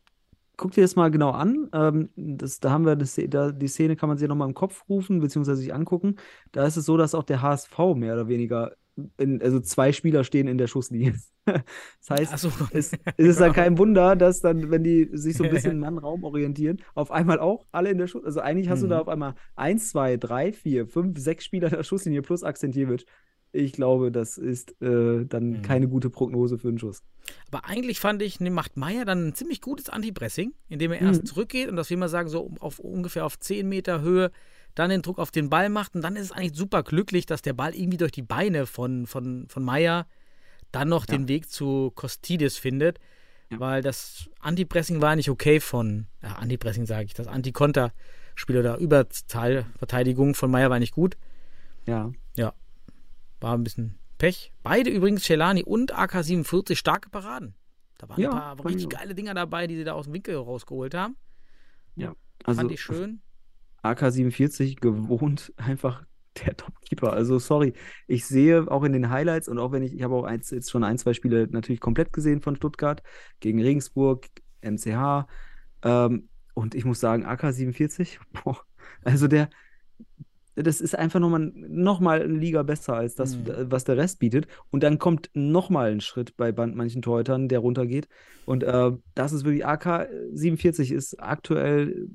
[0.56, 1.68] guck dir das mal genau an.
[1.72, 4.88] Ähm, das, da haben wir das, da, die Szene kann man sich nochmal im Kopf
[4.88, 6.16] rufen, beziehungsweise sich angucken.
[6.52, 8.72] Da ist es so, dass auch der HSV mehr oder weniger,
[9.18, 11.14] in, also zwei Spieler stehen in der Schusslinie.
[12.00, 12.52] Das heißt, so.
[12.70, 16.22] es, es ist dann kein Wunder, dass dann, wenn die sich so ein bisschen Mann-Raum
[16.22, 18.24] orientieren, auf einmal auch alle in der Schuss.
[18.24, 19.00] Also eigentlich hast du da Mhm.
[19.00, 23.04] auf einmal eins, zwei, drei, vier, fünf, sechs Spieler in der Schusslinie plus Akzentjewitsch.
[23.54, 25.62] Ich glaube, das ist äh, dann Mhm.
[25.62, 27.02] keine gute Prognose für einen Schuss.
[27.48, 31.22] Aber eigentlich fand ich, ne, macht Meier dann ein ziemlich gutes Anti-Pressing, indem er erst
[31.22, 31.26] Mhm.
[31.26, 34.30] zurückgeht und das will man sagen, so auf ungefähr auf 10 Meter Höhe,
[34.74, 37.42] dann den Druck auf den Ball macht und dann ist es eigentlich super glücklich, dass
[37.42, 40.06] der Ball irgendwie durch die Beine von, von, von Meier
[40.72, 41.16] dann noch Ja.
[41.18, 42.98] den Weg zu Kostidis findet,
[43.50, 43.60] Ja.
[43.60, 50.34] weil das Anti-Pressing war nicht okay von, ja, Anti-Pressing sage ich, das Anti-Konter-Spiel oder Überzahlverteidigung
[50.34, 51.16] von Meier war nicht gut.
[51.86, 52.10] Ja.
[53.42, 54.52] War ein bisschen Pech.
[54.62, 57.54] Beide übrigens, Celani und AK-47, starke Paraden.
[57.98, 60.36] Da waren Ja, ein paar richtig geile Dinger dabei, die sie da aus dem Winkel
[60.36, 61.16] rausgeholt haben.
[62.44, 63.20] Also Fand ich schön.
[63.82, 66.04] AK-47 gewohnt einfach
[66.44, 67.12] der Topkeeper.
[67.12, 67.74] Also sorry,
[68.06, 70.70] ich sehe auch in den Highlights und auch wenn ich, ich habe auch eins, jetzt
[70.70, 73.02] schon ein, zwei Spiele natürlich komplett gesehen von Stuttgart
[73.40, 74.28] gegen Regensburg,
[74.62, 75.26] MCH.
[75.82, 78.60] Ähm, und ich muss sagen, AK-47, boah,
[79.04, 79.50] also der,
[80.54, 83.70] das ist einfach nochmal noch mal eine Liga besser als das, Mhm.
[83.70, 84.46] was der Rest bietet.
[84.70, 88.08] Und dann kommt nochmal ein Schritt bei manchen Torhütern, der runtergeht.
[88.44, 92.08] Und äh, das ist wirklich, AK-47 ist aktuell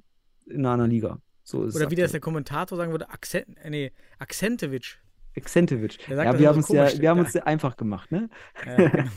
[0.46, 1.22] in einer anderen Liga.
[1.44, 4.98] So Oder wie das der Kommentator sagen würde, Akzent, äh, nee, Akzentewitsch.
[5.36, 5.98] Akzentewitsch.
[6.10, 8.30] Ja, wir haben uns ja, wir haben uns ja einfach gemacht, ne?
[8.66, 9.10] Ja, genau.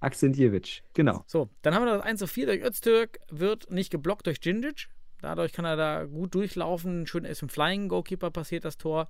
[0.00, 1.24] Akzentjewitsch, genau.
[1.26, 4.88] So, dann haben wir das 1 zu 4 durch Öztürk, wird nicht geblockt durch Djindjic.
[5.24, 7.06] Dadurch kann er da gut durchlaufen.
[7.06, 9.08] Schön ist im Flying Goalkeeper passiert das Tor.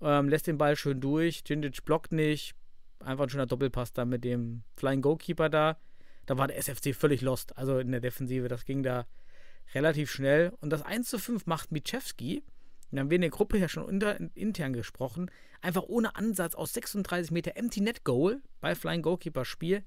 [0.00, 1.44] Ähm, lässt den Ball schön durch.
[1.44, 2.56] Djindjic blockt nicht.
[2.98, 5.78] Einfach ein schöner Doppelpass da mit dem Flying Goalkeeper da.
[6.26, 7.56] Da war der SFC völlig lost.
[7.56, 9.06] Also in der Defensive, das ging da
[9.72, 10.52] relativ schnell.
[10.60, 12.42] Und das 1 zu 5 macht Michewski.
[12.90, 15.30] Dann haben wir in der Gruppe ja schon unter, intern gesprochen.
[15.60, 19.84] Einfach ohne Ansatz aus 36 Meter Empty Net Goal bei Flying Goalkeeper Spiel.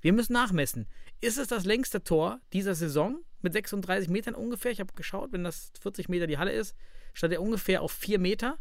[0.00, 0.88] Wir müssen nachmessen.
[1.20, 4.70] Ist es das längste Tor dieser Saison mit 36 Metern ungefähr?
[4.72, 6.74] Ich habe geschaut, wenn das 40 Meter die Halle ist,
[7.12, 8.58] stand er ungefähr auf 4 Meter.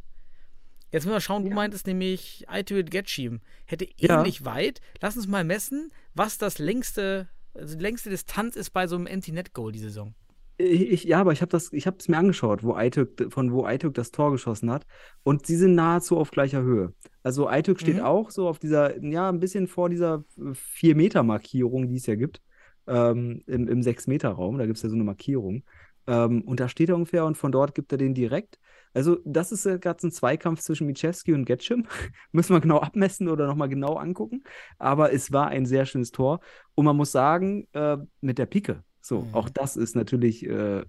[0.92, 4.20] Jetzt müssen wir schauen, du meintest nämlich Aituit Getschim hätte Ja.
[4.20, 4.82] ähnlich weit.
[5.02, 9.06] Lass uns mal messen, was das längste, also die längste Distanz ist bei so einem
[9.06, 10.16] Empty-Net-Goal die Saison.
[10.62, 13.64] Ich, ja, aber ich habe das, ich habe es mir angeschaut, wo Aytürk, von wo
[13.64, 14.86] Aytürk das Tor geschossen hat.
[15.24, 16.94] Und sie sind nahezu auf gleicher Höhe.
[17.24, 18.02] Also Aytürk steht Mhm.
[18.04, 22.42] auch so auf dieser, ja, ein bisschen vor dieser 4-Meter-Markierung, die es ja gibt,
[22.88, 24.58] ähm, im, im 6-Meter-Raum.
[24.58, 25.64] Da gibt es ja so eine Markierung.
[26.08, 28.60] Ähm, und da steht er ungefähr und von dort gibt er den direkt.
[28.94, 31.86] Also, das ist gerade ein Zweikampf zwischen Michewski und Getschim.
[32.32, 34.44] Müssen wir genau abmessen oder nochmal genau angucken.
[34.80, 36.40] Aber es war ein sehr schönes Tor.
[36.76, 38.84] Und man muss sagen, äh, mit der Pike.
[39.02, 39.34] So, Mhm.
[39.34, 40.84] auch das ist natürlich äh,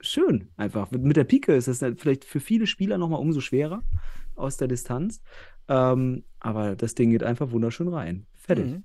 [0.00, 0.90] schön einfach.
[0.90, 3.82] Mit, der Pike ist es dann vielleicht für viele Spieler nochmal umso schwerer
[4.34, 5.22] aus der Distanz.
[5.68, 8.26] Ähm, aber das Ding geht einfach wunderschön rein.
[8.34, 8.66] Fertig.
[8.66, 8.84] Mhm.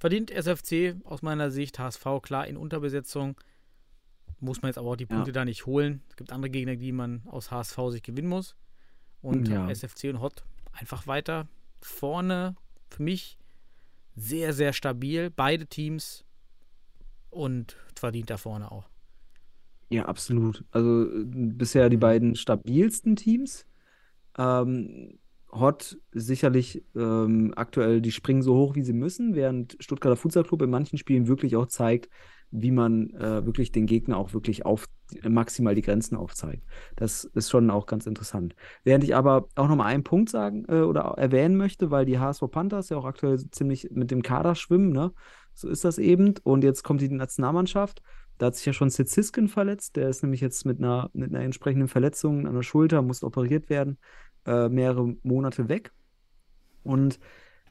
[0.00, 3.36] Verdient SFC aus meiner Sicht, HSV klar in Unterbesetzung.
[4.40, 5.14] Muss man jetzt aber auch die Ja.
[5.14, 6.02] Punkte da nicht holen.
[6.08, 8.56] Es gibt andere Gegner, die man aus HSV sich gewinnen muss.
[9.20, 9.68] Und Ja.
[9.70, 10.42] SFC und Hot
[10.72, 11.46] einfach weiter
[11.82, 12.56] vorne.
[12.88, 13.38] Für mich
[14.16, 15.30] sehr, sehr stabil.
[15.30, 16.24] Beide Teams
[17.28, 18.88] und verdient da vorne auch.
[19.90, 20.64] Ja, absolut.
[20.70, 23.66] Also äh, bisher die beiden stabilsten Teams.
[24.38, 25.18] Ähm,
[25.52, 30.70] Hot sicherlich ähm, aktuell, die springen so hoch, wie sie müssen, während Stuttgarter Futsal in
[30.70, 32.08] manchen Spielen wirklich auch zeigt,
[32.50, 34.86] wie man äh, wirklich den Gegner auch wirklich auf
[35.28, 36.64] maximal die Grenzen aufzeigt.
[36.96, 38.54] Das ist schon auch ganz interessant.
[38.84, 42.42] Während ich aber auch nochmal einen Punkt sagen äh, oder erwähnen möchte, weil die HSV
[42.50, 45.12] Panthers ja auch aktuell ziemlich mit dem Kader schwimmen, ne?
[45.54, 46.34] So ist das eben.
[46.42, 48.02] Und jetzt kommt die Nationalmannschaft.
[48.38, 49.96] Da hat sich ja schon Sid Siskin verletzt.
[49.96, 53.68] Der ist nämlich jetzt mit einer, mit einer entsprechenden Verletzung an der Schulter, muss operiert
[53.68, 53.98] werden,
[54.50, 55.92] äh, mehrere Monate weg.
[56.82, 57.20] Und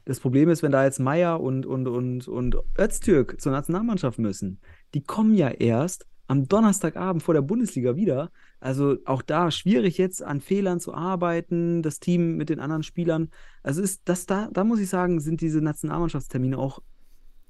[0.06, 4.60] das Problem ist, wenn da jetzt Meier und, und, und, und Öztürk zur Nationalmannschaft müssen,
[4.94, 8.30] die kommen ja erst am Donnerstagabend vor der Bundesliga wieder.
[8.60, 13.30] Also auch da schwierig jetzt an Fehlern zu arbeiten, das Team mit den anderen Spielern.
[13.62, 16.80] Also ist das da, da muss ich sagen, sind diese Nationalmannschaftstermine auch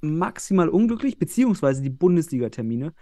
[0.00, 2.94] maximal unglücklich, beziehungsweise die Bundesliga-Termine.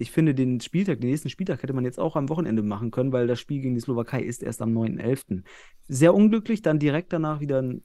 [0.00, 3.12] Ich finde, den Spieltag, den nächsten Spieltag hätte man jetzt auch am Wochenende machen können,
[3.12, 5.42] weil das Spiel gegen die Slowakei ist erst am 9.11.
[5.88, 7.82] Sehr unglücklich, dann direkt danach wieder einen,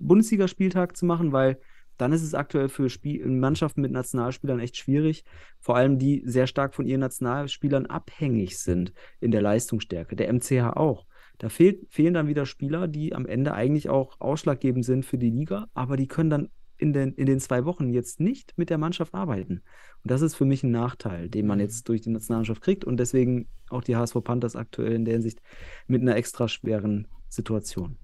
[0.00, 1.60] Bundesligaspieltag zu machen, weil
[1.98, 5.24] dann ist es aktuell für Spiel Mannschaften mit Nationalspielern echt schwierig,
[5.60, 10.16] vor allem die sehr stark von ihren Nationalspielern abhängig sind in der Leistungsstärke.
[10.16, 11.04] Der MCH auch.
[11.38, 15.30] Da fehlt, fehlen dann wieder Spieler, die am Ende eigentlich auch ausschlaggebend sind für die
[15.30, 16.48] Liga, aber die können dann
[16.78, 19.62] in den, in den zwei Wochen jetzt nicht mit der Mannschaft arbeiten.
[20.02, 22.98] Und das ist für mich ein Nachteil, den man jetzt durch die Nationalmannschaft kriegt und
[22.98, 25.40] deswegen auch die HSV Panthers aktuell in der Hinsicht
[25.88, 27.96] mit einer extra schweren Situation.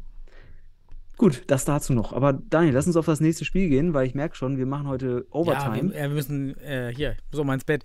[1.16, 2.12] Gut, das dazu noch.
[2.12, 4.88] Aber Daniel, lass uns auf das nächste Spiel gehen, weil ich merke schon, wir machen
[4.88, 5.92] heute Ja, Overtime.
[5.92, 7.84] wir, äh, wir müssen äh, hier, so mal ins Bett.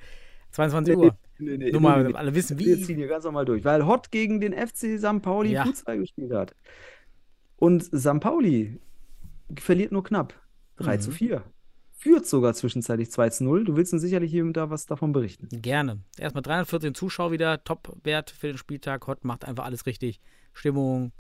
[0.52, 1.16] 22 Uhr.
[1.38, 2.82] Nee, nee, Nur mal, alle wissen, Wir wie.
[2.82, 5.22] ziehen hier ganz normal durch, weil Hott gegen den FC St.
[5.22, 5.64] Pauli Ja.
[5.64, 6.56] Futsal gespielt hat.
[7.58, 8.20] Und St.
[8.20, 8.80] Pauli
[9.60, 10.34] verliert nur knapp.
[10.80, 11.02] 3 Mhm.
[11.02, 11.44] zu 4.
[11.92, 13.66] Führt sogar zwischenzeitlich 2 zu 0.
[13.66, 15.50] Du willst uns sicherlich hier und da was davon berichten.
[15.62, 16.00] Gerne.
[16.18, 19.06] Erstmal 314 Zuschauer wieder, Top-Wert für den Spieltag.
[19.08, 20.22] Hot macht einfach alles richtig.
[20.54, 21.12] Stimmung,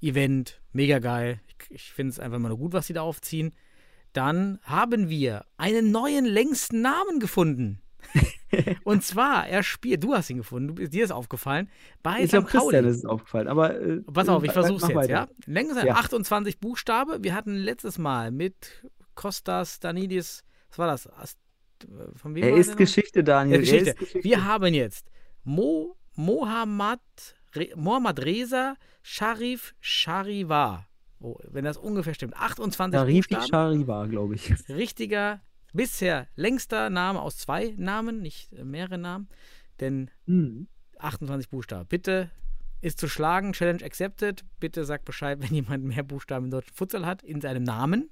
[0.00, 1.40] Event, mega geil.
[1.46, 3.52] Ich, ich finde es einfach mal nur gut, was sie da aufziehen.
[4.12, 7.80] Dann haben wir einen neuen längsten Namen gefunden.
[8.84, 11.68] Und zwar, er spielt, du hast ihn gefunden, du, dir ist aufgefallen,
[12.02, 12.36] bei Ich St.
[12.36, 12.46] Pauli.
[12.46, 13.48] Christian ist es aufgefallen.
[13.48, 15.10] Aber äh, Pass auf, ich äh, versuch's jetzt, weiter.
[15.10, 15.28] ja?
[15.46, 15.94] Längst Ja.
[15.96, 17.18] 28 Buchstabe.
[17.22, 18.82] Wir hatten letztes Mal mit
[19.14, 21.06] Kostas Danidis, was war das?
[21.06, 21.86] Äh,
[22.16, 22.76] Von wem Er ist?
[22.76, 23.60] Geschichte, Daniel.
[23.60, 23.90] Geschichte.
[23.90, 24.24] Ist Geschichte.
[24.24, 25.06] Wir haben jetzt
[25.44, 27.00] Mo, Mohammad,
[27.54, 30.86] Re, Mohammad Reza Sharif Sharivar.
[31.20, 32.36] Oh, wenn das ungefähr stimmt.
[32.36, 33.48] 28 Tarifi Buchstaben.
[33.50, 34.54] Chariva, glaube ich.
[34.68, 35.40] Richtiger,
[35.72, 39.28] bisher längster Name aus zwei Namen, nicht äh, mehrere Namen.
[39.80, 40.68] Denn Mhm.
[40.98, 41.86] 28 Buchstaben.
[41.88, 42.30] Bitte
[42.80, 44.44] ist zu schlagen, Challenge accepted.
[44.60, 48.10] Bitte sagt Bescheid, wenn jemand mehr Buchstaben im deutschen Futsal hat, in seinem Namen.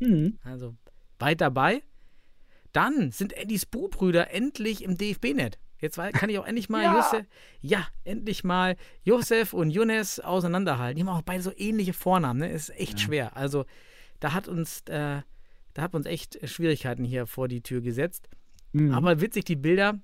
[0.00, 0.38] Mhm.
[0.44, 0.76] Also
[1.18, 1.82] weit dabei.
[2.72, 5.58] Dann sind Eddys Bu-Brüder endlich im DFB-Net.
[5.80, 6.96] Jetzt kann ich auch endlich mal Ja.
[6.96, 7.26] Josef,
[7.60, 10.96] ja, endlich mal Josef und Younes auseinanderhalten.
[10.96, 12.50] Die haben auch beide so ähnliche Vornamen, ne?
[12.50, 13.36] Ist echt schwer.
[13.36, 13.64] Also
[14.18, 15.22] da hat uns, äh,
[15.78, 18.28] da hat uns echt Schwierigkeiten hier vor die Tür gesetzt.
[18.72, 18.92] Mhm.
[18.92, 19.94] Aber witzig, die Bilder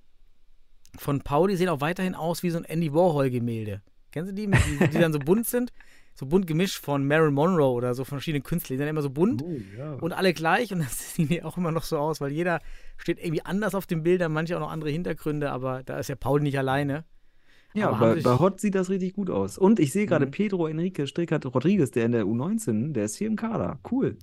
[0.96, 3.82] von Pauli sehen auch weiterhin aus wie so ein Andy Warhol-Gemälde.
[4.12, 5.72] Kennst du die, die, die dann so bunt sind?
[6.14, 8.76] So bunt gemischt von Marilyn Monroe oder so von verschiedenen Künstlern.
[8.76, 9.94] Die sind immer so bunt Oh, ja.
[9.94, 12.60] und alle gleich und das sehen die auch immer noch so aus, weil jeder
[12.96, 16.14] steht irgendwie anders auf den Bildern, manche auch noch andere Hintergründe, aber da ist ja
[16.14, 17.04] Paul nicht alleine.
[17.74, 19.58] Ja, Aber bei, bei Hot sieht das richtig gut aus.
[19.58, 20.30] Und ich sehe gerade Mhm.
[20.30, 23.80] Pedro Enrique Strickert Rodriguez, der in der U19, der ist hier im Kader.
[23.90, 24.16] Cool.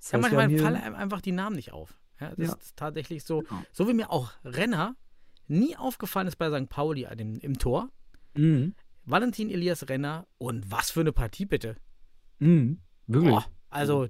[0.00, 1.98] Das Ja, heißt, manchmal fallen einfach die Namen nicht auf.
[2.20, 2.54] Ja, das Ja.
[2.54, 3.40] ist tatsächlich so.
[3.40, 3.62] Genau.
[3.72, 4.96] So wie mir auch Renner
[5.46, 6.68] nie aufgefallen ist bei St.
[6.68, 7.90] Pauli im, im Tor.
[8.34, 8.74] Mhm.
[9.04, 11.76] Valentin Elias Renner und was für eine Partie bitte.
[12.38, 12.80] Mhm.
[13.06, 13.32] Wirklich.
[13.32, 14.08] Boah, also,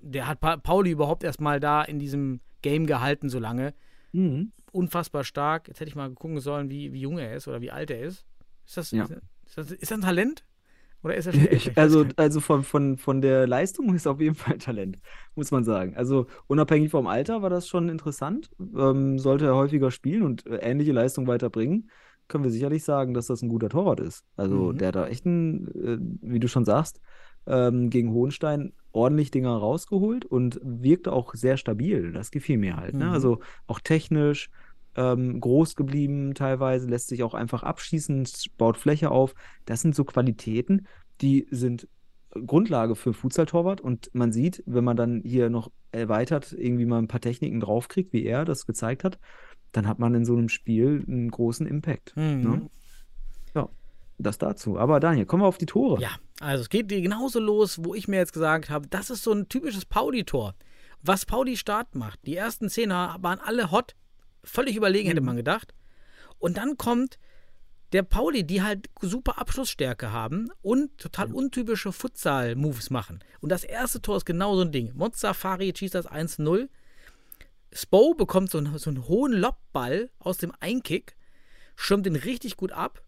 [0.00, 3.74] der hat pa Pauli überhaupt erstmal da in diesem Game gehalten so lange.
[4.12, 4.52] Mhm.
[4.72, 5.68] Unfassbar stark.
[5.68, 8.00] Jetzt hätte ich mal gucken sollen, wie, wie jung er ist oder wie alt er
[8.00, 8.26] ist.
[8.66, 9.04] Ist das, Ja.
[9.04, 9.12] ist,
[9.56, 10.44] das, ist das ein Talent?
[11.02, 14.34] Oder ist er schon Ich, also, also von, von, von der Leistung ist auf jeden
[14.34, 14.98] Fall Talent,
[15.34, 15.96] muss man sagen.
[15.96, 18.50] Also unabhängig vom Alter war das schon interessant.
[18.76, 21.90] Ähm, sollte er häufiger spielen und äh, ähnliche Leistung weiterbringen,
[22.28, 24.24] können wir sicherlich sagen, dass das ein guter Torwart ist.
[24.36, 24.78] Also Mhm.
[24.78, 27.00] der hat da echt ein, äh, wie du schon sagst,
[27.46, 32.12] ähm, gegen Hohenstein ordentlich Dinger rausgeholt und wirkte auch sehr stabil.
[32.12, 32.94] Das gefiel mir halt.
[32.94, 33.06] Ne?
[33.06, 33.12] Mhm.
[33.12, 34.50] Also auch technisch
[34.96, 38.28] ähm, groß geblieben teilweise, lässt sich auch einfach abschießen,
[38.58, 39.34] baut Fläche auf.
[39.64, 40.86] Das sind so Qualitäten,
[41.20, 41.88] die sind
[42.46, 47.08] Grundlage für Futsal-Torwart und man sieht, wenn man dann hier noch erweitert, irgendwie mal ein
[47.08, 49.18] paar Techniken draufkriegt, wie er das gezeigt hat,
[49.72, 52.16] dann hat man in so einem Spiel einen großen Impact.
[52.16, 52.40] Mhm.
[52.42, 52.70] Ne?
[53.54, 53.68] Ja,
[54.18, 54.78] das dazu.
[54.78, 56.00] Aber Daniel, kommen wir auf die Tore.
[56.00, 56.10] Ja,
[56.40, 59.48] also es geht genauso los, wo ich mir jetzt gesagt habe, das ist so ein
[59.48, 60.54] typisches Pauli-Tor.
[61.02, 62.20] Was Pauli Start macht.
[62.26, 63.96] Die ersten Zehner waren alle hot,
[64.44, 65.74] völlig überlegen, hätte man gedacht.
[66.38, 67.18] Und dann kommt
[67.92, 73.20] der Pauli, die halt super Abschlussstärke haben und total untypische Futsal-Moves machen.
[73.40, 74.92] Und das erste Tor ist genau so ein Ding.
[74.94, 76.68] Mozafari schießt das 1-0.
[77.72, 81.16] Spo bekommt so einen, so einen hohen Lobball aus dem Einkick,
[81.76, 83.02] schirmt den richtig gut ab.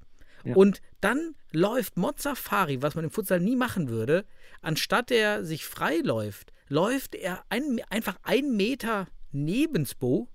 [0.45, 0.55] Ja.
[0.55, 4.27] Und dann läuft Mozafari, was man im Futsal nie machen würde,
[4.61, 10.29] anstatt er sich frei läuft, läuft er ein, einfach einen Meter neben Spo.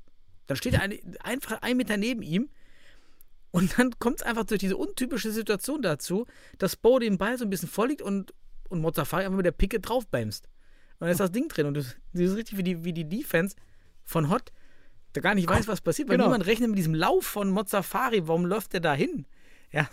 [0.49, 2.49] Dann steht er eine, einfach einen Meter neben ihm.
[3.51, 6.25] Und dann kommt es einfach durch diese untypische Situation dazu,
[6.57, 8.33] dass Bo den Ball so ein bisschen vorliegt und,
[8.69, 10.45] und Mozafari einfach mit der Picke draufbämst.
[10.45, 11.65] Und dann ist das Ding drin.
[11.67, 13.55] Und du du siehst richtig, wie die, wie die Defense
[14.03, 14.51] von Hot
[15.13, 16.27] da gar nicht weiß, was passiert, weil Genau.
[16.29, 18.27] niemand rechnet mit diesem Lauf von Mozafari.
[18.27, 19.25] Warum läuft der da hin?
[19.71, 19.87] Ja,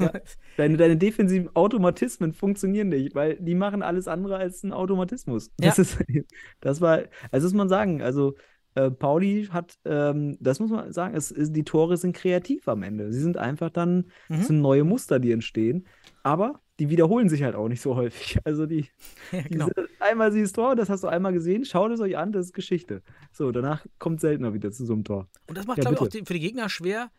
[0.56, 5.50] Deine, deine defensiven Automatismen funktionieren nicht, weil die machen alles andere als ein Automatismus.
[5.58, 5.82] Das Ja.
[5.82, 5.98] ist,
[6.60, 8.36] das war, also muss man sagen, also
[8.76, 12.82] äh, Pauli hat, ähm, das muss man sagen, es, ist, die Tore sind kreativ am
[12.82, 13.12] Ende.
[13.12, 14.36] Sie sind einfach dann, Mhm.
[14.36, 15.86] es sind neue Muster, die entstehen,
[16.22, 18.38] aber die wiederholen sich halt auch nicht so häufig.
[18.44, 18.88] Also die,
[19.32, 19.66] ja genau.
[19.66, 22.52] diese, einmal dieses Tor, das hast du einmal gesehen, schaut es euch an, das ist
[22.52, 23.02] Geschichte.
[23.32, 25.26] So, danach kommt seltener wieder zu so einem Tor.
[25.48, 27.10] Und das macht, Ja, glaube ich, auch die, für die Gegner schwer,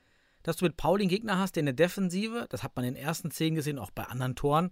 [0.44, 2.94] dass du mit Pauli einen Gegner hast, der in der Defensive, das hat man in
[2.94, 4.72] den ersten zehn gesehen, auch bei anderen Toren,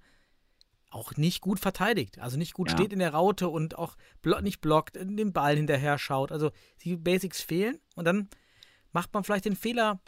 [0.96, 2.20] auch nicht gut verteidigt.
[2.20, 2.78] Also nicht gut Ja.
[2.78, 6.32] steht in der Raute und auch blo nicht blockt, den Ball hinterher schaut.
[6.32, 6.52] Also
[6.84, 8.30] die Basics fehlen und dann
[8.94, 10.00] macht man vielleicht den Fehler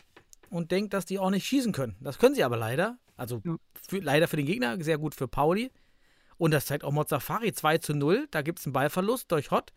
[0.49, 1.95] und denkt, dass die auch nicht schießen können.
[1.99, 2.97] Das können sie aber leider.
[3.17, 3.57] Also Ja.
[3.87, 5.71] für, leider für den Gegner, sehr gut für Pauli.
[6.37, 8.27] Und das zeigt auch Mozafari 2 zu 0.
[8.31, 9.73] Da gibt es einen Ballverlust durch Hott.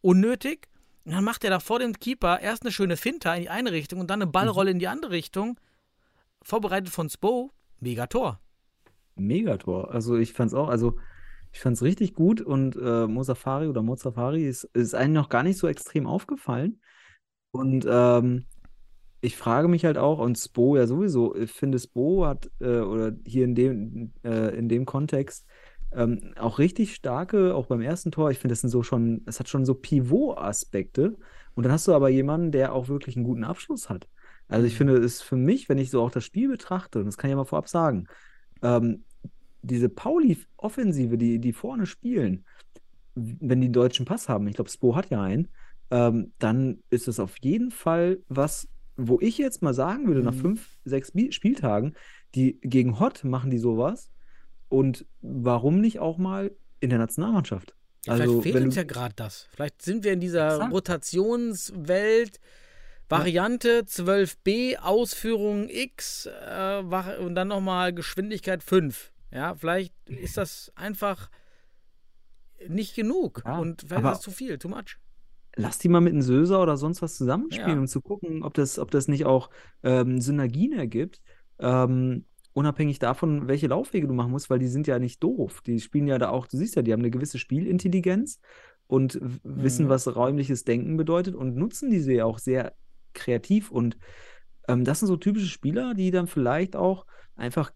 [0.00, 0.68] Unnötig.
[1.04, 3.72] Und dann macht er da vor dem Keeper erst eine schöne Finta in die eine
[3.72, 5.58] Richtung und dann eine Ballrolle in die andere Richtung.
[6.42, 7.50] Vorbereitet von Spo.
[7.80, 8.40] Mega Tor.
[9.16, 9.92] Megator.
[9.92, 10.96] Also ich fand's auch, also
[11.52, 15.58] ich fand's richtig gut und äh, Mozafari oder Mozafari ist, ist einem noch gar nicht
[15.58, 16.80] so extrem aufgefallen.
[17.50, 18.46] Und ähm,
[19.20, 23.12] ich frage mich halt auch, und Spo ja sowieso, ich finde Spo hat, äh, oder
[23.26, 25.46] hier in dem, äh, in dem Kontext,
[25.92, 29.40] ähm, auch richtig starke, auch beim ersten Tor, ich finde, das sind so schon, es
[29.40, 31.16] hat schon so Pivot-Aspekte.
[31.54, 34.06] Und dann hast du aber jemanden, der auch wirklich einen guten Abschluss hat.
[34.48, 37.06] Also ich finde, es ist für mich, wenn ich so auch das Spiel betrachte, und
[37.06, 38.06] das kann ich ja mal vorab sagen,
[38.62, 39.04] ähm,
[39.62, 42.44] diese Pauli-Offensive, die, die vorne spielen,
[43.14, 45.48] wenn die einen deutschen Pass haben, ich glaube, Spo hat ja einen,
[45.90, 50.34] ähm, dann ist es auf jeden Fall was, wo ich jetzt mal sagen würde, nach
[50.34, 50.40] Mhm.
[50.40, 51.94] fünf, sechs Spieltagen,
[52.34, 54.10] die gegen Hott machen die sowas.
[54.68, 56.50] Und warum nicht auch mal
[56.80, 57.74] in der Nationalmannschaft?
[58.04, 59.48] Ja, Also, vielleicht fehlt uns ja gerade das.
[59.52, 60.72] Vielleicht sind wir in dieser Exakt.
[60.72, 62.40] Rotationswelt.
[63.08, 66.82] Variante 12b, Ausführung X äh,
[67.20, 69.12] und dann nochmal Geschwindigkeit 5.
[69.32, 71.30] Ja, vielleicht ist das einfach
[72.68, 74.98] nicht genug Ja, und vielleicht ist das zu viel, too much.
[75.56, 77.78] lass die mal mit einem Söser oder sonst was zusammenspielen, Ja.
[77.80, 79.50] um zu gucken, ob das, ob das nicht auch
[79.82, 81.20] ähm, Synergien ergibt.
[81.58, 82.24] Ähm,
[82.54, 85.60] unabhängig davon, welche Laufwege du machen musst, weil die sind ja nicht doof.
[85.62, 88.40] Die spielen ja da auch, du siehst ja, die haben eine gewisse Spielintelligenz
[88.86, 89.90] und wissen, Mhm.
[89.90, 92.74] was räumliches Denken bedeutet und nutzen diese ja auch sehr
[93.16, 93.70] kreativ.
[93.70, 93.96] Und
[94.68, 97.72] ähm, das sind so typische Spieler, die dann vielleicht auch einfach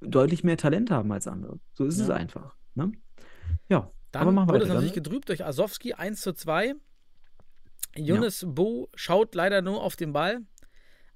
[0.00, 1.58] deutlich mehr Talent haben als andere.
[1.72, 2.14] So ist es Ja.
[2.14, 2.54] einfach.
[2.74, 2.92] Ne?
[3.68, 6.74] Ja, Dann aber mach wurde es natürlich Dann, getrübt durch Asowski 1 zu 2.
[7.96, 10.40] Younes Bo schaut leider nur auf den Ball,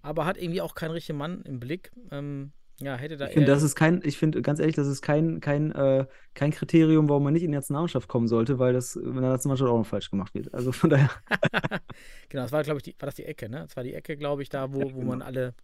[0.01, 1.91] aber hat irgendwie auch keinen richtigen Mann im Blick.
[2.11, 5.03] Ähm, ja, hätte da Ich finde, das ist kein, ich finde, ganz ehrlich, das ist
[5.03, 8.95] kein, kein, äh, kein Kriterium, warum man nicht in die Nationalmannschaft kommen sollte, weil das
[8.95, 10.55] in der Nationalmannschaft auch noch falsch gemacht wird.
[10.55, 11.11] Also von daher,
[12.29, 13.65] Genau, das war, glaube ich, die, war das die Ecke, ne?
[13.67, 15.25] Das war die Ecke, glaube ich, da, wo, Ja, wo man genau.
[15.25, 15.55] alle,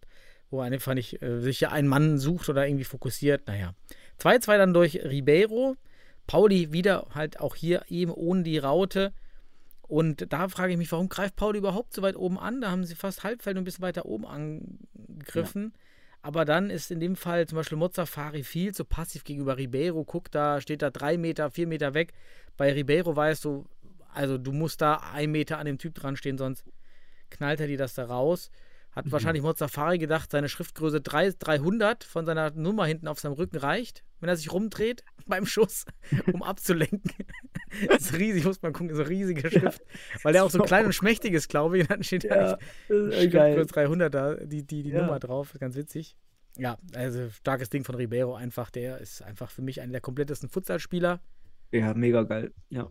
[0.49, 3.47] wo man einfach nicht äh, sich ja einen Mann sucht oder irgendwie fokussiert.
[3.47, 3.73] Naja.
[4.19, 5.77] 2-2 dann durch Ribeiro.
[6.27, 9.13] Pauli wieder halt auch hier eben ohne die Raute.
[9.87, 12.61] Und da frage ich mich, warum greift Pauli überhaupt so weit oben an?
[12.61, 15.73] Da haben sie fast Halbfeld und ein bisschen weiter oben angegriffen.
[16.25, 20.03] Aber dann ist in dem Fall zum Beispiel Mozafari viel zu passiv gegenüber Ribeiro.
[20.03, 22.13] Guck, da steht da drei Meter, vier Meter weg.
[22.57, 23.67] Bei Ribeiro weißt du,
[24.11, 26.63] also du musst da ein Meter an dem Typ dran stehen, sonst
[27.29, 28.49] knallt er dir das da raus.
[28.95, 33.57] Hat wahrscheinlich Mozafari gedacht, seine Schriftgröße 3, 300 von seiner Nummer hinten auf seinem Rücken
[33.57, 35.85] reicht, wenn er sich rumdreht beim Schuss,
[36.31, 37.11] um abzulenken.
[37.87, 39.81] das ist riesig, muss man gucken, so riesige Schrift.
[40.23, 41.83] Weil der auch so klein und schmächtig ist, glaube ich.
[41.83, 42.57] Und dann steht Ja,
[42.87, 43.55] da geil.
[43.55, 45.01] Schriftgröße 300 da, die, die, die Ja.
[45.01, 45.53] Nummer drauf.
[45.59, 46.15] Ganz witzig.
[46.57, 48.69] Ja, also starkes Ding von Ribeiro einfach.
[48.69, 51.19] Der ist einfach für mich einer der komplettesten Futsalspieler.
[51.71, 52.53] Ja, mega geil.
[52.69, 52.89] Ja.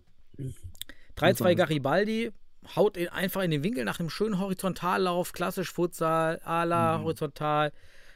[1.16, 1.54] 3-2 Super.
[1.54, 2.32] Garibaldi
[2.76, 7.72] haut ihn einfach in den Winkel nach einem schönen Horizontallauf, klassisch Futsal, ala, horizontal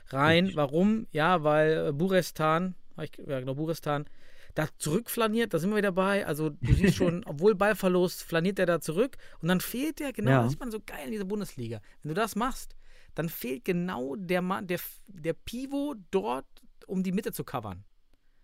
[0.09, 0.51] rein.
[0.55, 1.07] Warum?
[1.13, 4.07] Ja, weil äh, Burestan, ich, ja genau, Burestan,
[4.55, 6.27] da zurückflaniert, da sind wir wieder bei.
[6.27, 10.31] Also du siehst schon, obwohl Ballverlust, flaniert er da zurück und dann fehlt der, genau,
[10.31, 10.43] Ja.
[10.43, 11.81] das sieht man so geil in dieser Bundesliga.
[12.03, 12.75] Wenn du das machst,
[13.15, 16.47] dann fehlt genau der Mann, der, der Pivot dort,
[16.87, 17.85] um die Mitte zu covern.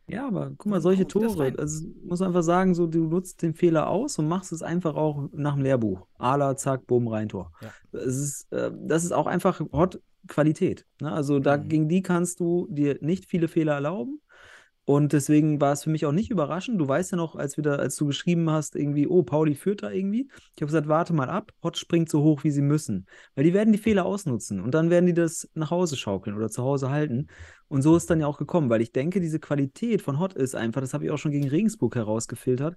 [0.07, 3.07] Ja, aber guck mal, Dann solche das Tore, also muss man einfach sagen, so du
[3.07, 6.07] nutzt den Fehler aus und machst es einfach auch nach dem Lehrbuch.
[6.19, 7.53] Ala, zack, bumm, rein Tor.
[7.63, 7.71] Ja.
[7.99, 10.87] Es ist, äh, das ist auch einfach Hot Qualität.
[11.01, 11.11] Ne?
[11.13, 11.69] Also da Mhm.
[11.69, 14.21] gegen die kannst du dir nicht viele Fehler erlauben.
[14.87, 16.79] Und deswegen war es für mich auch nicht überraschend.
[16.79, 19.83] Du weißt ja noch, als, wir da, als du geschrieben hast, irgendwie, oh, Pauli führt
[19.83, 20.29] da irgendwie.
[20.55, 23.07] Ich habe gesagt, warte mal ab, Hot springt so hoch, wie sie müssen.
[23.35, 26.51] Weil die werden die Fehler ausnutzen und dann werden die das nach Hause schaukeln oder
[26.51, 27.29] zu Hause halten.
[27.69, 30.55] Und so ist dann ja auch gekommen, weil ich denke, diese Qualität von Hot ist
[30.55, 32.77] einfach, das habe ich auch schon gegen Regensburg herausgefiltert,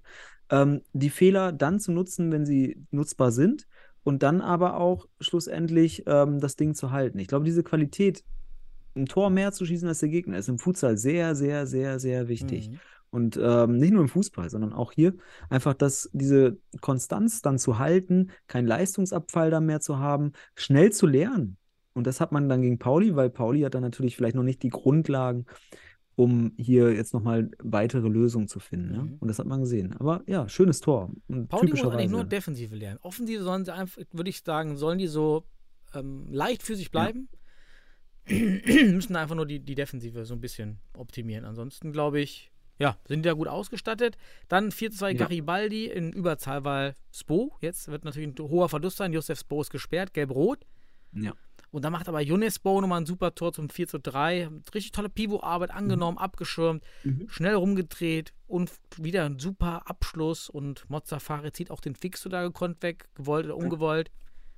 [0.50, 3.66] ähm, die Fehler dann zu nutzen, wenn sie nutzbar sind
[4.02, 7.18] und dann aber auch schlussendlich ähm, das Ding zu halten.
[7.18, 8.24] Ich glaube, diese Qualität,
[8.98, 12.28] ein Tor mehr zu schießen als der Gegner, ist im Futsal sehr, sehr, sehr, sehr
[12.28, 12.70] wichtig.
[12.70, 12.80] Mhm.
[13.10, 15.14] Und ähm, nicht nur im Fußball, sondern auch hier
[15.48, 21.06] einfach, dass diese Konstanz dann zu halten, keinen Leistungsabfall dann mehr zu haben, schnell zu
[21.06, 21.56] lernen.
[21.94, 24.62] Und das hat man dann gegen Pauli, weil Pauli hat dann natürlich vielleicht noch nicht
[24.62, 25.46] die Grundlagen,
[26.16, 28.92] um hier jetzt nochmal weitere Lösungen zu finden.
[28.92, 29.02] Ne?
[29.04, 29.16] Mhm.
[29.20, 29.94] Und das hat man gesehen.
[29.98, 31.10] Aber ja, schönes Tor.
[31.28, 32.98] Und Pauli muss eigentlich nur Defensive lernen.
[33.02, 35.44] Offensive sollen sie einfach, würde ich sagen, sollen die so
[35.94, 37.28] ähm, leicht für sich bleiben.
[38.94, 41.44] Müssen einfach nur die, die Defensive so ein bisschen optimieren.
[41.44, 44.16] Ansonsten glaube ich, ja, sind da gut ausgestattet.
[44.48, 45.12] Dann 4-2 Ja.
[45.14, 49.12] Garibaldi in Überzahl, weil Spo, jetzt wird natürlich ein hoher Verlust sein.
[49.12, 50.64] Josef Spo ist gesperrt, gelb-rot.
[51.12, 51.32] Ja.
[51.70, 54.48] Und dann macht aber Younes Spo nochmal ein super Tor zum 4 zu 3.
[54.74, 57.28] Richtig tolle Pivot-Arbeit angenommen, abgeschirmt, Mhm.
[57.28, 60.48] schnell rumgedreht und wieder ein super Abschluss.
[60.48, 64.10] Und Mozafari zieht auch den Fixo da gekonnt weg, gewollt oder ungewollt.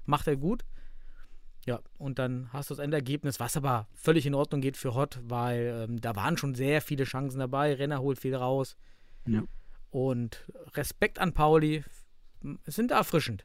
[0.07, 0.65] Macht er gut.
[1.67, 5.21] Ja, und dann hast du das Endergebnis, was aber völlig in Ordnung geht für Hot,
[5.23, 7.75] weil ähm, da waren schon sehr viele Chancen dabei.
[7.75, 8.77] Renner holt viel raus.
[9.27, 9.43] Ja.
[9.91, 11.85] Und Respekt an Pauli.
[12.65, 13.45] Es sind erfrischend.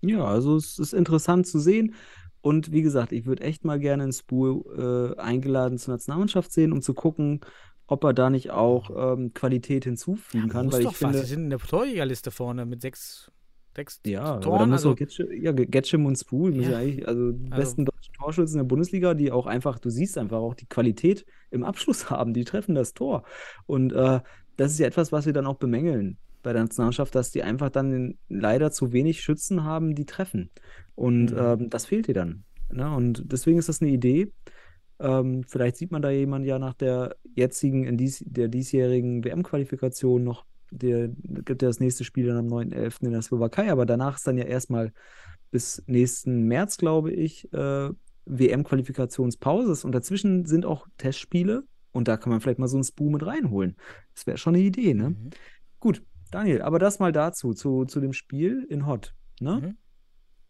[0.00, 1.94] Ja, also es ist interessant zu sehen.
[2.40, 6.72] Und wie gesagt, ich würde echt mal gerne in Spool äh, eingeladen zur Nationalmannschaft sehen,
[6.72, 7.40] um zu gucken,
[7.88, 10.66] ob er da nicht auch ähm, Qualität hinzufügen kann.
[10.66, 11.22] Muss Weil doch ich finde, was.
[11.22, 13.32] Sie sind in der Torjägerliste vorne mit sechs,
[13.78, 14.70] sechs ja, Toren.
[14.70, 16.78] muss Also, Getschim, ja, Getschim und Spool Ja.
[16.78, 20.54] also die Also- besten deutschen Torschützen der Bundesliga, die auch einfach, du siehst einfach auch
[20.54, 23.22] die Qualität im Abschluss haben, die treffen das Tor.
[23.66, 24.20] Und äh,
[24.56, 27.70] das ist ja etwas, was wir dann auch bemängeln bei der Nationalmannschaft, dass die einfach
[27.70, 30.50] dann leider zu wenig Schützen haben, die treffen.
[30.94, 31.38] Und Mhm.
[31.38, 32.44] ähm, das fehlt dir dann.
[32.72, 32.92] Ne?
[32.94, 34.32] Und deswegen ist das eine Idee.
[35.00, 40.24] Ähm, vielleicht sieht man da jemanden ja nach der jetzigen, in dies, der diesjährigen WM-Qualifikation
[40.24, 40.44] noch.
[40.70, 43.04] Der gibt ja das nächste Spiel dann am 9.11.
[43.06, 44.92] in der Slowakei, aber danach ist dann ja erstmal
[45.50, 47.90] bis nächsten März, glaube ich, äh,
[48.26, 49.86] WM-Qualifikationspause.
[49.86, 53.24] Und dazwischen sind auch Testspiele und da kann man vielleicht mal so einen Spoo mit
[53.24, 53.76] reinholen.
[54.14, 55.10] Das wäre schon eine Idee, ne?
[55.10, 55.30] Mhm.
[55.80, 59.14] Gut, Daniel, aber das mal dazu, zu, zu dem Spiel in Hot.
[59.40, 59.60] Ne?
[59.62, 59.76] Mhm.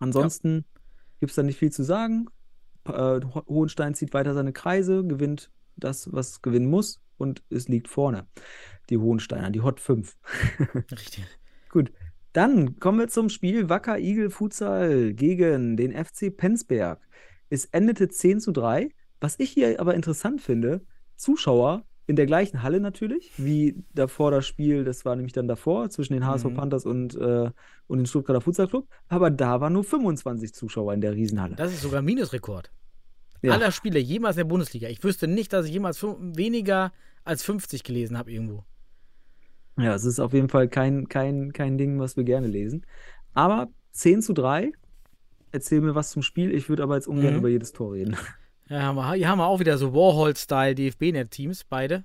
[0.01, 0.65] Ansonsten
[1.21, 2.27] gibt es da nicht viel zu sagen.
[2.87, 7.89] Äh, Ho- Hohenstein zieht weiter seine Kreise, gewinnt das, was gewinnen muss und es liegt
[7.89, 8.27] vorne.
[8.91, 10.17] Die Hohensteiner, die Hot 5.
[10.91, 11.25] Richtig.
[11.71, 11.93] Gut,
[12.33, 17.01] dann kommen wir zum Spiel Wacker Igel Futsal gegen den FC Penzberg.
[17.51, 18.91] Es endete 10 zu 3.
[19.21, 20.83] Was ich hier aber interessant finde,
[21.17, 25.91] Zuschauer in der gleichen Halle natürlich, wie davor das Spiel, das war nämlich dann davor,
[25.91, 26.55] zwischen den HSV Mhm.
[26.55, 27.51] Panthers und, äh,
[27.87, 31.57] und dem Stuttgarter Futsal Club, aber da waren nur 25 Zuschauer in der Riesenhalle.
[31.57, 32.71] Das ist sogar Minusrekord.
[33.43, 33.53] Ja.
[33.53, 34.89] Aller Spiele jemals in der Bundesliga.
[34.89, 36.93] Ich wüsste nicht, dass ich jemals weniger
[37.25, 38.65] als 50 gelesen habe irgendwo.
[39.79, 42.85] Ja, es ist auf jeden Fall kein, kein, kein Ding, was wir gerne lesen.
[43.35, 44.73] Aber 10 zu 3.
[45.53, 46.53] Erzähl mir was zum Spiel.
[46.55, 47.39] Ich würde aber jetzt ungern Mhm.
[47.39, 48.17] über jedes Tor reden.
[48.69, 52.05] Ja, haben wir, hier haben wir auch wieder so Warhol-Style DFB-Net-Teams, beide.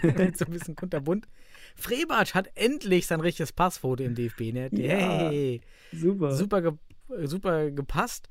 [0.34, 1.26] so ein bisschen kunterbunt.
[1.76, 4.72] Frebatsch hat endlich sein richtiges Passfoto im DFB-Net.
[4.76, 4.96] Ja.
[5.30, 5.60] Hey,
[5.92, 6.32] Super.
[6.32, 6.72] super, ge
[7.24, 8.28] super gepasst.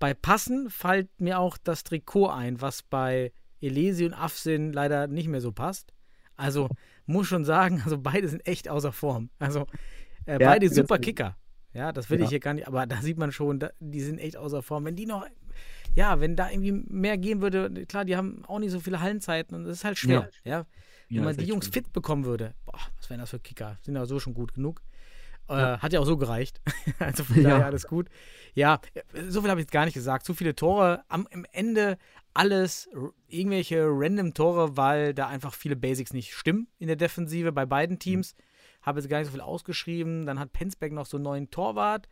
[0.00, 5.28] Bei Passen fällt mir auch das Trikot ein, was bei Elesi und Afsin leider nicht
[5.28, 5.92] mehr so passt.
[6.34, 6.68] Also
[7.06, 9.30] muss schon sagen, also beide sind echt außer Form.
[9.38, 9.66] Also
[10.26, 10.98] äh, Ja, beide super.
[10.98, 11.36] Kicker.
[11.74, 12.24] Ja, das will Ja.
[12.24, 14.84] ich hier gar nicht, aber da sieht man schon, da, die sind echt außer Form.
[14.84, 15.26] Wenn die noch,
[15.94, 19.56] ja, wenn da irgendwie mehr gehen würde, klar, die haben auch nicht so viele Hallenzeiten
[19.56, 20.28] und das ist halt schwer.
[20.44, 20.66] Ja,
[21.08, 21.84] wenn Ja, man ist die Jungs schlimm.
[21.84, 23.78] fit bekommen würde, boah, was wären das für Kicker?
[23.82, 24.82] Sind ja so schon gut genug.
[25.48, 26.60] Äh, hat ja auch so gereicht.
[26.98, 27.50] also von Ja.
[27.50, 28.08] daher alles gut.
[28.54, 28.80] Ja,
[29.28, 30.24] so viel habe ich jetzt gar nicht gesagt.
[30.24, 31.02] Zu viele Tore.
[31.08, 31.98] Am im Ende
[32.34, 32.88] alles
[33.28, 37.98] irgendwelche random Tore, weil da einfach viele Basics nicht stimmen in der Defensive bei beiden
[37.98, 38.34] Teams.
[38.82, 40.26] Habe jetzt gar nicht so viel ausgeschrieben.
[40.26, 42.08] Dann hat Penzberg noch so einen neuen Torwart.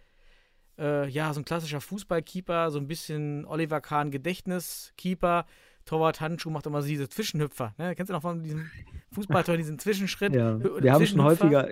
[0.78, 5.46] Äh, ja, so ein klassischer Fußballkeeper, so ein bisschen Oliver Kahn Gedächtniskeeper.
[5.84, 7.74] Torwart Handschuh macht immer so diese Zwischenhüpfer.
[7.78, 7.94] Ne?
[7.94, 8.70] Kennst du noch von diesem
[9.12, 10.34] Fußballtor, diesen Zwischenschritt?
[10.34, 11.68] Ja, wir haben schon häufiger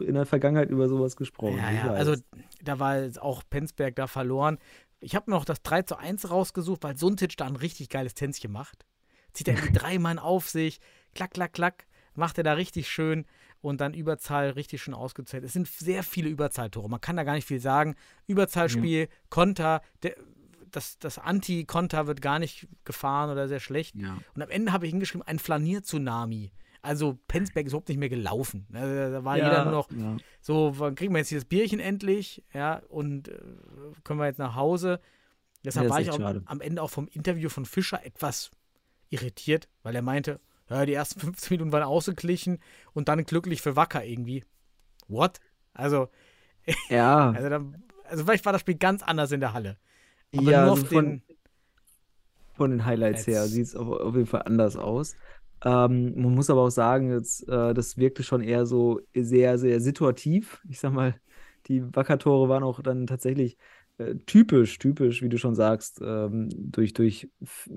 [0.00, 1.58] in der Vergangenheit über sowas gesprochen.
[1.58, 2.14] Ja, ja, also
[2.62, 4.58] da war auch Penzberg da verloren.
[5.00, 8.52] Ich habe noch das 3 zu 1 rausgesucht, weil Suntic da ein richtig geiles Tänzchen
[8.52, 8.86] macht.
[9.32, 10.80] Zieht er die drei Mann auf sich,
[11.14, 13.24] klack, klack, klack, macht er da richtig schön
[13.60, 15.44] und dann Überzahl richtig schön ausgezählt.
[15.44, 17.94] Es sind sehr viele Überzahltore, man kann da gar nicht viel sagen.
[18.26, 20.16] Überzahlspiel, Konter, der,
[20.70, 23.94] das, das Anti-Konter wird gar nicht gefahren oder sehr schlecht.
[23.94, 24.18] ja.
[24.34, 26.52] Und am Ende habe ich hingeschrieben, ein Flanier-Tsunami.
[26.82, 28.66] Also Penzberg ist überhaupt nicht mehr gelaufen.
[28.72, 30.16] Also, da war ja, jeder nur noch ja.
[30.40, 32.44] so, wann kriegen wir jetzt hier das Bierchen endlich?
[32.52, 33.38] Ja, und äh,
[34.02, 35.00] können wir jetzt nach Hause?
[35.64, 38.50] Deshalb war ich auch am Ende auch vom Interview von Fischer etwas
[39.10, 42.58] irritiert, weil er meinte, ja, die ersten 15 Minuten waren ausgeglichen
[42.94, 44.44] und dann glücklich für Wacker irgendwie.
[45.06, 45.38] What?
[45.74, 46.08] Also,
[46.88, 47.30] ja.
[47.30, 49.78] also, dann, also vielleicht war das Spiel ganz anders in der Halle.
[50.36, 51.22] Aber ja, nur also auf von, den,
[52.54, 55.14] von den Highlights her Jetzt- sieht es auf, auf jeden Fall anders aus.
[55.64, 59.80] Ähm, man muss aber auch sagen, jetzt, äh, das wirkte schon eher so sehr, sehr
[59.80, 60.60] situativ.
[60.68, 61.14] Ich sag mal,
[61.66, 63.56] die Wacker-Tore waren auch dann tatsächlich
[63.98, 67.28] äh, typisch, typisch, wie du schon sagst, ähm, durch, durch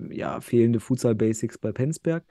[0.09, 2.23] ja, fehlende Futsal-Basics bei Penzberg.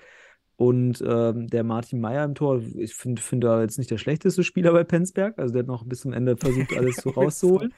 [0.57, 4.45] Und ähm, der Martin Meyer im Tor, ich finde find er jetzt nicht der schlechteste
[4.45, 5.39] Spieler bei Penzberg.
[5.39, 7.75] Also der hat noch bis zum Ende versucht, alles so rauszuholen.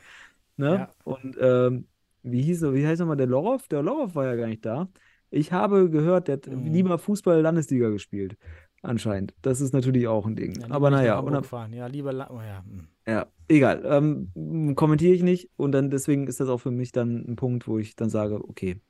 [0.57, 0.75] Ne?
[0.75, 0.91] Ja.
[1.05, 1.87] Und ähm,
[2.23, 3.69] wie hieß er, wie heißt nochmal der Lorov?
[3.69, 4.89] Der Lorov war ja gar nicht da.
[5.31, 6.73] Ich habe gehört, der hat Mhm.
[6.73, 8.37] lieber Fußball-Landesliga gespielt.
[8.83, 9.35] Anscheinend.
[9.43, 10.61] Das ist natürlich auch ein Ding.
[10.61, 11.73] ja, Aber naja, fahren.
[11.73, 12.63] Ja, lieber, La- oh, ja.
[12.65, 12.87] hm.
[13.07, 13.83] ja, egal.
[13.85, 17.67] Ähm, kommentiere ich nicht und dann deswegen ist das auch für mich dann ein Punkt,
[17.67, 18.81] wo ich dann sage, okay,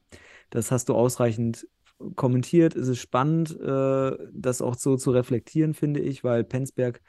[0.51, 1.67] das hast du ausreichend
[2.15, 2.77] kommentiert.
[2.77, 7.01] Es ist spannend, äh, das auch so zu reflektieren, finde ich, weil Penzberg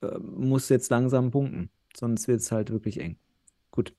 [0.00, 3.18] äh, muss jetzt langsam punkten, sonst wird es halt wirklich eng.
[3.70, 3.94] Gut.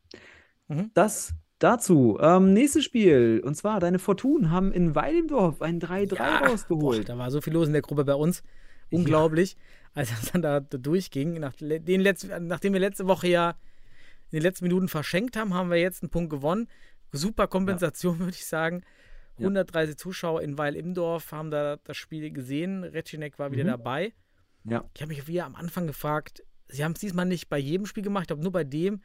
[0.67, 0.91] Mhm.
[0.93, 1.33] Das
[1.63, 2.17] dazu.
[2.21, 3.41] Ähm, nächstes Spiel.
[3.43, 7.09] Und zwar, deine Fortun haben in Weidendorf ein 3-3 Ja, Boah, rausgeholt.
[7.09, 8.43] da war so viel los in der Gruppe bei uns.
[8.91, 9.57] Unglaublich.
[9.93, 13.51] Als es dann da durchging, nach den letz, nachdem wir letzte Woche ja
[14.31, 16.67] in den letzten Minuten verschenkt haben, haben wir jetzt einen Punkt gewonnen.
[17.11, 18.81] Super Kompensation, würde ich sagen.
[19.37, 19.43] Ja.
[19.45, 22.83] 130 Zuschauer in Weil-Imdorf haben da das Spiel gesehen.
[22.83, 23.67] Recinek war wieder Mhm.
[23.69, 24.13] dabei.
[24.65, 24.83] Ja.
[24.95, 28.03] Ich habe mich wieder am Anfang gefragt, sie haben es diesmal nicht bei jedem Spiel
[28.03, 29.01] gemacht, ich glaube nur bei dem,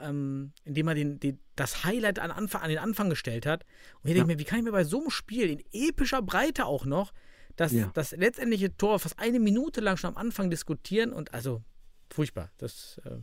[0.00, 3.64] ähm, in dem er den, den, das Highlight an, Anfang, an den Anfang gestellt hat.
[4.02, 4.34] Und ich denke Ja.
[4.36, 7.12] mir, wie kann ich mir bei so einem Spiel in epischer Breite auch noch
[7.56, 7.90] das, Ja.
[7.94, 11.62] das letztendliche Tor fast eine Minute lang schon am Anfang diskutieren und also
[12.10, 12.50] furchtbar.
[12.58, 13.18] Das äh,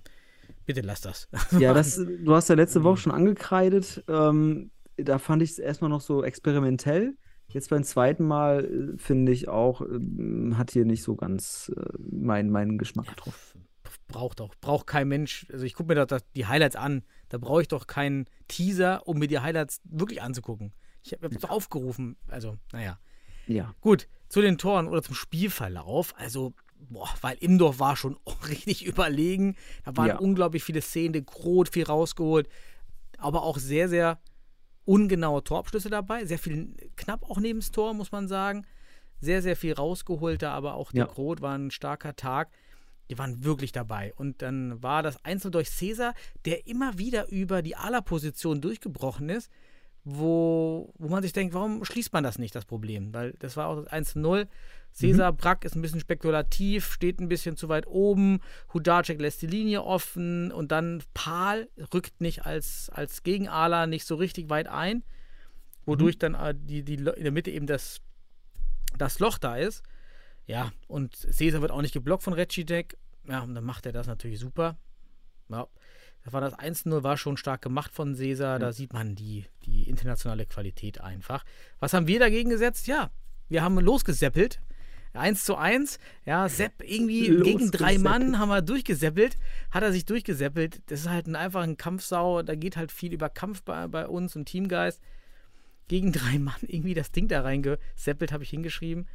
[0.66, 1.28] bitte lass das.
[1.60, 4.03] Ja, das, du hast ja letzte Woche schon angekreidet.
[4.07, 7.16] Ähm, da fand ich es erstmal noch so experimentell.
[7.52, 11.82] Jetzt beim zweiten Mal äh, finde ich auch, ähm, hat hier nicht so ganz äh,
[11.98, 13.66] mein, meinen Geschmack getroffen.
[14.10, 15.45] Braucht auch, braucht kein Mensch.
[15.52, 17.03] Also ich gucke mir doch das, die Highlights an.
[17.30, 20.73] Da brauche ich doch keinen Teaser, um mir die Highlights wirklich anzugucken.
[21.03, 22.18] Ich habe es aufgerufen.
[22.27, 22.99] Also, naja.
[23.48, 23.73] Ja.
[23.80, 26.14] Gut, zu den Toren oder zum Spielverlauf.
[26.18, 26.53] Also,
[26.90, 28.18] boah, weil Imdorf war schon
[28.49, 29.56] richtig überlegen.
[29.86, 30.18] Da waren Ja.
[30.18, 32.49] unglaublich viele Szenen, der Krot viel rausgeholt.
[33.18, 34.19] Aber auch sehr, sehr
[34.86, 36.26] ungenaue Torabschlüsse dabei.
[36.26, 38.65] Sehr viel knapp auch neben das Tor, muss man sagen.
[39.22, 41.11] Sehr, sehr viel rausgeholt da, aber auch der Ja.
[41.11, 42.49] Krot war ein starker Tag.
[43.10, 44.14] Die waren wirklich dabei.
[44.15, 46.14] Und dann war das Einzel durch Cäsar,
[46.45, 49.49] der immer wieder über die Ala-Position durchgebrochen ist,
[50.03, 53.14] wo, wo man sich denkt, warum schließt man das nicht, das Problem?
[53.14, 54.48] Weil das war auch das 1-0.
[54.91, 58.40] Cesar Brack ist ein bisschen spekulativ, steht ein bisschen zu weit oben.
[58.73, 64.15] Hudacek lässt die Linie offen und dann Pahl rückt nicht als, als Gegenala nicht so
[64.15, 65.03] richtig weit ein,
[65.86, 68.02] wodurch dann äh, die, die, in der Mitte eben das,
[68.98, 69.84] das Loch da ist.
[70.50, 72.98] Ja, und Cesar wird auch nicht geblockt von Recidek.
[73.28, 74.80] Ja, und dann macht er das natürlich super.
[75.48, 75.68] Ja,
[76.24, 78.58] das war das 1-0, war schon stark gemacht von Cesar.
[78.58, 81.46] Da sieht man die, die internationale Qualität einfach.
[81.80, 82.88] Was haben wir dagegen gesetzt?
[82.88, 83.12] Ja,
[83.48, 84.60] wir haben losgeseppelt.
[85.14, 86.00] 1 zu 1.
[86.26, 88.00] Ja, Sepp irgendwie Los, gegen drei.
[88.00, 89.38] Mann haben wir durchgeseppelt.
[89.70, 90.82] Hat er sich durchgeseppelt.
[90.88, 92.42] Das ist halt ein, einfach ein Kampfsau.
[92.42, 95.00] Da geht halt viel über Kampf bei, bei uns und Teamgeist.
[95.88, 99.08] Gegen drei Mann irgendwie das Ding da reingeseppelt, habe ich hingeschrieben.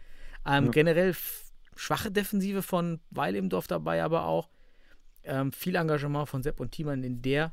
[0.46, 0.70] Ähm, Ja.
[0.70, 1.14] Generell
[1.76, 4.48] schwache Defensive von Weil im Dorf dabei, aber auch
[5.24, 7.52] ähm, viel Engagement von Sepp und Thiemann in der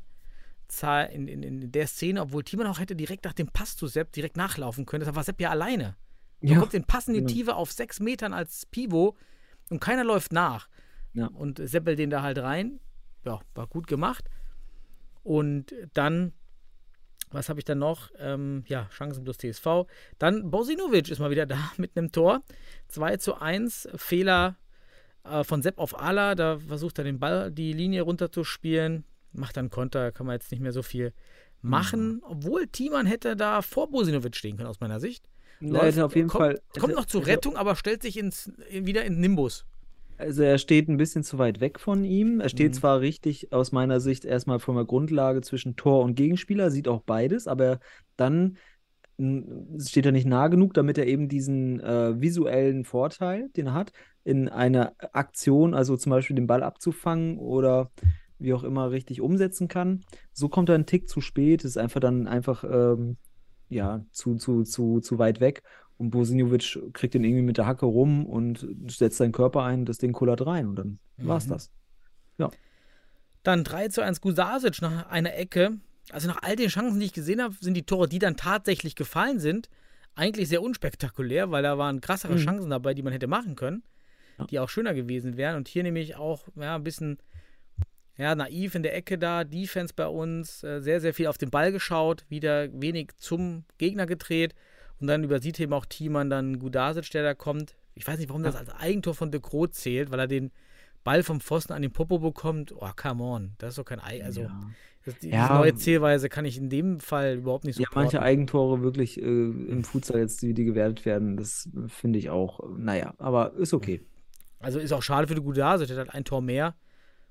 [0.68, 3.86] Zahl, in, in, in der Szene, obwohl Thiemann auch hätte direkt nach dem Pass zu
[3.86, 5.00] Sepp direkt nachlaufen können.
[5.00, 5.96] Deshalb war Sepp ja alleine.
[6.40, 7.32] Er Ja, bekommt den Pass in die genau.
[7.32, 9.16] Tiefe auf sechs Metern als Pivot
[9.70, 10.68] und keiner läuft nach.
[11.14, 11.26] Ja.
[11.26, 12.80] Und seppelt den da halt rein.
[13.24, 14.28] Ja, war gut gemacht.
[15.22, 16.32] Und dann,
[17.32, 18.10] was habe ich dann noch?
[18.18, 19.86] Ähm, ja, Chancen plus TSV.
[20.18, 22.42] Dann Bosinovic ist mal wieder da mit einem Tor.
[22.88, 24.56] 2 zu 1, Fehler
[25.24, 26.34] äh, von Sepp auf Ala.
[26.34, 29.04] Da versucht er den Ball, die Linie runterzuspielen.
[29.32, 31.12] Macht dann Konter, kann man jetzt nicht mehr so viel
[31.62, 32.22] machen.
[32.24, 35.24] Obwohl Thiemann hätte da vor Bosinovic stehen können, aus meiner Sicht.
[35.60, 36.60] Hätte auf jeden kommt, Fall.
[36.78, 39.64] Kommt noch zur Rettung, aber stellt sich ins, wieder in Nimbus.
[40.22, 42.40] Also er steht ein bisschen zu weit weg von ihm.
[42.40, 42.76] Er steht Mhm.
[42.76, 47.02] zwar richtig aus meiner Sicht erstmal von der Grundlage zwischen Tor und Gegenspieler, sieht auch
[47.02, 47.80] beides, aber
[48.16, 48.56] dann
[49.78, 53.92] steht er nicht nah genug, damit er eben diesen äh, visuellen Vorteil, den er hat,
[54.24, 57.90] in einer Aktion, also zum Beispiel den Ball abzufangen oder
[58.38, 60.00] wie auch immer richtig umsetzen kann.
[60.32, 63.16] So kommt er einen Tick zu spät, ist einfach dann einfach ähm,
[63.68, 65.62] ja, zu, zu, zu, zu weit weg.
[66.02, 69.98] Und Bosinovic kriegt den irgendwie mit der Hacke rum und setzt seinen Körper ein, das
[69.98, 71.50] Ding kullert rein und dann war's Mhm.
[71.50, 71.70] das.
[73.44, 75.78] Dann 3 zu 1 Gusasic nach einer Ecke.
[76.10, 78.94] Also nach all den Chancen, die ich gesehen habe, sind die Tore, die dann tatsächlich
[78.96, 79.68] gefallen sind,
[80.16, 82.38] eigentlich sehr unspektakulär, weil da waren krassere Mhm.
[82.38, 83.82] Chancen dabei, die man hätte machen können,
[84.38, 84.46] Ja.
[84.46, 85.56] die auch schöner gewesen wären.
[85.56, 87.18] Und hier nämlich auch ja, ein bisschen
[88.16, 91.50] ja, naiv in der Ecke da, Defense bei uns, äh, sehr, sehr viel auf den
[91.50, 94.54] Ball geschaut, wieder wenig zum Gegner gedreht
[95.02, 97.74] und dann übersieht eben auch Thiemann dann Gudasic, der da kommt.
[97.94, 100.50] Ich weiß nicht, warum das als Eigentor von De Groot zählt, weil er den
[101.04, 102.72] Ball vom Pfosten an den Popo bekommt.
[102.74, 104.24] Oh, come on, das ist doch kein Ei.
[104.24, 104.60] Also, ja.
[105.04, 105.58] das, die, Ja.
[105.58, 109.24] neue Zählweise kann ich in dem Fall überhaupt nicht so Ja, manche Eigentore wirklich äh,
[109.24, 114.00] im Futsal jetzt, wie die gewertet werden, das finde ich auch, naja, aber ist okay.
[114.60, 116.76] Also ist auch schade für die Gudasic, der hat halt ein Tor mehr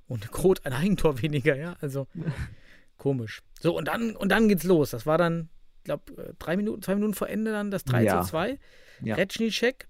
[0.09, 1.77] und Groth ein Eigentor weniger, ja.
[1.79, 2.07] Also
[2.97, 3.41] komisch.
[3.61, 4.89] So, und dann, und dann geht's los.
[4.91, 5.47] Das war dann,
[5.83, 8.21] glaube, drei Minuten, zwei Minuten vor Ende dann das 3 Ja.
[8.21, 8.59] zu 2.
[9.01, 9.15] Ja.
[9.15, 9.87] Retschnicek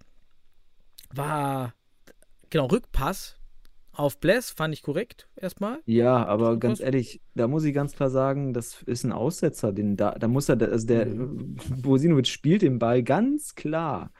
[1.13, 1.73] war,
[2.49, 3.38] genau, Rückpass
[3.93, 5.80] auf Bless, fand ich korrekt erstmal.
[5.85, 9.97] Ja, aber ganz ehrlich, da muss ich ganz klar sagen, das ist ein Aussetzer, den
[9.97, 11.57] da, da muss er, also der Mhm.
[11.81, 14.11] Bosinovic spielt den Ball ganz klar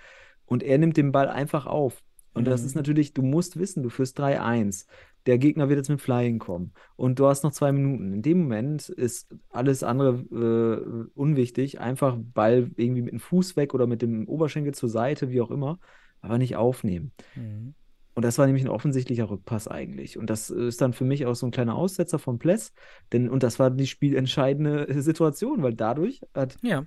[0.46, 2.04] und er nimmt den Ball einfach auf.
[2.34, 2.68] Und das Mhm.
[2.68, 4.88] ist natürlich, du musst wissen, du führst 3-1.
[5.26, 8.14] Der Gegner wird jetzt mit Flying kommen und du hast noch zwei Minuten.
[8.14, 11.80] In dem Moment ist alles andere äh, unwichtig.
[11.80, 15.52] Einfach Ball irgendwie mit dem Fuß weg oder mit dem Oberschenkel zur Seite, wie auch
[15.52, 15.80] immer,
[16.22, 17.12] aber nicht aufnehmen.
[17.36, 17.76] Mhm.
[18.14, 20.18] Und das war nämlich ein offensichtlicher Rückpass eigentlich.
[20.18, 22.74] Und das ist dann für mich auch so ein kleiner Aussetzer vom Pless.
[23.14, 26.86] Denn, und das war die spielentscheidende Situation, weil dadurch hat Ja.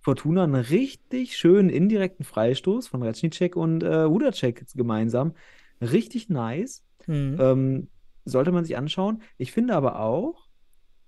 [0.00, 5.34] Fortuna einen richtig schönen indirekten Freistoß von Recnicek und äh, Udacek gemeinsam.
[5.80, 6.83] Richtig nice.
[7.06, 7.36] Mhm.
[7.40, 7.88] Ähm,
[8.24, 9.22] sollte man sich anschauen.
[9.36, 10.48] Ich finde aber auch,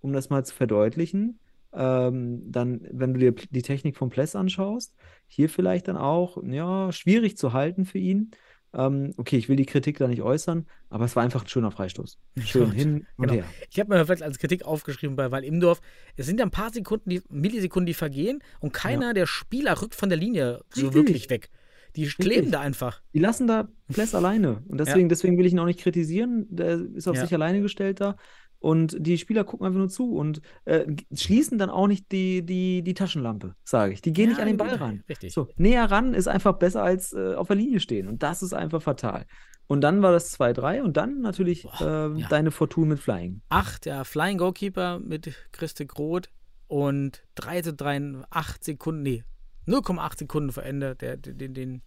[0.01, 1.39] um das mal zu verdeutlichen,
[1.73, 4.95] ähm, dann, wenn du dir die Technik vom Pless anschaust,
[5.29, 8.31] hier vielleicht dann auch, ja, schwierig zu halten für ihn.
[8.75, 11.71] Ähm, okay, ich will die Kritik da nicht äußern, aber es war einfach ein schöner
[11.71, 12.19] Freistoß.
[12.45, 13.35] Schön hin und Genau.
[13.35, 13.45] her.
[13.71, 15.81] Ich habe mir vielleicht als Kritik aufgeschrieben bei Weil Imdorf,
[16.17, 19.95] es sind ja ein paar Sekunden, die, Millisekunden, die vergehen und keiner der Spieler rückt
[19.95, 21.51] von der Linie so wirklich weg.
[21.97, 23.01] Die kleben da einfach.
[23.15, 24.63] Die lassen da Pless alleine.
[24.69, 26.47] Und deswegen, deswegen will ich ihn auch nicht kritisieren.
[26.51, 27.23] Der ist auf Ja.
[27.23, 28.17] sich alleine gestellt da.
[28.59, 32.83] Und die Spieler gucken einfach nur zu und äh, schließen dann auch nicht die, die,
[32.83, 34.01] die Taschenlampe, sage ich.
[34.03, 35.05] Die gehen nicht Ja, an den Ball ran.
[35.09, 35.33] richtig.
[35.33, 38.09] So, näher ran ist einfach besser als äh, auf der Linie stehen.
[38.09, 39.27] Und das ist einfach fatal.
[39.69, 42.29] Und dann war das 2-3 und dann natürlich Boah, ähm, ja.
[42.29, 43.43] deine Fortune mit Flying.
[43.51, 46.31] Acht, der Flying Goalkeeper mit Christe Groth
[46.67, 49.25] und 3 zu 3, 8 Sekunden, nee,
[49.67, 50.95] 0,8 Sekunden vor Ende.
[50.97, 51.83] Der, den, den,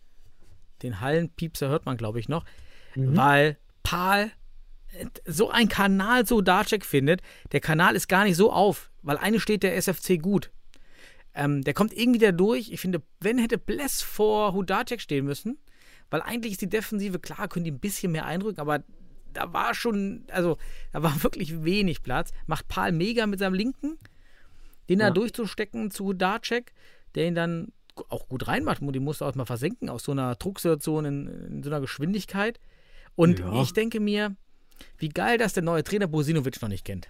[0.81, 2.45] den Hallenpiepser hört man, glaube ich, noch,
[2.95, 3.15] Mhm.
[3.15, 4.31] weil Paul
[4.93, 7.21] äh, so ein Kanal so Darcek findet.
[7.51, 10.51] Der Kanal ist gar nicht so auf, weil eine steht der SFC gut.
[11.35, 12.71] Ähm, der kommt irgendwie da durch.
[12.71, 15.59] Ich finde, wenn hätte Bless vor Hudacek stehen müssen,
[16.09, 18.83] weil eigentlich ist die Defensive, klar, können die ein bisschen mehr eindrücken, aber
[19.31, 20.57] da war schon, also
[20.91, 22.31] da war wirklich wenig Platz.
[22.47, 23.99] Macht Paul mega mit seinem Linken,
[24.89, 25.11] den da Ja.
[25.11, 26.73] durchzustecken zu Hudacek,
[27.15, 27.71] der ihn dann
[28.09, 28.81] auch gut reinmacht.
[28.81, 32.59] Die musste auch mal versenken aus so einer Drucksituation in, in so einer Geschwindigkeit.
[33.15, 33.61] Und Ja.
[33.61, 34.35] ich denke mir,
[34.97, 37.09] wie geil, dass der neue Trainer Bosinovic noch nicht kennt.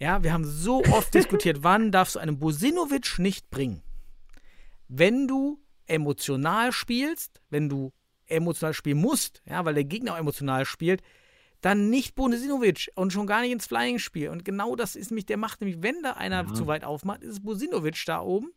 [0.00, 3.82] Ja, wir haben so oft diskutiert, wann darfst du einen Bosinovic nicht bringen?
[4.88, 7.92] Wenn du emotional spielst, wenn du
[8.26, 11.02] emotional spielen musst, ja, weil der Gegner auch emotional spielt,
[11.60, 14.28] dann nicht Bosinovic und schon gar nicht ins Flying-Spiel.
[14.28, 16.54] Und genau das ist nämlich, der macht nämlich, wenn da einer Ja.
[16.54, 18.52] zu weit aufmacht, ist es Bosinovic da oben,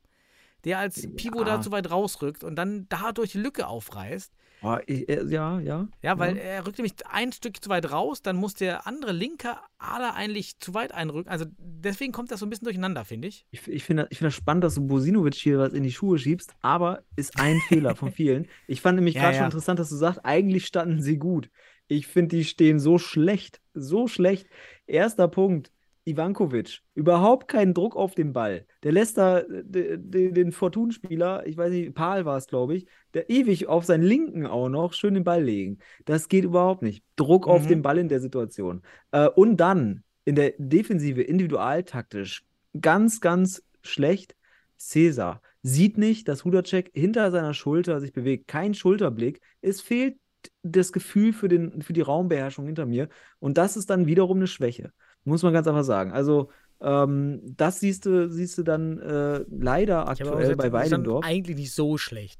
[0.66, 4.32] der als Pivot da zu weit rausrückt und dann dadurch Lücke aufreißt.
[4.64, 5.88] Oh, ich, äh, ja, ja.
[6.04, 9.56] Ja, weil er rückt nämlich ein Stück zu weit raus, dann muss der andere linke
[9.80, 11.30] Ader eigentlich zu weit einrücken.
[11.32, 13.48] Also deswegen kommt das so ein bisschen durcheinander, finde ich.
[13.50, 16.20] Ich, ich finde ich find das spannend, dass du Bosinovic hier was in die Schuhe
[16.20, 18.48] schiebst, aber ist ein Fehler von vielen.
[18.68, 19.40] Ich fand nämlich Ja, gerade ja.
[19.40, 21.50] schon interessant, dass du sagst, eigentlich standen sie gut.
[21.88, 24.48] Ich finde, die stehen so schlecht, so schlecht.
[24.86, 25.72] Erster Punkt,
[26.06, 28.65] Ivankovic, überhaupt keinen Druck auf den Ball.
[28.84, 32.76] Der lässt da äh, de- de- den Fortun-Spieler, ich weiß nicht, Paul war es, glaube
[32.76, 35.78] ich, der ewig auf seinen Linken auch noch schön den Ball legen.
[36.06, 37.03] Das geht überhaupt nicht.
[37.15, 37.68] Druck auf Mhm.
[37.68, 38.82] den Ball in der Situation.
[39.11, 42.44] Äh, und dann in der Defensive, individualtaktisch,
[42.80, 44.36] ganz, ganz schlecht.
[44.78, 48.48] Cäsar sieht nicht, dass Hudacek hinter seiner Schulter sich bewegt.
[48.48, 49.41] Kein Schulterblick.
[49.61, 50.18] Es fehlt
[50.64, 53.10] das Gefühl für, den, für die Raumbeherrschung hinter mir.
[53.40, 54.91] Und das ist dann wiederum eine Schwäche.
[55.23, 56.11] Muss man ganz einfach sagen.
[56.11, 56.49] Also,
[56.81, 61.02] ähm, das siehst du, siehst du dann äh, leider aktuell gesagt, bei das ist dann
[61.02, 61.26] Weidendorf.
[61.26, 62.39] eigentlich nicht so schlecht.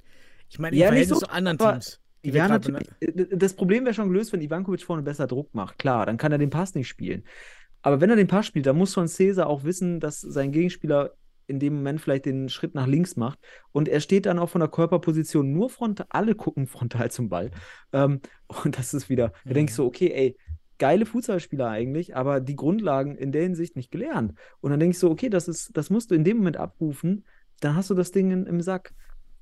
[0.50, 2.00] Ich meine, im Ja, nicht Verhältnis so, zu anderen aber- Teams.
[2.24, 2.88] Ja, natürlich.
[3.00, 5.80] Äh, Das Problem wäre schon gelöst, wenn Ivankovic vorne besser Druck macht.
[5.80, 7.24] Klar, dann kann er den Pass nicht spielen.
[7.84, 11.14] Aber wenn er den Pass spielt, dann muss schon Cäsar auch wissen, dass sein Gegenspieler
[11.48, 13.40] in dem Moment vielleicht den Schritt nach links macht.
[13.72, 17.50] Und er steht dann auch von der Körperposition nur frontal, alle gucken frontal zum Ball.
[17.92, 18.22] Ähm,
[18.64, 20.38] und das ist wieder, da denke ich so, okay, ey,
[20.82, 24.34] geile Fußballspieler eigentlich, aber die Grundlagen in der Hinsicht nicht gelernt.
[24.62, 27.24] Und dann denke ich so, okay, das ist, das musst du in dem Moment abrufen,
[27.60, 28.96] dann hast du das Ding in, im Sack.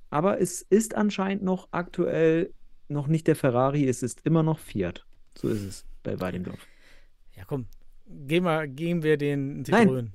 [0.10, 2.53] Aber es ist anscheinend noch aktuell
[2.90, 5.06] noch nicht der Ferrari, es ist immer noch Fiat.
[5.38, 6.68] So ist es bei Weidendorf.
[7.38, 7.68] Ja, komm.
[8.06, 9.88] Gehen wir, geben wir den Nein.
[9.90, 10.07] Citroën.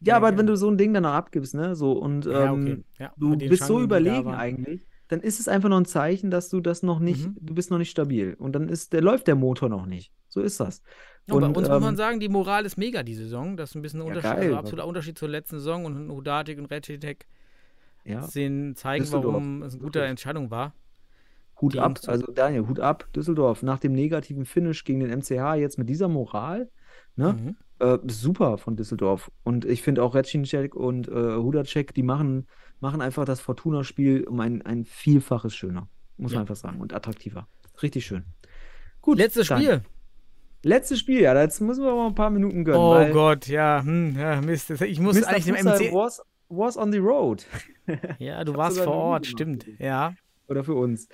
[0.00, 0.38] Ja, aber ja.
[0.38, 2.84] wenn du so ein Ding dann noch abgibst, ne, so und Ja, ähm, okay.
[2.98, 5.84] Ja, du bist so Chancen, die da überlegen eigentlich, dann ist es einfach noch ein
[5.84, 7.36] Zeichen, dass du das noch nicht, Mhm.
[7.40, 10.10] du bist noch nicht stabil und dann ist, der läuft der Motor noch nicht.
[10.32, 10.80] So ist das.
[11.26, 13.56] Ja, bei Und, uns muss man ähm, sagen, die Moral ist mega die Saison.
[13.56, 14.44] Das ist ein bisschen ein Ja, Unterschied, geil.
[14.46, 17.26] also absoluter Unterschied zur letzten Saison und Hudatik und Recitek
[18.04, 19.26] Ja, sehen, zeigen, Düsseldorf.
[19.34, 20.02] warum es eine gute.
[20.04, 20.72] Entscheidung war.
[21.60, 25.78] Hut ab, also Daniel, Hut ab, Düsseldorf, nach dem negativen Finish gegen den MCH jetzt
[25.78, 26.70] mit dieser Moral,
[27.14, 27.34] ne?
[27.34, 27.56] Mhm.
[27.78, 29.30] Äh, super von Düsseldorf.
[29.44, 32.48] Und ich finde auch Recinecek und äh, Hudacek, die machen,
[32.80, 35.88] machen einfach das Fortuna-Spiel um ein, ein Vielfaches schöner.
[36.16, 36.36] Muss Ja.
[36.38, 36.80] man einfach sagen.
[36.80, 37.46] Und attraktiver.
[37.82, 38.24] Richtig schön.
[39.00, 39.18] Gut.
[39.18, 39.46] Letztes.
[39.46, 39.82] Spiel.
[40.64, 41.40] Letztes Spiel, ja.
[41.40, 42.80] Jetzt müssen wir aber mal ein paar Minuten gönnen.
[42.80, 44.70] Oh Gott, ja, hm, ja, Mist.
[44.70, 45.28] Ich muss Mr.
[45.28, 45.92] eigentlich dem Futsal MC.
[45.92, 47.46] was, was on the road.
[48.18, 49.66] Ja, du warst vor Ort, stimmt.
[49.80, 50.14] Ja.
[50.48, 51.08] Oder für uns.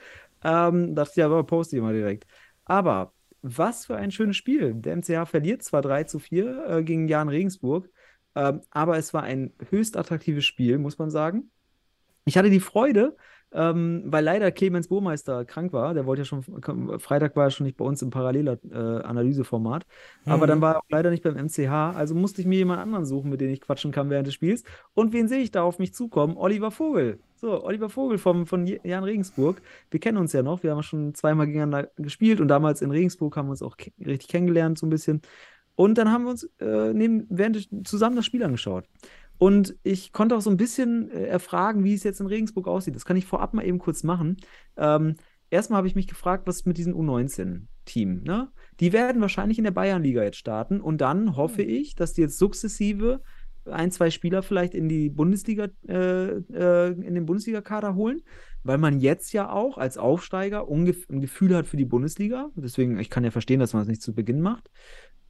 [0.44, 2.26] Ähm, dachte ich, ja, aber poste ich mal direkt.
[2.66, 3.12] Aber
[3.42, 4.74] was für ein schönes Spiel.
[4.74, 7.88] Der MCH verliert zwar 3 zu 4 äh, gegen Jan Regensburg,
[8.34, 11.50] ähm, aber es war ein höchst attraktives Spiel, muss man sagen.
[12.24, 13.16] Ich hatte die Freude,
[13.52, 15.94] ähm, weil leider Clemens Burmeister krank war.
[15.94, 16.42] Der wollte ja schon,
[17.00, 19.86] Freitag war er schon nicht bei uns im paralleler äh, Analyseformat.
[20.26, 20.48] Aber Mhm.
[20.48, 21.68] dann war er auch leider nicht beim MCH.
[21.96, 24.64] Also musste ich mir jemand anderen suchen, mit dem ich quatschen kann während des Spiels.
[24.94, 26.36] Und wen sehe ich da auf mich zukommen?
[26.36, 27.20] Oliver Vogel.
[27.36, 29.62] So, Oliver Vogel vom, von Jan Regensburg.
[29.90, 30.62] Wir kennen uns ja noch.
[30.62, 33.92] Wir haben schon zweimal gegeneinander gespielt und damals in Regensburg haben wir uns auch ke
[34.04, 35.22] richtig kennengelernt, so ein bisschen.
[35.76, 38.84] Und dann haben wir uns äh, neben, während zusammen das Spiel angeschaut.
[39.38, 42.94] Und ich konnte auch so ein bisschen äh, erfragen, wie es jetzt in Regensburg aussieht.
[42.94, 44.36] Das kann ich vorab mal eben kurz machen.
[44.76, 45.14] Ähm,
[45.50, 48.22] erstmal habe ich mich gefragt, was ist mit diesem U19-Team?
[48.24, 48.48] Ne?
[48.80, 52.38] Die werden wahrscheinlich in der Bayernliga jetzt starten und dann hoffe ich, dass die jetzt
[52.38, 53.20] sukzessive
[53.64, 58.22] ein, zwei Spieler vielleicht in die Bundesliga, äh, äh, in den Bundesliga-Kader holen,
[58.62, 62.50] weil man jetzt ja auch als Aufsteiger ungef- ein Gefühl hat für die Bundesliga.
[62.56, 64.70] Deswegen, ich kann ja verstehen, dass man es nicht zu Beginn macht.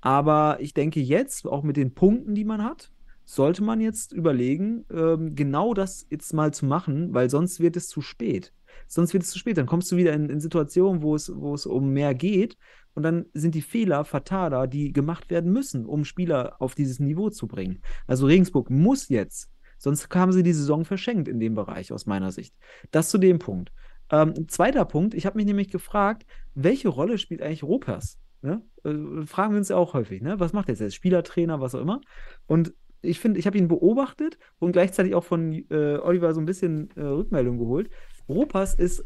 [0.00, 2.92] Aber ich denke jetzt, auch mit den Punkten, die man hat,
[3.28, 7.86] sollte man jetzt überlegen, ähm, genau das jetzt mal zu machen, weil sonst wird es
[7.88, 8.54] zu spät.
[8.86, 9.58] Sonst wird es zu spät.
[9.58, 12.56] Dann kommst du wieder in, in Situationen, wo es, wo es um mehr geht.
[12.94, 17.28] Und dann sind die Fehler fataler, die gemacht werden müssen, um Spieler auf dieses Niveau
[17.28, 17.82] zu bringen.
[18.06, 22.32] Also Regensburg muss jetzt, sonst haben sie die Saison verschenkt in dem Bereich, aus meiner
[22.32, 22.54] Sicht.
[22.92, 23.72] Das zu dem Punkt.
[24.10, 26.24] Ähm, zweiter Punkt, ich habe mich nämlich gefragt,
[26.54, 28.18] welche Rolle spielt eigentlich Ropers?
[28.40, 28.62] Ne?
[28.84, 30.40] Äh, fragen wir uns ja auch häufig, ne?
[30.40, 30.80] Was macht er jetzt?
[30.80, 32.00] Er Spielertrainer, was auch immer.
[32.46, 32.72] Und
[33.02, 36.90] ich finde, ich habe ihn beobachtet und gleichzeitig auch von äh, Oliver so ein bisschen
[36.96, 37.90] äh, Rückmeldung geholt.
[38.28, 39.04] Ropas ist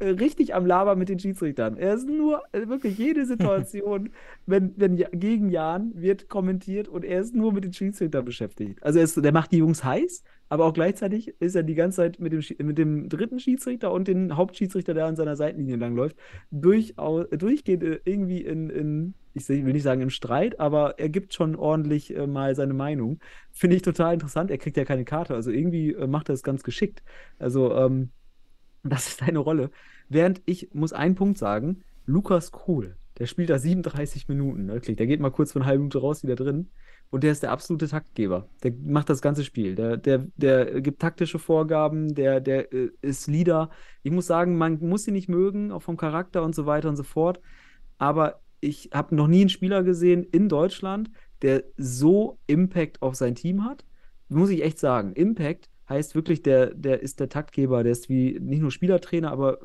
[0.00, 1.76] äh, richtig am Labern mit den Schiedsrichtern.
[1.76, 4.10] Er ist nur, äh, wirklich jede Situation,
[4.46, 8.82] wenn, wenn gegen Jan wird kommentiert und er ist nur mit den Schiedsrichtern beschäftigt.
[8.82, 11.96] Also er ist, der macht die Jungs heiß, aber auch gleichzeitig ist er die ganze
[11.96, 16.16] Zeit mit dem, mit dem dritten Schiedsrichter und dem Hauptschiedsrichter, der an seiner Seitenlinie langläuft,
[16.50, 21.34] durchaus, durchgehend äh, irgendwie in, in, ich will nicht sagen im Streit, aber er gibt
[21.34, 23.18] schon ordentlich äh, mal seine Meinung.
[23.52, 24.50] Finde ich total interessant.
[24.50, 27.02] Er kriegt ja keine Karte, also irgendwie äh, macht er es ganz geschickt.
[27.38, 28.10] Also, ähm,
[28.84, 29.70] das ist deine Rolle.
[30.08, 34.96] Während ich muss einen Punkt sagen, Lukas Kohl, der spielt da 37 Minuten, wirklich.
[34.96, 36.70] Der geht mal kurz für eine halbe Minute raus, wieder drin.
[37.10, 38.48] Und der ist der absolute Taktgeber.
[38.62, 39.76] Der macht das ganze Spiel.
[39.76, 43.70] Der, der, der gibt taktische Vorgaben, der, der äh, ist Leader.
[44.02, 46.96] Ich muss sagen, man muss ihn nicht mögen, auch vom Charakter und so weiter und
[46.96, 47.40] so fort.
[47.98, 51.10] Aber ich habe noch nie einen Spieler gesehen in Deutschland,
[51.42, 53.84] der so Impact auf sein Team hat.
[54.28, 55.12] Muss ich echt sagen.
[55.12, 59.58] Impact heißt wirklich, der, der ist der Taktgeber, der ist wie nicht nur Spielertrainer, aber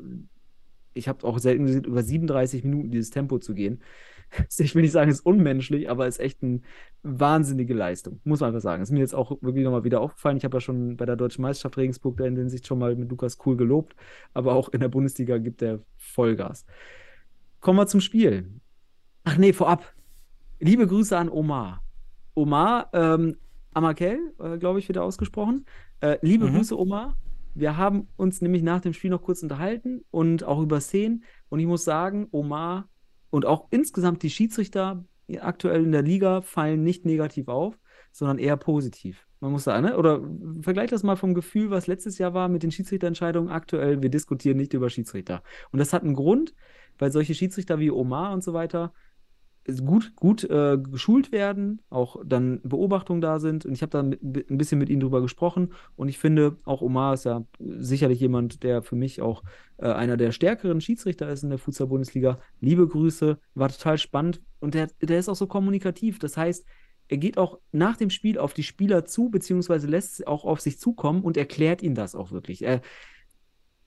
[0.92, 3.82] ich habe auch selten gesehen, über 37 Minuten dieses Tempo zu gehen.
[4.58, 6.60] Ich will nicht sagen, es ist unmenschlich, aber es ist echt eine
[7.02, 8.80] wahnsinnige Leistung, muss man einfach sagen.
[8.80, 10.36] Ist mir jetzt auch wirklich nochmal wieder aufgefallen.
[10.36, 12.94] Ich habe ja schon bei der Deutschen Meisterschaft Regensburg da in der Hinsicht schon mal
[12.94, 13.96] mit Lukas Kuhl gelobt,
[14.32, 16.64] aber auch in der Bundesliga gibt er Vollgas.
[17.58, 18.59] Kommen wir zum Spiel.
[19.32, 19.94] Ach nee, vorab.
[20.58, 21.84] Liebe Grüße an Omar.
[22.34, 23.36] Omar, ähm,
[23.72, 25.66] Amakel, äh, glaube ich, wird er ausgesprochen.
[26.00, 26.56] Äh, liebe Mhm.
[26.56, 27.16] Grüße, Omar.
[27.54, 31.22] Wir haben uns nämlich nach dem Spiel noch kurz unterhalten und auch über Szenen.
[31.48, 32.88] Und ich muss sagen, Omar
[33.30, 35.04] und auch insgesamt die Schiedsrichter
[35.38, 37.78] aktuell in der Liga fallen nicht negativ auf,
[38.10, 39.28] sondern eher positiv.
[39.38, 39.96] Man muss sagen, ne?
[39.96, 40.28] oder
[40.60, 44.02] vergleich das mal vom Gefühl, was letztes Jahr war mit den Schiedsrichterentscheidungen aktuell.
[44.02, 45.44] Wir diskutieren nicht über Schiedsrichter.
[45.70, 46.52] Und das hat einen Grund,
[46.98, 48.92] weil solche Schiedsrichter wie Omar und so weiter
[49.84, 53.66] gut, gut äh, geschult werden, auch dann Beobachtungen da sind.
[53.66, 55.72] Und ich habe da mit, ein bisschen mit ihnen drüber gesprochen.
[55.96, 59.42] Und ich finde, auch Omar ist ja sicherlich jemand, der für mich auch
[59.78, 62.38] äh, einer der stärkeren Schiedsrichter ist in der Futsal-Bundesliga.
[62.60, 64.40] Liebe Grüße, war total spannend.
[64.60, 66.18] Und der, der ist auch so kommunikativ.
[66.18, 66.66] Das heißt,
[67.08, 70.78] er geht auch nach dem Spiel auf die Spieler zu, beziehungsweise lässt auch auf sich
[70.78, 72.62] zukommen und erklärt ihnen das auch wirklich.
[72.62, 72.82] Er,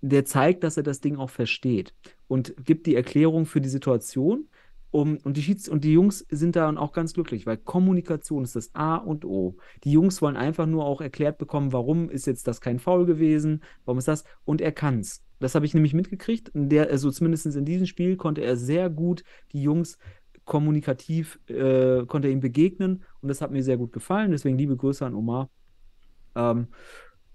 [0.02, 1.94] der zeigt, dass er das Ding auch versteht
[2.28, 4.50] und gibt die Erklärung für die Situation.
[4.94, 8.56] Um, und, die Schieds und die Jungs sind da auch ganz glücklich, weil Kommunikation ist
[8.56, 9.58] das A und O.
[9.84, 13.64] Die Jungs wollen einfach nur auch erklärt bekommen, warum ist jetzt das kein Foul gewesen,
[13.86, 15.24] warum ist das, und er kann's.
[15.40, 16.52] Das habe ich nämlich mitgekriegt.
[16.54, 19.98] Der, also zumindest in diesem Spiel konnte er sehr gut die Jungs
[20.46, 24.30] kommunikativ, äh, konnte ihm begegnen und das hat mir sehr gut gefallen.
[24.30, 25.50] Deswegen liebe Grüße an Omar.
[26.36, 26.68] Ähm,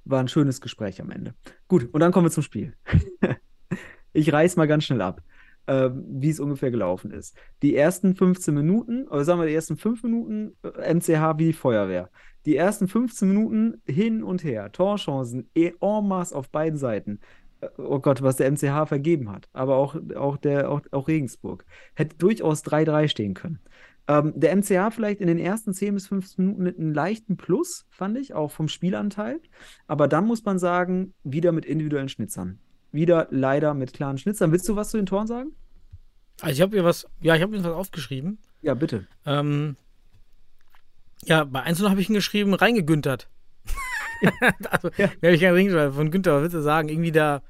[0.05, 1.35] war ein schönes Gespräch am Ende.
[1.67, 2.75] Gut, und dann kommen wir zum Spiel.
[4.13, 5.23] ich reiß mal ganz schnell ab,
[5.69, 7.37] äh, wie es ungefähr gelaufen ist.
[7.63, 11.53] Die ersten 15 Minuten, oder sagen wir die ersten 5 Minuten, äh, MCH wie die
[11.53, 12.11] Feuerwehr.
[12.47, 15.75] Die ersten 15 Minuten hin und her, Torchancen, en
[16.09, 17.21] masse auf beiden Seiten.
[17.61, 21.65] Äh, Oh Gott, was der MCH vergeben hat, aber auch, auch, der, auch, auch Regensburg.
[21.95, 23.61] Hätte durchaus 3-3 stehen können.
[24.09, 27.85] Ähm, der MCH vielleicht in den ersten 10 bis 15 Minuten mit einem leichten Plus,
[27.91, 29.41] fand ich, auch vom Spielanteil.
[29.87, 32.59] Aber dann muss man sagen, wieder mit individuellen Schnitzern.
[32.93, 34.51] Wieder leider mit klaren Schnitzern.
[34.53, 35.53] Willst du was zu den Toren sagen?
[36.41, 38.39] Also ich habe mir was, ja, ich habe mir was aufgeschrieben.
[38.63, 39.07] Ja, bitte.
[39.27, 39.77] Ähm,
[41.25, 43.29] ja, bei 1 habe ich ihn geschrieben, reingegüntert.
[44.71, 45.09] also, Ja.
[45.11, 46.89] habe ich keinen Ring von Günther, was willst du sagen?
[46.89, 47.43] Irgendwie da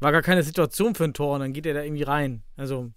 [0.00, 2.42] war gar keine Situation für ein Tor und dann geht er da irgendwie rein.
[2.56, 2.90] Also,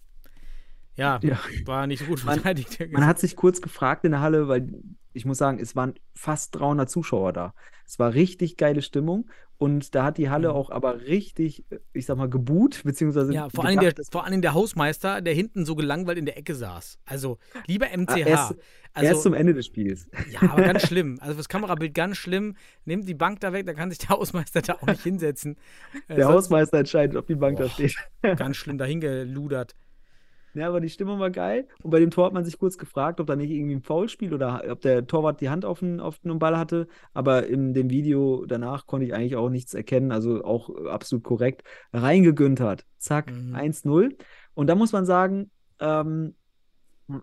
[0.96, 1.38] ja, Ja.
[1.66, 2.80] war nicht so gut Man- verteidigt.
[2.92, 4.72] Man hat sich kurz gefragt in der Halle, weil
[5.14, 7.54] ich muss sagen, es waren fast 300 Zuschauer da.
[7.86, 10.56] Es war richtig geile Stimmung und da hat die Halle Mhm.
[10.56, 14.42] auch aber richtig, äh, ich sag mal, gebuht, beziehungsweise ja, vor allem, der, vor allem
[14.42, 16.98] der Hausmeister, der hinten so gelangweilt in der Ecke saß.
[17.06, 18.10] Also, lieber MCH.
[18.12, 18.56] Ah, erst-
[18.96, 20.08] also, erst zum Ende des Spiels.
[20.30, 21.18] Ja, aber ganz schlimm.
[21.20, 22.56] Also fürs Kamerabild ganz schlimm.
[22.86, 25.56] Nimmt die Bank da weg, da kann sich der Hausmeister da auch nicht hinsetzen.
[26.08, 27.70] Äh, Der sonst Hausmeister entscheidet, ob die Bank da Boah.
[27.72, 27.96] steht.
[28.22, 29.00] Ganz schlimm dahin
[30.56, 31.68] Ja, aber die Stimmung war geil.
[31.82, 34.08] Und bei dem Tor hat man sich kurz gefragt, ob da nicht irgendwie ein Foul
[34.08, 36.88] spielt oder ob der Torwart die Hand auf den, auf den Ball hatte.
[37.14, 40.12] Aber in dem Video danach konnte ich eigentlich auch nichts erkennen.
[40.12, 41.64] Also auch absolut korrekt.
[41.92, 42.86] Reingegüntert.
[43.00, 43.56] Zack, Mhm.
[43.56, 44.16] 1-0.
[44.54, 45.50] Und da muss man sagen,
[45.80, 46.36] ähm,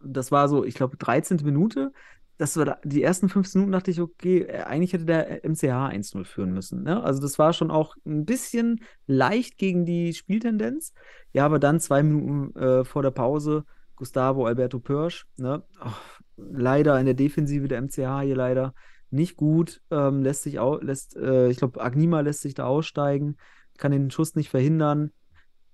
[0.04, 1.44] das war so, ich glaube, 13.
[1.44, 1.92] Minute.
[2.40, 6.24] Das war die ersten 15 Minuten dachte ich, okay, äh, eigentlich hätte der MCH 1-0
[6.24, 6.84] führen müssen.
[6.84, 7.02] Ne?
[7.02, 10.94] Also das war schon auch ein bisschen leicht gegen die Spieltendenz.
[11.34, 15.26] Ja, aber dann zwei Minuten äh, vor der Pause Gustavo Alberto Pörsch.
[15.36, 15.62] Ne?
[15.80, 16.00] Ach,
[16.38, 18.72] leider in der Defensive der MCH hier leider
[19.10, 19.82] nicht gut.
[19.90, 23.36] Ähm, lässt sich au lässt, äh, ich glaube, Agnima lässt sich da aussteigen,
[23.76, 25.10] kann den Schuss nicht verhindern.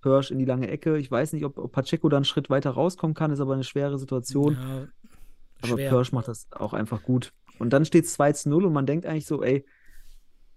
[0.01, 0.99] Pörsch in die lange Ecke.
[0.99, 3.65] Ich weiß nicht, ob, ob Pacheco dann einen Schritt weiter rauskommen kann, ist aber eine
[3.65, 4.55] schwere Situation.
[4.55, 4.89] Ja,
[5.63, 5.91] Aber schwer.
[5.91, 7.33] Pörsch macht das auch einfach gut.
[7.59, 9.65] Und dann steht es 2 zu 0 und man denkt eigentlich so, ey,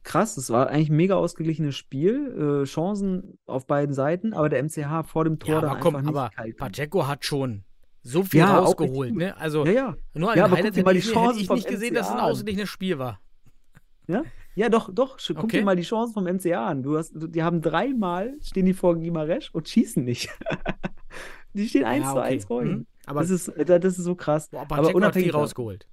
[0.03, 2.61] krass, das war eigentlich ein mega ausgeglichenes Spiel.
[2.63, 6.09] Äh, Chancen auf beiden Seiten, aber der MCH vor dem Tor Ja, dann komm, einfach
[6.09, 6.57] nicht aber kalt.
[6.57, 7.63] Pacheco hat schon
[8.01, 9.13] so viel Ja, rausgeholt.
[9.15, 9.35] Ne?
[9.38, 9.95] Also Ja, ja.
[10.13, 11.93] nur ein Ja, aber Highlight guck dir mal die hätte ich- hätte ich nicht gesehen,
[11.93, 12.31] dass es ein MCA an.
[12.31, 13.19] ausgeglichenes Spiel war.
[14.07, 14.23] Ja,
[14.55, 15.17] ja doch, doch.
[15.26, 15.59] Guck Okay.
[15.59, 16.81] dir mal die Chancen vom MCA an.
[16.81, 20.30] Du hast, die haben dreimal, stehen die vor Gimaresch und schießen nicht.
[21.53, 22.27] die stehen 1 Ja, zu okay.
[22.27, 22.69] 1 vor ihm.
[22.69, 22.88] Mhm.
[23.10, 24.49] Aber das, ist, äh, das ist so krass.
[24.49, 25.88] boah, aber Pacheco hat viel unabhängig davon- rausgeholt.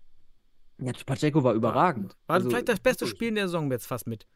[0.78, 2.14] Ja, Pacheco war überragend.
[2.26, 3.06] War Also, vielleicht das beste.
[3.06, 4.26] Spiel in der Saison jetzt fast mit.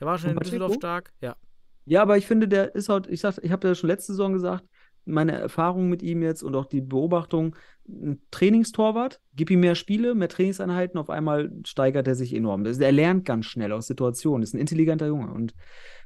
[0.00, 1.12] Der war schon in Düsseldorf stark.
[1.20, 1.36] Ja.
[1.84, 4.32] Ja, aber ich finde, der ist halt, ich sag, ich habe ja schon letzte Saison
[4.32, 4.64] gesagt,
[5.04, 7.56] meine Erfahrung mit ihm jetzt und auch die Beobachtung,
[7.88, 12.64] ein Trainingstorwart, gib ihm mehr Spiele, mehr Trainingseinheiten, auf einmal steigert er sich enorm.
[12.64, 15.54] Also er lernt ganz schnell aus Situationen, ist ein intelligenter Junge und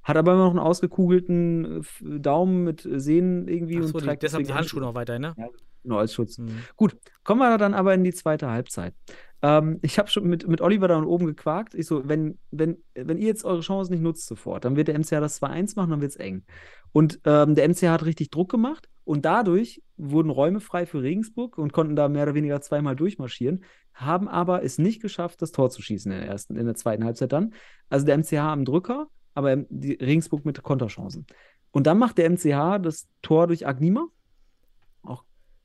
[0.02, 4.06] hat aber immer noch einen ausgekugelten äh, Daumen mit Sehnen irgendwie Ach und so, die,
[4.06, 5.34] trägt deshalb die Handschuhe noch weiter, ne?
[5.36, 5.48] Ja,
[5.84, 6.38] nur als Schutz.
[6.38, 6.62] Mhm.
[6.76, 8.94] Gut, kommen wir dann aber in die zweite Halbzeit.
[9.42, 11.74] Ähm, ich habe schon mit, mit Oliver da oben gequakt.
[11.74, 14.98] Ich so, wenn, wenn, wenn ihr jetzt eure Chance nicht nutzt sofort, dann wird der
[14.98, 16.44] MCH das 2-1 machen, dann wird es eng.
[16.92, 21.58] Und ähm, der MCH hat richtig Druck gemacht und dadurch wurden Räume frei für Regensburg
[21.58, 25.70] und konnten da mehr oder weniger zweimal durchmarschieren, haben aber es nicht geschafft, das Tor
[25.70, 27.52] zu schießen in der ersten, in der zweiten Halbzeit dann.
[27.90, 31.26] Also der MCH am Drücker, aber die Regensburg mit Konterchancen.
[31.70, 34.06] Und dann macht der MCH das Tor durch Agnima.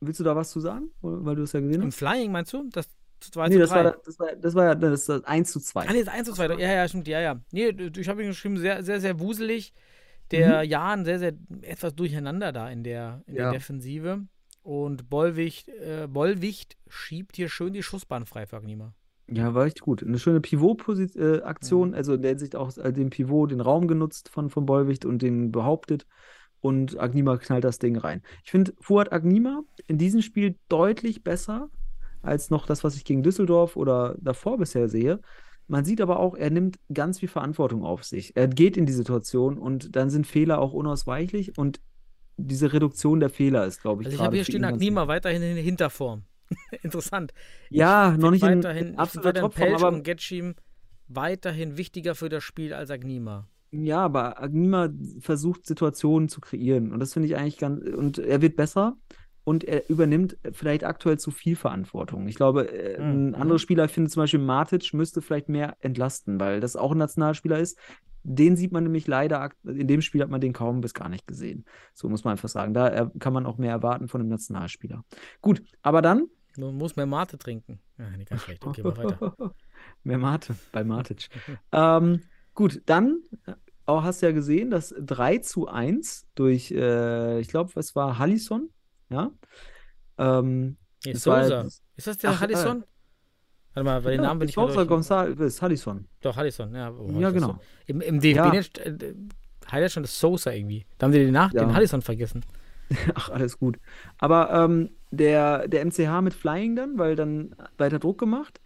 [0.02, 0.92] Willst du da was zu sagen?
[1.02, 1.96] Weil du es ja gesehen Im hast?
[1.98, 2.70] Flying meinst du?
[2.72, 2.88] Das
[3.20, 3.84] 2 Nee, zu das 3.
[3.84, 5.88] war, das, war, das war ja das, das 1 zu 2.
[5.88, 6.46] Ah, nee, das 1 zu 2.
[6.46, 7.08] Ja, ja, stimmt.
[7.08, 7.42] Ja, ja.
[7.52, 9.74] Nee, ich habe ihn geschrieben, sehr, sehr, sehr wuselig.
[10.32, 13.44] Der Jan sehr, sehr etwas durcheinander da in der, in Ja.
[13.46, 14.26] der Defensive.
[14.62, 18.94] Und Bollwicht, äh, Bollwicht schiebt hier schön die Schussbahn frei für Agnima.
[19.28, 20.04] Ja, war echt gut.
[20.04, 24.50] Eine schöne Pivot-Aktion, also in der Hinsicht auch äh, den Pivot, den Raum genutzt von,
[24.50, 26.06] von Bollwicht und den behauptet.
[26.62, 28.22] Und Agnima knallt das Ding rein.
[28.44, 31.70] Ich finde Fuad Agnima in diesem Spiel deutlich besser
[32.22, 35.20] als noch das, was ich gegen Düsseldorf oder davor bisher sehe.
[35.68, 38.36] Man sieht aber auch, er nimmt ganz viel Verantwortung auf sich.
[38.36, 41.80] Er geht in die Situation und dann sind Fehler auch unausweichlich und
[42.38, 45.58] diese Reduktion der Fehler ist, glaube ich, Also ich habe hier stehen Agnima weiterhin in
[45.58, 46.24] Hinterform.
[46.82, 47.34] Interessant.
[47.70, 50.56] Ja, noch nicht in, weiterhin, in ich absoluter Topform, aber Getschim
[51.08, 53.48] weiterhin wichtiger für das Spiel als Agnima.
[53.72, 54.90] Ja, aber Agnima
[55.20, 58.98] versucht Situationen zu kreieren und das finde ich eigentlich ganz und er wird besser
[59.44, 62.28] und er übernimmt vielleicht aktuell zu viel Verantwortung.
[62.28, 62.70] Ich glaube,
[63.00, 63.36] ein Mhm.
[63.36, 66.98] anderer Spieler, ich finde zum Beispiel Matic, müsste vielleicht mehr entlasten, weil das auch ein
[66.98, 67.78] Nationalspieler ist.
[68.24, 71.26] Den sieht man nämlich leider, in dem Spiel hat man den kaum bis gar nicht
[71.26, 71.64] gesehen.
[71.94, 72.74] So muss man einfach sagen.
[72.74, 75.06] Da äh, kann man auch mehr erwarten von einem Nationalspieler.
[75.42, 76.28] Gut, aber dann
[76.58, 77.80] Man muss mehr Mate trinken.
[77.98, 78.66] Ja, nee, ganz schlecht.
[78.66, 79.36] Okay, mach weiter.
[80.04, 81.30] Mehr Mate bei Matic.
[81.72, 82.22] ähm,
[82.60, 83.54] gut, dann äh,
[83.86, 88.20] auch hast du ja gesehen, das 3 zu 1 durch, äh, ich glaube, es war
[88.20, 88.70] Hallison,
[89.10, 89.32] ja.
[90.18, 91.62] Ähm, Nee, war- Sousa.
[91.96, 92.84] Ist das der Ach, Hallison?
[93.74, 94.76] Warte mal, weil den ja, Namen bin ich durch.
[94.76, 96.08] Gonçalves, Hallison.
[96.22, 96.92] Doch, Hallison, ja.
[96.92, 97.48] Oh, Ja, genau.
[97.54, 97.60] So.
[97.88, 98.50] Im, im DFB Ja.
[98.52, 99.14] nennt- äh,
[99.72, 100.86] heißt schon das Sosa irgendwie.
[100.98, 101.64] Da haben sie den, nach, Ja.
[101.64, 102.44] den Hallison vergessen.
[103.16, 103.80] Ach, alles gut.
[104.18, 108.60] Aber ähm, der, der MCH mit Flying dann, weil dann weiter Druck gemacht.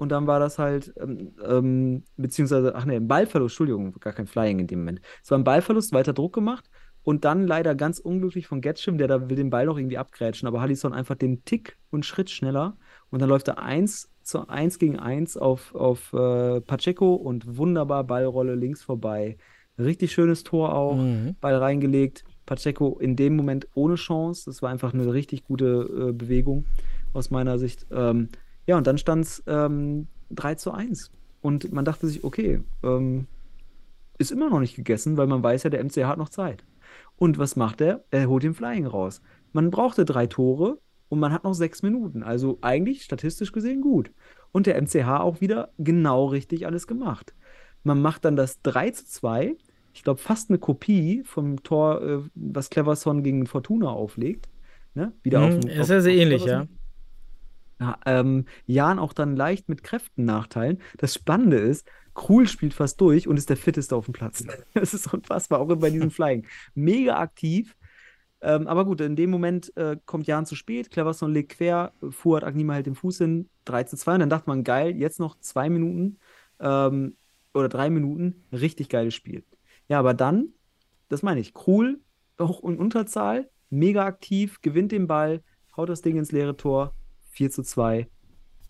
[0.00, 4.26] Und dann war das halt, ähm, ähm, beziehungsweise, ach nee, ein Ballverlust, Entschuldigung, gar kein
[4.26, 5.02] Flying in dem Moment.
[5.22, 6.70] Es war ein Ballverlust, weiter Druck gemacht.
[7.02, 10.48] Und dann leider ganz unglücklich von Getschim, der da will den Ball noch irgendwie abgrätschen,
[10.48, 12.78] aber Hallison einfach den Tick und Schritt schneller.
[13.10, 18.04] Und dann läuft er 1 zu 1 gegen 1 auf, auf äh, Pacheco und wunderbar
[18.04, 19.36] Ballrolle links vorbei.
[19.78, 20.96] Richtig schönes Tor auch.
[20.96, 21.36] Mhm.
[21.42, 22.24] Ball reingelegt.
[22.46, 24.44] Pacheco in dem Moment ohne Chance.
[24.46, 26.64] Das war einfach eine richtig gute äh, Bewegung
[27.12, 27.86] aus meiner Sicht.
[27.90, 28.30] Ähm,
[28.70, 31.10] ja, und dann stand es ähm, 3 zu 1.
[31.42, 33.26] Und man dachte sich, okay, ähm,
[34.18, 36.64] ist immer noch nicht gegessen, weil man weiß ja, der MCH hat noch Zeit.
[37.16, 38.04] Und was macht er?
[38.10, 39.22] Er holt den Flying raus.
[39.52, 40.78] Man brauchte drei Tore
[41.08, 42.22] und man hat noch sechs Minuten.
[42.22, 44.12] Also eigentlich statistisch gesehen gut.
[44.52, 47.34] Und der MCH auch wieder genau richtig alles gemacht.
[47.82, 49.56] Man macht dann das 3 zu 2.
[49.92, 54.48] Ich glaube, fast eine Kopie vom Tor, äh, was Cleverson gegen Fortuna auflegt.
[54.94, 55.12] Ne?
[55.22, 56.68] Wieder auf, Mhm, dem- ist auf, ja sehr auf ähnlich, Cleverson.
[56.68, 56.79] ja.
[57.80, 60.80] Ja, ähm, Jan auch dann leicht mit Kräften nachteilen.
[60.98, 64.44] Das Spannende ist, Krul spielt fast durch und ist der fitteste auf dem Platz.
[64.74, 66.46] Das ist unfassbar, auch bei diesem Flying.
[66.74, 67.74] Mega aktiv.
[68.42, 72.44] Ähm, aber gut, in dem Moment äh, kommt Jan zu spät, Cleverson legt quer, Fuad
[72.44, 74.14] Agnima hält den Fuß hin, 3 zu 2.
[74.14, 76.18] Und dann dachte man, geil, jetzt noch zwei Minuten
[76.58, 77.16] ähm,
[77.54, 79.44] oder drei Minuten, richtig geiles Spiel.
[79.88, 80.52] Ja, aber dann,
[81.08, 82.00] das meine ich, Krul
[82.38, 85.42] auch in Unterzahl, mega aktiv, gewinnt den Ball,
[85.76, 86.94] haut das Ding ins leere Tor,
[87.40, 88.06] 4 zu 2.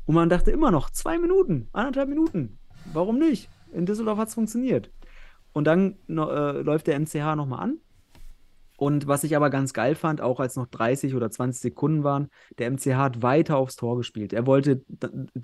[0.07, 2.61] Und man dachte immer noch, zwei Minuten, anderthalb Minuten.
[2.93, 3.49] Warum nicht?
[3.73, 4.93] In Düsseldorf hat es funktioniert.
[5.53, 7.79] Und dann äh, läuft der MCH nochmal an.
[8.77, 12.29] Und was ich aber ganz geil fand, auch als noch 30 oder 20 Sekunden waren,
[12.59, 14.33] der MCH hat weiter aufs Tor gespielt.
[14.33, 14.85] Er wollte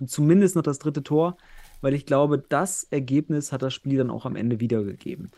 [0.06, 1.36] zumindest noch das dritte Tor,
[1.80, 5.32] weil ich glaube, das Ergebnis hat das Spiel dann auch am Ende wiedergegeben.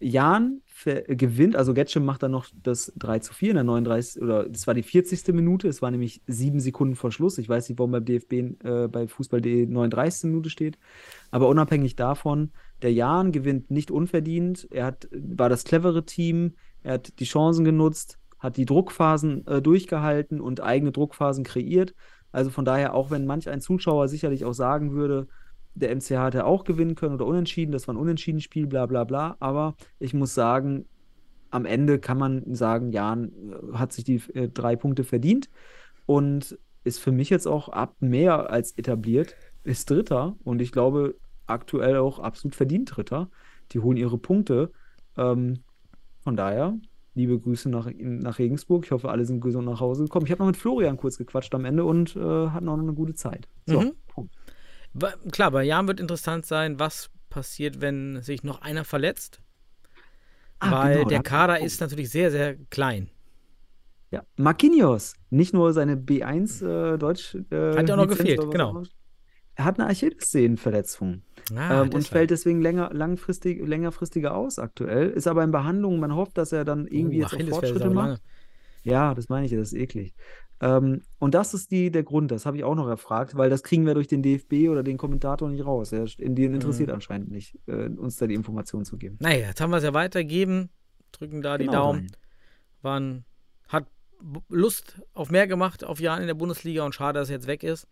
[0.00, 0.60] Jan
[1.06, 4.22] gewinnt, also Getschem macht dann noch das 3 zu 4 in der 39.
[4.22, 5.32] oder es war die 40.
[5.32, 7.38] Minute, es war nämlich sieben Sekunden vor Schluss.
[7.38, 10.24] Ich weiß nicht, warum beim DFB äh, bei Fußball.de 39.
[10.30, 10.78] Minute steht.
[11.30, 12.50] Aber unabhängig davon,
[12.82, 14.68] der Jan gewinnt nicht unverdient.
[14.70, 19.62] Er hat, war das clevere Team, er hat die Chancen genutzt, hat die Druckphasen äh,
[19.62, 21.94] durchgehalten und eigene Druckphasen kreiert.
[22.30, 25.28] Also von daher, auch wenn manch ein Zuschauer sicherlich auch sagen würde,
[25.74, 29.04] der MCH hätte auch gewinnen können oder unentschieden, das war ein unentschieden Spiel, bla bla
[29.04, 29.36] bla.
[29.40, 30.86] Aber ich muss sagen,
[31.50, 33.32] am Ende kann man sagen, Jan
[33.72, 35.48] äh, hat sich die äh, drei Punkte verdient
[36.06, 41.14] und ist für mich jetzt auch ab mehr als etabliert, ist Dritter und ich glaube
[41.46, 43.30] aktuell auch absolut verdient Dritter.
[43.72, 44.70] Die holen ihre Punkte.
[45.16, 45.60] Ähm,
[46.22, 46.78] von daher,
[47.14, 48.84] liebe Grüße nach, nach Regensburg.
[48.84, 50.26] Ich hoffe, alle sind gesund nach Hause gekommen.
[50.26, 52.94] Ich habe noch mit Florian kurz gequatscht am Ende und äh, hatten auch noch eine
[52.94, 53.48] gute Zeit.
[53.66, 53.92] So, Mhm.
[54.08, 54.34] Punkt.
[55.32, 59.40] Klar, bei Jan wird interessant sein, was passiert, wenn sich noch einer verletzt.
[60.60, 63.10] Ah, weil genau, der Kader ist natürlich sehr, sehr klein.
[64.10, 67.34] Ja, Marquinhos, nicht nur seine B1 äh, Deutsch.
[67.50, 68.80] Äh, Hat ja auch noch Lizenz gefehlt, genau.
[68.80, 68.84] auch.
[69.56, 71.22] Er hat eine Achillessehnenverletzung
[71.54, 75.10] Ah, ähm, und fällt deswegen länger, langfristig, längerfristiger aus aktuell.
[75.10, 76.00] Ist aber in Behandlung.
[76.00, 78.06] Man hofft, dass er dann irgendwie Oh, jetzt auch Achillesferse Fortschritte macht.
[78.06, 78.20] lange.
[78.84, 80.14] Ja, das meine ich ja, das ist eklig.
[80.60, 83.62] Ähm, und das ist die, der Grund, das habe ich auch noch erfragt, weil das
[83.62, 85.92] kriegen wir durch den DFB oder den Kommentator nicht raus.
[85.92, 86.94] Er, den interessiert Mhm.
[86.94, 89.16] anscheinend nicht, äh, uns da die Informationen zu geben.
[89.20, 90.70] Naja, jetzt haben wir es ja weitergeben.
[91.12, 91.98] Drücken da die Genau, Daumen.
[92.02, 92.12] Daniel.
[92.82, 93.24] Waren,
[93.68, 93.86] hat
[94.48, 97.62] Lust auf mehr gemacht auf Jan in der Bundesliga und schade, dass er jetzt weg
[97.62, 97.86] ist.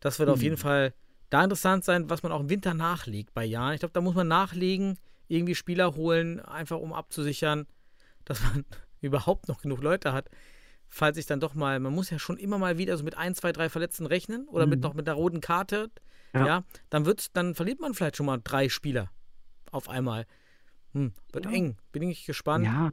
[0.00, 0.42] Das wird auf Hm.
[0.44, 0.92] jeden Fall
[1.30, 3.72] da interessant sein, was man auch im Winter nachlegt bei Jan.
[3.74, 4.98] Ich glaube, da muss man nachlegen,
[5.28, 7.66] irgendwie Spieler holen, einfach um abzusichern,
[8.24, 8.64] dass man
[9.00, 10.28] überhaupt noch genug Leute hat.
[10.88, 13.34] Falls ich dann doch mal, man muss ja schon immer mal wieder so mit ein,
[13.34, 14.82] zwei, drei Verletzten rechnen oder mit Mhm.
[14.82, 15.90] noch mit der roten Karte.
[16.34, 16.46] Ja.
[16.46, 19.10] Ja, dann wird's, dann verliert man vielleicht schon mal drei Spieler
[19.70, 20.26] auf einmal.
[20.92, 21.50] Hm, wird Ja.
[21.52, 21.76] eng.
[21.92, 22.64] Bin ich gespannt.
[22.64, 22.90] Ja,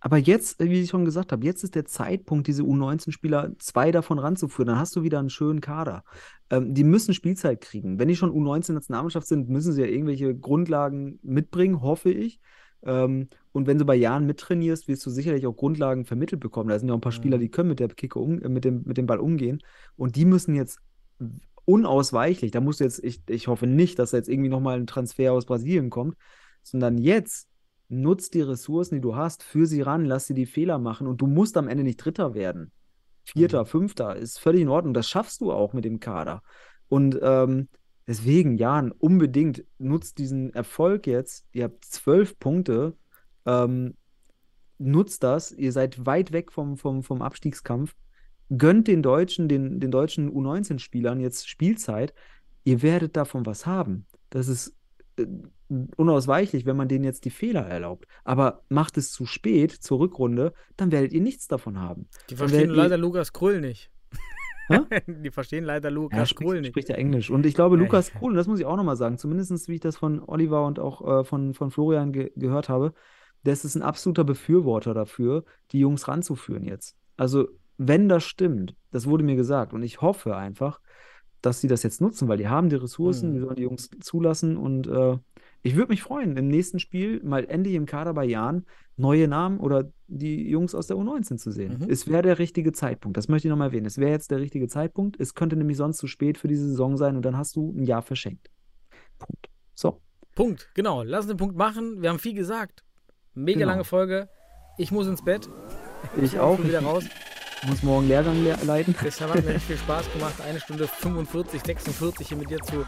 [0.00, 4.18] aber jetzt, wie ich schon gesagt habe, jetzt ist der Zeitpunkt, diese U19-Spieler zwei davon
[4.18, 4.68] ranzuführen.
[4.68, 6.04] Dann hast du wieder einen schönen Kader.
[6.50, 7.98] Ähm, die müssen Spielzeit kriegen.
[7.98, 12.40] Wenn die schon U19-Nationalmannschaft sind, müssen sie ja irgendwelche Grundlagen mitbringen, hoffe ich.
[12.84, 16.68] Ähm, und wenn du bei Jahren mittrainierst, wirst du sicherlich auch Grundlagen vermittelt bekommen.
[16.70, 17.40] Da sind ja auch ein paar Spieler, Mhm.
[17.42, 19.62] die können mit der Kicke um, äh, mit dem, mit dem Ball umgehen.
[19.96, 20.78] Und die müssen jetzt
[21.64, 24.86] unausweichlich, da musst du jetzt, ich, ich hoffe nicht, dass da jetzt irgendwie nochmal ein
[24.86, 26.16] Transfer aus Brasilien kommt,
[26.62, 27.48] sondern jetzt
[27.88, 31.20] nutz die Ressourcen, die du hast, für sie ran, lass sie die Fehler machen und
[31.20, 32.72] du musst am Ende nicht Dritter werden.
[33.24, 34.94] Vierter, Fünfter ist völlig in Ordnung.
[34.94, 36.42] Das schaffst du auch mit dem Kader.
[36.88, 37.68] Und ähm,
[38.06, 41.46] deswegen, Jan, unbedingt nutzt diesen Erfolg jetzt.
[41.52, 42.96] Ihr habt zwölf Punkte.
[43.46, 43.94] Ähm,
[44.78, 45.52] nutzt das.
[45.52, 47.94] Ihr seid weit weg vom, vom, vom Abstiegskampf.
[48.56, 52.12] Gönnt den Deutschen, den, den deutschen U19-Spielern jetzt Spielzeit.
[52.64, 54.06] Ihr werdet davon was haben.
[54.30, 54.76] Das ist
[55.16, 55.26] äh,
[55.96, 58.06] unausweichlich, wenn man denen jetzt die Fehler erlaubt.
[58.24, 62.08] Aber macht es zu spät zur Rückrunde, dann werdet ihr nichts davon haben.
[62.30, 63.90] Die verstehen leider Lukas Krull nicht.
[65.06, 66.68] Die verstehen leider Ja, Lukas Krull spricht, nicht.
[66.70, 67.30] spricht ja Englisch.
[67.30, 69.74] Und ich glaube, Ja, Lukas Kohl, und das muss ich auch nochmal sagen, zumindest wie
[69.74, 72.92] ich das von Oliver und auch äh, von, von Florian ge gehört habe,
[73.44, 76.96] das ist ein absoluter Befürworter dafür, die Jungs ranzuführen jetzt.
[77.16, 80.80] Also, wenn das stimmt, das wurde mir gesagt, und ich hoffe einfach,
[81.40, 83.34] dass sie das jetzt nutzen, weil die haben die Ressourcen, Mhm.
[83.34, 85.18] die sollen die Jungs zulassen und äh,
[85.62, 88.64] ich würde mich freuen, im nächsten Spiel mal endlich im Kader bei Jan
[88.96, 91.78] neue Namen oder die Jungs aus der U19 zu sehen.
[91.80, 91.90] Mhm.
[91.90, 93.86] Es wäre der richtige Zeitpunkt, das möchte ich nochmal erwähnen.
[93.86, 95.18] Es wäre jetzt der richtige Zeitpunkt.
[95.20, 97.84] Es könnte nämlich sonst zu spät für diese Saison sein und dann hast du ein
[97.84, 98.50] Jahr verschenkt.
[99.18, 99.48] Punkt.
[99.74, 100.00] So.
[100.34, 101.02] Punkt, genau.
[101.02, 102.02] Lass uns den Punkt machen.
[102.02, 102.84] Wir haben viel gesagt.
[103.34, 103.70] Mega Genau.
[103.72, 104.28] lange Folge.
[104.78, 105.48] Ich muss ins Bett.
[106.20, 106.56] Ich auch.
[106.56, 107.04] Schon wieder Ich raus.
[107.66, 108.94] muss morgen Lehrgang le leiten.
[109.04, 110.40] Deshalb hat mir echt viel Spaß gemacht.
[110.40, 112.84] Eine Stunde 45, 46 hier mit dir zu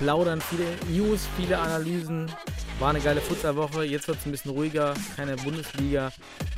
[0.00, 0.40] plaudern.
[0.40, 2.30] Viele News, viele Analysen.
[2.78, 3.84] War eine geile Futsalwoche.
[3.84, 4.94] Jetzt wird es ein bisschen ruhiger.
[5.16, 6.10] Keine Bundesliga.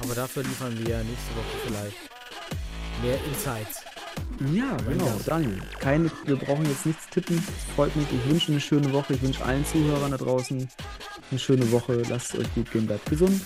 [0.02, 1.96] Aber dafür liefern wir nächste Woche vielleicht
[3.02, 3.82] mehr Insights.
[4.52, 5.10] Ja, genau.
[5.26, 5.60] Daniel.
[5.78, 7.44] Keine, wir brauchen jetzt nichts tippen.
[7.74, 8.06] Freut mich.
[8.12, 9.14] Ich wünsche eine schöne Woche.
[9.14, 10.68] Ich wünsche allen Zuhörern da draußen
[11.30, 12.02] eine schöne Woche.
[12.08, 12.86] Lasst es euch gut gehen.
[12.86, 13.40] Bleibt gesund.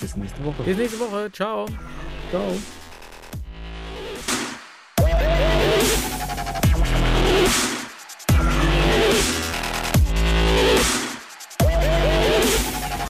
[0.00, 0.62] Bis nächste Woche.
[0.62, 1.30] Bis nächste Woche.
[1.32, 1.66] Ciao.
[2.30, 2.56] Ciao.